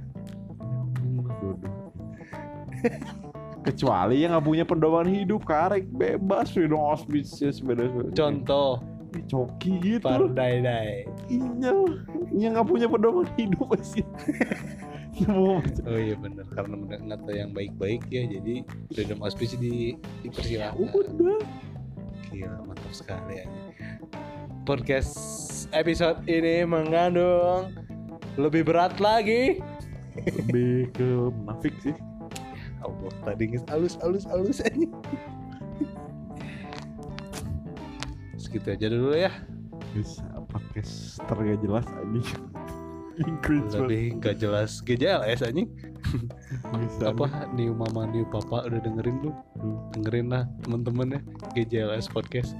Kecuali 3.65 4.21
yang 4.21 4.37
nggak 4.37 4.45
punya 4.45 4.63
pedoman 4.63 5.09
hidup, 5.09 5.41
karek 5.41 5.89
bebas 5.89 6.53
freedom 6.53 6.77
of 6.77 7.01
speech 7.01 7.33
sepeda 7.41 7.89
contoh 8.13 8.77
coki 9.25 9.79
gitu. 9.79 10.05
loh. 10.05 10.29
Pardai 10.29 11.07
Iya, 11.31 11.73
yang 12.35 12.51
nggak 12.59 12.67
punya 12.67 12.87
pedoman 12.91 13.25
hidup 13.39 13.73
sih. 13.81 14.05
Oh 15.31 15.63
iya 15.87 16.11
benar 16.19 16.43
karena 16.51 17.15
tahu 17.23 17.31
yang 17.31 17.55
baik-baik 17.55 18.03
ya 18.11 18.27
jadi 18.27 18.67
freedom 18.91 19.23
of 19.23 19.31
speech 19.31 19.55
di 19.55 19.95
dipersilakan 20.27 20.91
udah. 20.91 21.39
Gila 22.27 22.59
mantap 22.67 22.91
sekali 22.91 23.39
ya. 23.39 23.47
Podcast 24.67 25.15
episode 25.71 26.19
ini 26.27 26.67
mengandung 26.67 27.71
lebih 28.35 28.67
berat 28.67 28.99
lagi. 28.99 29.63
Lebih 30.19 30.91
ke 30.91 31.07
munafik 31.31 31.71
sih. 31.79 31.95
Allah 32.85 33.13
tadi 33.25 33.43
nges 33.51 33.65
alus 33.73 33.95
alus 34.05 34.25
alus 34.29 34.59
aja. 34.67 34.87
Segitu 38.37 38.67
aja 38.71 38.87
dulu 38.87 39.11
ya. 39.17 39.31
Bisa 39.91 40.25
podcast 40.47 41.19
tergak 41.25 41.59
jelas 41.59 41.87
anjing. 41.97 42.29
Inggris. 43.15 43.71
Lebih 43.71 44.19
gak 44.19 44.43
jelas 44.43 44.83
GJLS 44.83 45.41
anjing. 45.47 45.71
Bisa 46.75 47.15
Apa 47.15 47.47
new 47.55 47.71
mama 47.71 48.03
new 48.11 48.27
papa 48.27 48.67
udah 48.67 48.79
dengerin 48.83 49.23
lu? 49.23 49.31
Hmm. 49.55 49.77
Dengerin 49.95 50.27
lah 50.31 50.43
temen-temen 50.67 51.07
ya 51.15 51.21
GJLS 51.55 52.11
podcast. 52.11 52.53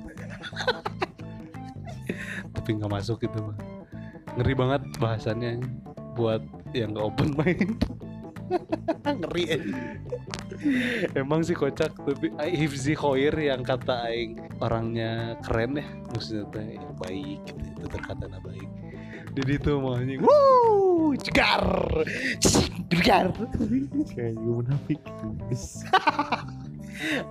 Tapi 2.55 2.69
nggak 2.79 2.91
masuk 2.91 3.21
itu 3.21 3.37
mah. 3.43 3.57
Ngeri 4.39 4.53
banget 4.55 4.81
bahasannya 4.99 5.59
buat 6.15 6.41
yang 6.71 6.95
nggak 6.95 7.05
open 7.05 7.29
mind. 7.35 7.75
Ngeri 9.21 9.43
aja. 9.51 9.77
Emang 11.13 11.45
sih 11.45 11.53
kocak 11.53 11.93
tapi 11.93 12.33
Hifzi 12.53 12.97
Khoir 12.97 13.33
yang 13.35 13.61
kata 13.61 14.09
aing 14.09 14.39
orangnya 14.61 15.37
keren 15.45 15.77
ya 15.77 15.85
maksudnya 16.09 16.45
teh 16.53 16.65
ya, 16.79 16.89
baik 17.01 17.39
gitu 17.45 17.63
itu 17.75 17.85
terkata 17.91 18.25
baik. 18.41 18.69
Jadi 19.35 19.51
itu 19.59 19.71
mau 19.83 19.99
anjing. 19.99 20.23
Wuh, 20.23 21.11
cegar. 21.19 21.67
Cegar. 22.87 23.35
kayak 24.15 24.39
munafik. 24.39 25.01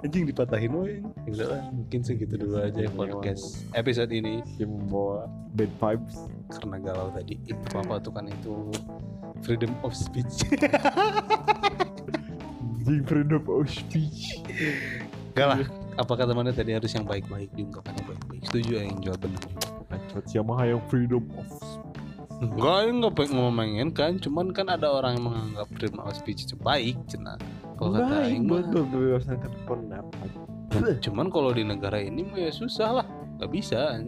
Anjing 0.04 0.28
dipatahin 0.28 0.76
woy. 0.76 1.00
Ya 1.24 1.30
udah 1.32 1.46
lah, 1.48 1.62
mungkin 1.72 2.04
segitu 2.04 2.36
dulu 2.36 2.60
aja 2.60 2.84
podcast 2.92 3.64
episode 3.72 4.12
ini 4.12 4.44
Yang 4.60 4.76
membawa 4.76 5.32
bad 5.56 5.72
vibes. 5.80 6.28
karena 6.60 6.76
galau 6.84 7.08
tadi. 7.16 7.40
Itu 7.48 7.64
apa 7.72 7.96
tuh 8.04 8.12
kan 8.12 8.28
itu 8.28 8.68
freedom 9.42 9.72
of 9.82 9.96
speech. 9.96 10.46
Anjing 12.84 13.02
freedom 13.08 13.42
of 13.48 13.64
speech. 13.66 14.44
Gak 15.32 15.46
lah. 15.48 15.60
Apa 15.96 16.12
kata 16.20 16.36
mana 16.36 16.52
tadi 16.52 16.76
harus 16.76 16.92
yang 16.92 17.08
baik-baik 17.08 17.48
diungkapkan 17.56 17.96
yang 17.96 18.06
baik-baik. 18.12 18.42
Setuju 18.44 18.70
ya 18.76 18.82
yang 18.84 18.98
jawab 19.00 19.24
benar. 19.24 19.42
Bacot 19.88 20.24
siapa 20.28 20.52
yang 20.68 20.82
freedom 20.92 21.24
of. 21.40 21.48
Enggak, 22.44 22.90
enggak 22.90 23.12
pengen 23.14 23.34
ngomongin 23.40 23.88
kan, 23.94 24.18
cuman 24.18 24.50
kan 24.50 24.66
ada 24.68 24.90
orang 24.90 25.16
yang 25.16 25.32
menganggap 25.32 25.66
freedom 25.70 26.02
of 26.02 26.12
speech 26.12 26.44
itu 26.44 26.58
baik, 26.58 26.98
cina. 27.08 27.38
Kalau 27.78 27.94
kata 27.94 28.14
aing 28.26 28.44
mah, 28.44 28.62
kebebasan 28.68 29.38
cuman 30.98 31.26
kalau 31.30 31.54
di 31.54 31.62
negara 31.62 32.02
ini 32.02 32.26
mah 32.26 32.36
ya 32.42 32.50
susah 32.50 33.00
lah, 33.00 33.06
nggak 33.38 33.50
bisa. 33.54 34.02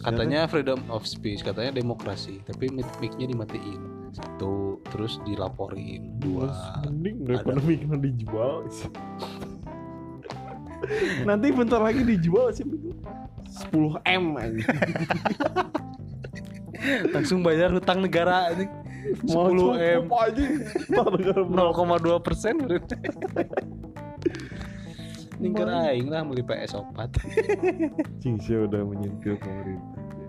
Katanya 0.00 0.48
freedom 0.48 0.80
of 0.88 1.04
speech, 1.04 1.44
katanya 1.44 1.76
demokrasi, 1.76 2.40
tapi 2.48 2.72
mic- 2.72 2.98
mic-nya 2.98 3.28
dimatiin. 3.28 4.01
Satu, 4.12 4.76
terus 4.92 5.16
dilaporin. 5.24 6.20
Dua, 6.20 6.52
mending 6.84 7.24
daripada 7.24 7.58
mikirnya 7.64 7.98
dijual 7.98 8.68
nanti 11.28 11.54
bentar 11.54 11.78
lagi 11.78 12.02
dijual 12.02 12.50
sih 12.50 12.66
10 12.66 14.02
m 14.02 14.24
aja 14.34 14.66
langsung 17.14 17.46
bayar 17.46 17.70
hutang 17.70 18.02
negara 18.02 18.50
anjing. 18.50 18.70
10 19.26 20.02
M. 20.02 20.06
aja 20.10 20.44
Ntar 20.90 21.06
negara 21.10 21.40
berapa? 21.46 22.18
0,2 22.18 22.26
persen. 22.26 22.54
Ningker 25.42 25.66
aing 25.66 26.06
lah 26.06 26.22
beli 26.22 26.46
PS4. 26.46 26.98
Cing 28.22 28.38
udah 28.38 28.82
menyentil 28.86 29.34
pemerintah 29.42 30.21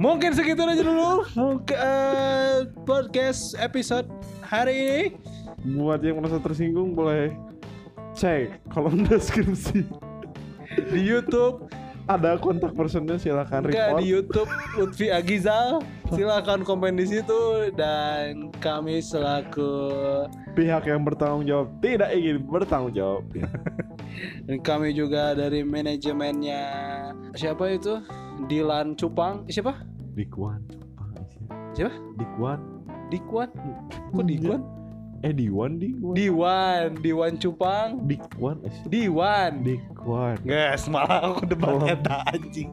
Mungkin 0.00 0.32
segitu 0.32 0.64
aja 0.64 0.80
dulu 0.80 1.28
Mungkin 1.36 1.76
eh, 1.76 2.64
podcast 2.88 3.52
episode 3.60 4.08
hari 4.40 4.74
ini. 4.80 5.02
buat 5.76 6.00
yang 6.00 6.16
merasa 6.16 6.40
tersinggung 6.40 6.96
boleh 6.96 7.36
cek 8.16 8.64
kolom 8.72 9.04
deskripsi 9.12 9.84
Di 10.88 11.00
YouTube, 11.04 11.68
ada 12.08 12.40
kontak 12.40 12.72
personnya 12.72 13.20
silakan 13.20 13.68
enggak 13.68 13.92
report 13.92 14.00
di 14.00 14.06
YouTube 14.08 14.50
Lutfi 14.80 15.12
Agizal. 15.12 15.84
Silakan 16.16 16.64
komen 16.64 16.96
di 16.96 17.04
situ 17.04 17.68
dan 17.76 18.48
kami 18.56 19.04
selaku 19.04 19.92
pihak 20.56 20.88
yang 20.88 21.04
bertanggung 21.04 21.44
jawab 21.44 21.68
tidak 21.84 22.08
ingin 22.16 22.40
bertanggung 22.48 22.96
jawab. 22.96 23.28
Dan 24.48 24.58
kami 24.64 24.96
juga 24.96 25.36
dari 25.36 25.60
manajemennya 25.60 26.64
siapa 27.36 27.68
itu? 27.76 28.00
Dilan 28.46 28.94
Cupang. 28.94 29.44
Eh, 29.44 29.52
siapa? 29.52 29.82
Dikwan 30.12 30.60
Cupang 30.66 31.10
Siapa? 31.72 31.92
Dikwan 32.16 32.60
Dikwan. 33.08 33.48
Kok 34.10 34.24
Dikwan? 34.24 34.62
eh 35.20 35.36
Diwan 35.36 35.76
Diwan 35.76 36.14
Diwan, 36.16 36.88
Diwan 36.96 37.32
Cupang. 37.36 37.88
Dikwan 38.08 38.56
eh. 38.64 38.72
Diwan. 38.86 39.52
Dikwan 39.60 40.36
Guys, 40.42 40.88
malah 40.88 41.20
aku 41.28 41.44
debat 41.44 41.76
Oh. 41.76 41.84
eta 41.84 42.24
anjing. 42.26 42.72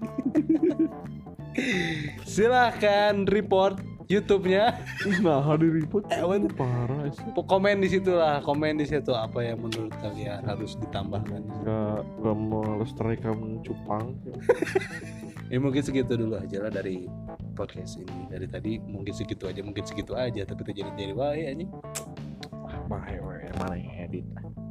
Silahkan 2.24 3.26
report 3.28 3.82
YouTube-nya. 4.08 4.72
nah 5.20 5.44
di 5.54 5.68
report 5.68 6.08
Eh, 6.08 6.24
wan. 6.24 6.48
parah 6.48 7.12
sih 7.12 7.28
Komen 7.36 7.84
di 7.84 7.92
situ 7.92 8.16
lah, 8.16 8.40
komen 8.40 8.80
di 8.80 8.88
situ 8.88 9.12
apa 9.12 9.44
yang 9.44 9.60
menurut 9.60 9.92
kalian 10.00 10.48
harus 10.48 10.80
ditambahkan. 10.80 11.44
gak 11.66 12.00
gak 12.18 12.38
melestarikan 12.38 13.38
cupang 13.60 14.16
Ya 15.48 15.58
mungkin 15.64 15.80
segitu 15.80 16.20
dulu 16.20 16.36
aja 16.36 16.58
lah 16.60 16.72
dari 16.72 17.08
podcast 17.56 18.04
ini. 18.04 18.28
Dari 18.28 18.48
tadi 18.52 18.72
mungkin 18.84 19.16
segitu 19.16 19.48
aja, 19.48 19.64
mungkin 19.64 19.88
segitu 19.88 20.12
aja, 20.14 20.44
tapi 20.44 20.62
terjadi 20.68 20.92
jadi 21.00 21.14
wae 21.16 21.44
anjing. 21.48 21.72
Wae, 22.88 23.16
mana 23.56 23.76
yang 23.80 23.96
edit? 24.08 24.26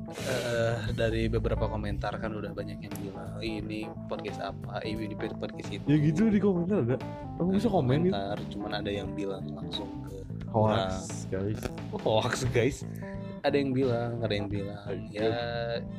Eh, 0.06 0.76
dari 0.94 1.26
beberapa 1.26 1.66
komentar 1.66 2.14
kan 2.22 2.30
udah 2.30 2.54
banyak 2.54 2.78
yang 2.78 2.94
bilang 3.02 3.36
"Ih, 3.42 3.58
ini 3.58 3.90
podcast 4.06 4.38
apa, 4.38 4.78
ini 4.86 5.12
podcast 5.18 5.68
itu. 5.68 5.82
ya 5.82 5.96
gitu 5.98 6.30
di 6.30 6.38
komentar 6.38 6.86
ada. 6.86 6.96
Kamu 7.36 7.50
bisa 7.50 7.68
komen 7.68 8.06
gitu. 8.06 8.14
komentar, 8.14 8.38
cuman 8.54 8.72
ada 8.78 8.90
yang 8.94 9.08
bilang 9.18 9.44
langsung 9.50 9.90
ke 10.06 10.22
hoax 10.54 11.26
guys. 11.26 11.60
Hoax 11.90 12.46
guys 12.54 12.86
ada 13.46 13.56
yang 13.56 13.70
bilang 13.72 14.12
ada 14.20 14.34
yang 14.34 14.48
bilang. 14.50 14.78
Ya 15.14 15.30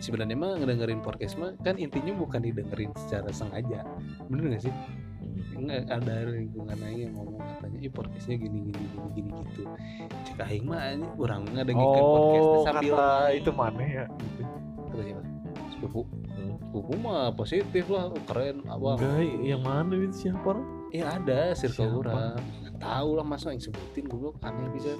sebenarnya 0.03 0.35
mah 0.35 0.59
ngedengerin 0.59 1.01
podcast 1.01 1.39
mah 1.39 1.55
kan 1.63 1.79
intinya 1.79 2.13
bukan 2.15 2.43
didengerin 2.43 2.91
secara 3.07 3.31
sengaja. 3.31 3.87
Bener 4.27 4.57
gak 4.57 4.63
sih? 4.67 4.73
Nggak 5.57 5.89
ada 5.89 6.15
lingkungan 6.29 6.77
aing 6.85 7.09
yang 7.09 7.13
ngomong 7.17 7.41
katanya 7.41 7.77
ih 7.81 7.91
podcastnya 7.91 8.35
gini 8.37 8.57
gini 8.69 8.83
gini 8.91 9.07
gini 9.15 9.29
gitu. 9.47 9.63
Cek 10.29 10.39
aing 10.45 10.65
mah 10.69 10.81
ini 10.93 11.07
orang 11.17 11.41
ngedengerin 11.49 12.03
podcast 12.03 12.35
teh 12.35 12.41
oh 12.43 12.63
sambil 12.67 12.93
kata 12.93 13.31
itu 13.33 13.51
mana 13.55 13.83
ya. 13.83 14.05
Gitu. 14.05 14.43
Kata 14.91 15.01
siapa? 15.01 15.21
sepupu. 15.77 16.01
Hmm. 16.33 16.57
sepupu 16.57 16.93
mah 16.97 17.29
positif 17.33 17.85
lah 17.89 18.09
keren 18.25 18.65
abang 18.65 18.97
enggak 18.97 19.45
yang 19.45 19.61
mana 19.61 19.93
itu 19.93 20.29
siapa 20.29 20.45
orang? 20.57 20.65
Ya 20.89 21.05
ada 21.19 21.53
circle 21.53 22.01
orang 22.01 22.39
nggak 22.63 22.66
tahu 22.77 23.09
lah 23.13 23.21
masa 23.21 23.49
yang 23.49 23.59
sebutin 23.59 24.05
goblok 24.05 24.37
aneh 24.39 24.69
bisa 24.69 24.93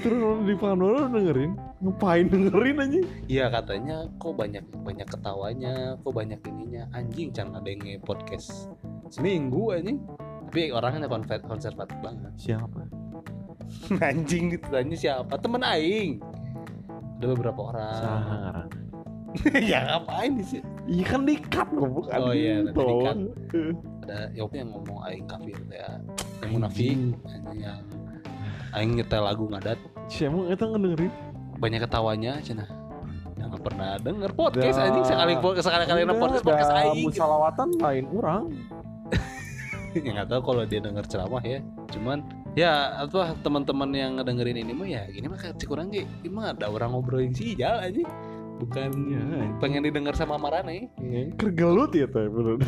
terus 0.00 0.18
orang 0.18 0.42
di 0.42 0.54
Pandora 0.54 1.06
dengerin 1.06 1.52
ngapain 1.78 2.26
dengerin 2.26 2.76
aja 2.78 3.00
Iya 3.26 3.44
katanya 3.48 3.96
kok 4.16 4.34
banyak 4.34 4.64
banyak 4.82 5.06
ketawanya, 5.06 5.74
kok 5.98 6.12
banyak 6.12 6.40
ininya 6.42 6.88
anjing 6.90 7.28
jangan 7.30 7.60
ada 7.60 7.68
yang 7.68 7.80
nge-podcast 7.80 8.72
seminggu 9.08 9.72
anjing. 9.72 10.00
Tapi 10.48 10.72
orangnya 10.72 11.04
konver- 11.06 11.44
konservatif 11.44 11.96
banget. 12.00 12.32
siapa 12.36 12.88
anjing 14.08 14.48
gitu 14.50 14.66
tanya 14.68 14.96
siapa? 14.96 15.36
Temen 15.36 15.60
aing. 15.60 16.24
Ada 17.20 17.26
beberapa 17.30 17.60
orang. 17.68 18.00
Sahara 18.00 18.64
ya 19.60 19.84
ngapain 19.84 20.40
sih? 20.40 20.64
iya 20.88 21.04
kan 21.04 21.28
dikat 21.28 21.68
goblok 21.70 22.08
Oh 22.10 22.32
iya, 22.32 22.64
nanti 22.64 22.72
Tolong. 22.72 23.28
Ada 24.08 24.32
ya 24.32 24.40
oke 24.48 24.56
yang 24.56 24.72
ngomong 24.72 25.04
aing 25.04 25.28
kafir 25.28 25.60
ya. 25.68 26.00
Yang 26.40 26.50
munafik 26.56 26.96
yang 27.60 27.84
aing 28.72 28.96
nyetel 28.96 29.20
lagu 29.20 29.44
ngadat. 29.52 29.76
Siapa 30.08 30.48
itu 30.48 30.64
ngedengerin? 30.64 31.12
Banyak 31.60 31.80
ketawanya 31.84 32.40
cenah. 32.40 32.64
Yang 33.36 33.46
nggak 33.52 33.64
pernah 33.68 34.00
denger 34.00 34.32
podcast 34.32 34.80
anjing. 34.80 35.04
Sekali 35.04 35.36
sekali 35.60 35.84
kali 35.84 36.00
podcast 36.08 36.40
podcast 36.40 36.72
aing. 36.72 37.04
musalawatan 37.04 37.68
lain 37.76 38.04
orang 38.16 38.44
ya 39.92 40.10
nggak 40.16 40.28
tahu 40.32 40.40
kalau 40.40 40.64
dia 40.64 40.80
denger 40.80 41.04
ceramah 41.04 41.44
ya. 41.44 41.60
Cuman 41.92 42.24
ya 42.56 43.04
apa 43.04 43.36
teman-teman 43.44 43.92
yang 43.92 44.16
ngedengerin 44.16 44.64
ini 44.64 44.72
mah 44.72 44.88
ya 44.88 45.04
gini 45.12 45.28
mah 45.28 45.36
kayak 45.36 45.60
kurang 45.68 45.92
ini 45.92 46.08
mah 46.32 46.56
ada 46.56 46.72
orang 46.72 46.96
ngobrolin 46.96 47.36
sih 47.36 47.52
jalan 47.54 47.84
aja 47.84 48.08
bukan 48.58 48.90
Ya, 49.08 49.22
pengen 49.62 49.86
didengar 49.86 50.18
sama 50.18 50.34
Marane 50.34 50.90
kergelut 51.38 51.94
ya 51.94 52.10
teh 52.10 52.26
bener 52.26 52.58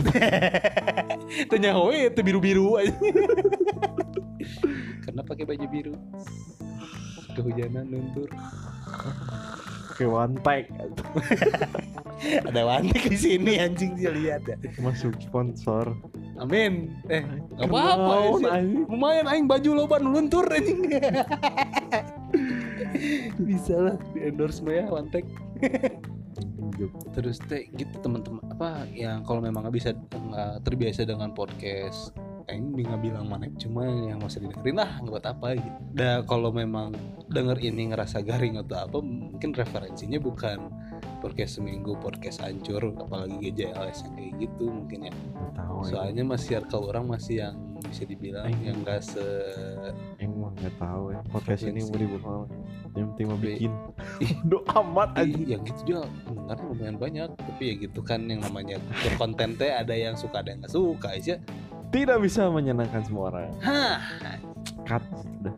tanya 1.51 1.75
hoe 1.75 2.11
itu 2.11 2.21
biru-biru 2.23 2.81
aja. 2.81 2.91
Karena 5.05 5.23
pakai 5.23 5.45
baju 5.47 5.67
biru? 5.71 5.95
Kehujanan 7.35 7.87
luntur. 7.91 8.31
One 10.01 10.41
take 10.41 10.73
ada 12.49 12.65
wantik 12.65 13.13
di 13.13 13.21
sini 13.21 13.61
anjing 13.61 14.01
dia 14.01 14.09
lihat 14.09 14.49
ya. 14.49 14.57
Masuk 14.81 15.13
sponsor. 15.21 15.93
Amin. 16.41 16.97
Eh 17.13 17.21
nggak 17.61 17.69
apa-apa 17.69 18.41
ya 18.41 18.65
lumayan 18.89 19.29
aing 19.29 19.45
baju 19.45 19.71
loba 19.77 20.01
nu 20.01 20.17
luntur 20.17 20.49
anjing. 20.49 20.89
Bisa 23.45 23.77
lah 23.77 23.97
di 24.17 24.25
endorse 24.25 24.65
ya 24.65 24.89
wantek 24.89 25.29
terus 27.13 27.37
teh 27.45 27.69
gitu 27.77 27.93
teman-teman 28.01 28.41
apa 28.57 28.89
yang 28.95 29.21
kalau 29.27 29.45
memang 29.45 29.67
nggak 29.69 29.77
bisa 29.77 29.91
nggak 30.13 30.65
terbiasa 30.65 31.05
dengan 31.05 31.33
podcast 31.37 32.17
Aing 32.51 32.75
nggak 32.75 32.99
bilang 32.99 33.31
mana 33.31 33.47
cuma 33.55 33.87
yang 33.87 34.19
masih 34.19 34.43
didengerin 34.43 34.83
lah 34.83 34.99
nggak 34.99 35.13
buat 35.15 35.27
apa 35.29 35.49
gitu. 35.55 35.79
Dah 35.95 36.27
kalau 36.27 36.51
memang 36.51 36.91
denger 37.31 37.63
ini 37.63 37.95
ngerasa 37.95 38.27
garing 38.27 38.59
atau 38.59 38.75
apa 38.75 38.99
mungkin 38.99 39.55
referensinya 39.55 40.19
bukan 40.19 40.59
podcast 41.23 41.61
seminggu 41.63 41.95
podcast 42.03 42.43
hancur 42.43 42.81
apalagi 42.99 43.39
GJLS 43.39 44.03
yang 44.09 44.15
kayak 44.19 44.33
gitu 44.41 44.65
mungkin 44.67 44.99
ya 45.07 45.13
Nggak 45.15 45.53
tahu 45.63 45.77
ya. 45.79 45.89
soalnya 45.95 46.25
masih 46.27 46.49
circle 46.59 46.85
orang 46.91 47.05
masih 47.07 47.35
yang 47.47 47.55
bisa 47.87 48.03
dibilang 48.09 48.49
yang 48.65 48.77
gak 48.83 49.05
se 49.05 49.25
emang 50.17 50.53
nggak 50.57 50.75
tahu 50.81 51.13
ya 51.13 51.21
podcast 51.29 51.63
ini 51.69 51.81
mau 51.87 51.97
dibuat 52.01 52.49
yang 52.99 53.09
penting 53.15 53.27
mau 53.31 53.39
bikin. 53.39 53.73
do 54.51 54.63
amat 54.67 55.11
aja 55.19 55.39
yang 55.57 55.63
gitu 55.63 55.81
juga 55.87 56.11
pendengarnya 56.27 56.67
lumayan 56.67 56.97
banyak. 56.99 57.29
Tapi 57.39 57.63
ya 57.63 57.75
gitu 57.79 58.01
kan 58.03 58.21
yang 58.27 58.41
namanya 58.43 58.77
berkonten 59.05 59.55
teh 59.59 59.71
ada 59.71 59.95
yang 59.95 60.15
suka 60.19 60.43
ada 60.43 60.51
yang 60.55 60.61
nggak 60.65 60.75
suka 60.75 61.09
aja 61.15 61.35
tidak 61.91 62.23
bisa 62.23 62.47
menyenangkan 62.47 63.03
semua 63.03 63.35
orang. 63.35 63.51
Hah. 63.63 63.99
Cut 64.87 65.03
udah. 65.43 65.55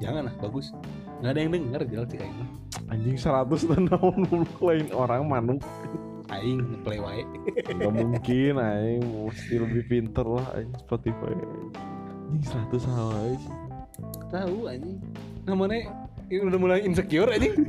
Jangan 0.00 0.28
lah 0.28 0.34
bagus. 0.40 0.72
Nggak 1.20 1.30
ada 1.32 1.40
yang 1.40 1.50
denger 1.52 1.82
jelas 1.88 2.08
sih 2.12 2.20
kayaknya 2.20 2.46
anjing 2.90 3.16
100 3.16 3.70
tahun 3.88 4.18
lain 4.66 4.86
orang 4.92 5.22
manuk. 5.24 5.62
Aing 6.30 6.62
play 6.86 7.02
wae. 7.02 7.26
Nggak 7.74 7.90
mungkin 7.90 8.54
aing. 8.58 9.02
Mesti 9.02 9.54
lebih 9.58 9.82
pinter 9.90 10.26
lah 10.26 10.46
aing 10.54 10.70
Spotify. 10.78 11.34
Anjing 12.30 12.44
100 12.70 12.86
sama 12.86 13.18
sih. 13.34 13.50
Tahu 14.30 14.56
anjing. 14.70 14.98
Namanya 15.42 15.90
udah 16.30 16.58
mulai 16.62 16.86
insecure 16.86 17.26
anjing. 17.26 17.58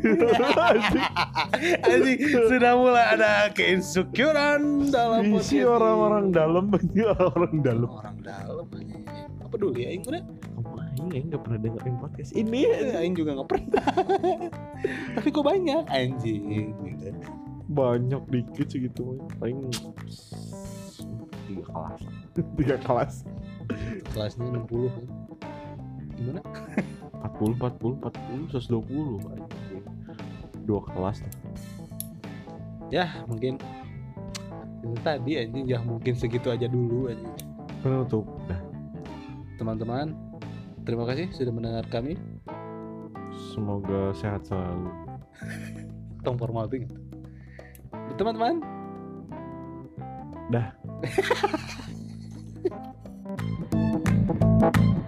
Anjing 1.89 2.19
sudah 2.45 2.77
mulai 2.77 3.05
ada 3.17 3.49
keinsecurean 3.57 4.93
dalam 4.93 5.33
isi 5.33 5.33
podcast 5.33 5.57
ini. 5.57 5.65
orang-orang 5.65 6.25
dalam 6.29 6.63
banyak 6.69 7.09
orang 7.17 7.55
dalam. 7.65 7.89
Orang 7.89 8.17
dalam 8.21 8.65
apa 9.41 9.55
dulu 9.57 9.73
ya 9.75 9.89
aing 9.89 10.05
udah 10.05 10.21
aing? 10.21 11.09
Aing 11.09 11.25
nggak 11.33 11.41
pernah 11.41 11.57
dengerin 11.57 11.95
podcast 11.97 12.31
ini. 12.37 12.69
Aing 12.93 13.17
juga 13.17 13.41
nggak 13.41 13.49
pernah. 13.49 13.85
Tapi 15.17 15.27
kok 15.33 15.45
banyak 15.45 15.83
anjing 15.89 16.69
gitu. 16.85 17.09
Banyak 17.73 18.23
dikit 18.29 18.67
segitu 18.69 19.17
paling 19.41 19.73
tiga 21.49 21.65
kelas. 21.65 22.01
Tiga 22.61 22.75
kelas. 22.77 23.13
Kelasnya 24.13 24.53
60 24.53 24.91
kan 24.91 25.05
gimana 26.21 26.41
40 27.21 27.57
40 27.57 28.01
40 28.01 28.49
120 28.49 29.37
anjing. 29.37 29.85
dua 30.65 30.81
kelas 30.93 31.25
tuh. 31.25 31.33
ya 32.93 33.25
mungkin 33.25 33.57
itu 34.81 34.97
tadi 35.01 35.41
anjing 35.41 35.65
ya 35.69 35.79
mungkin 35.81 36.13
segitu 36.17 36.49
aja 36.49 36.65
dulu 36.69 37.09
anjing. 37.09 37.33
Penutup. 37.81 38.25
Teman-teman 39.57 40.13
terima 40.85 41.05
kasih 41.05 41.29
sudah 41.33 41.53
mendengar 41.53 41.85
kami. 41.89 42.17
Semoga 43.53 44.13
sehat 44.17 44.45
selalu. 44.45 44.89
Tong 46.25 46.37
formal 46.37 46.69
gitu 46.69 47.01
teman-teman. 48.21 48.61
Dah 50.51 50.67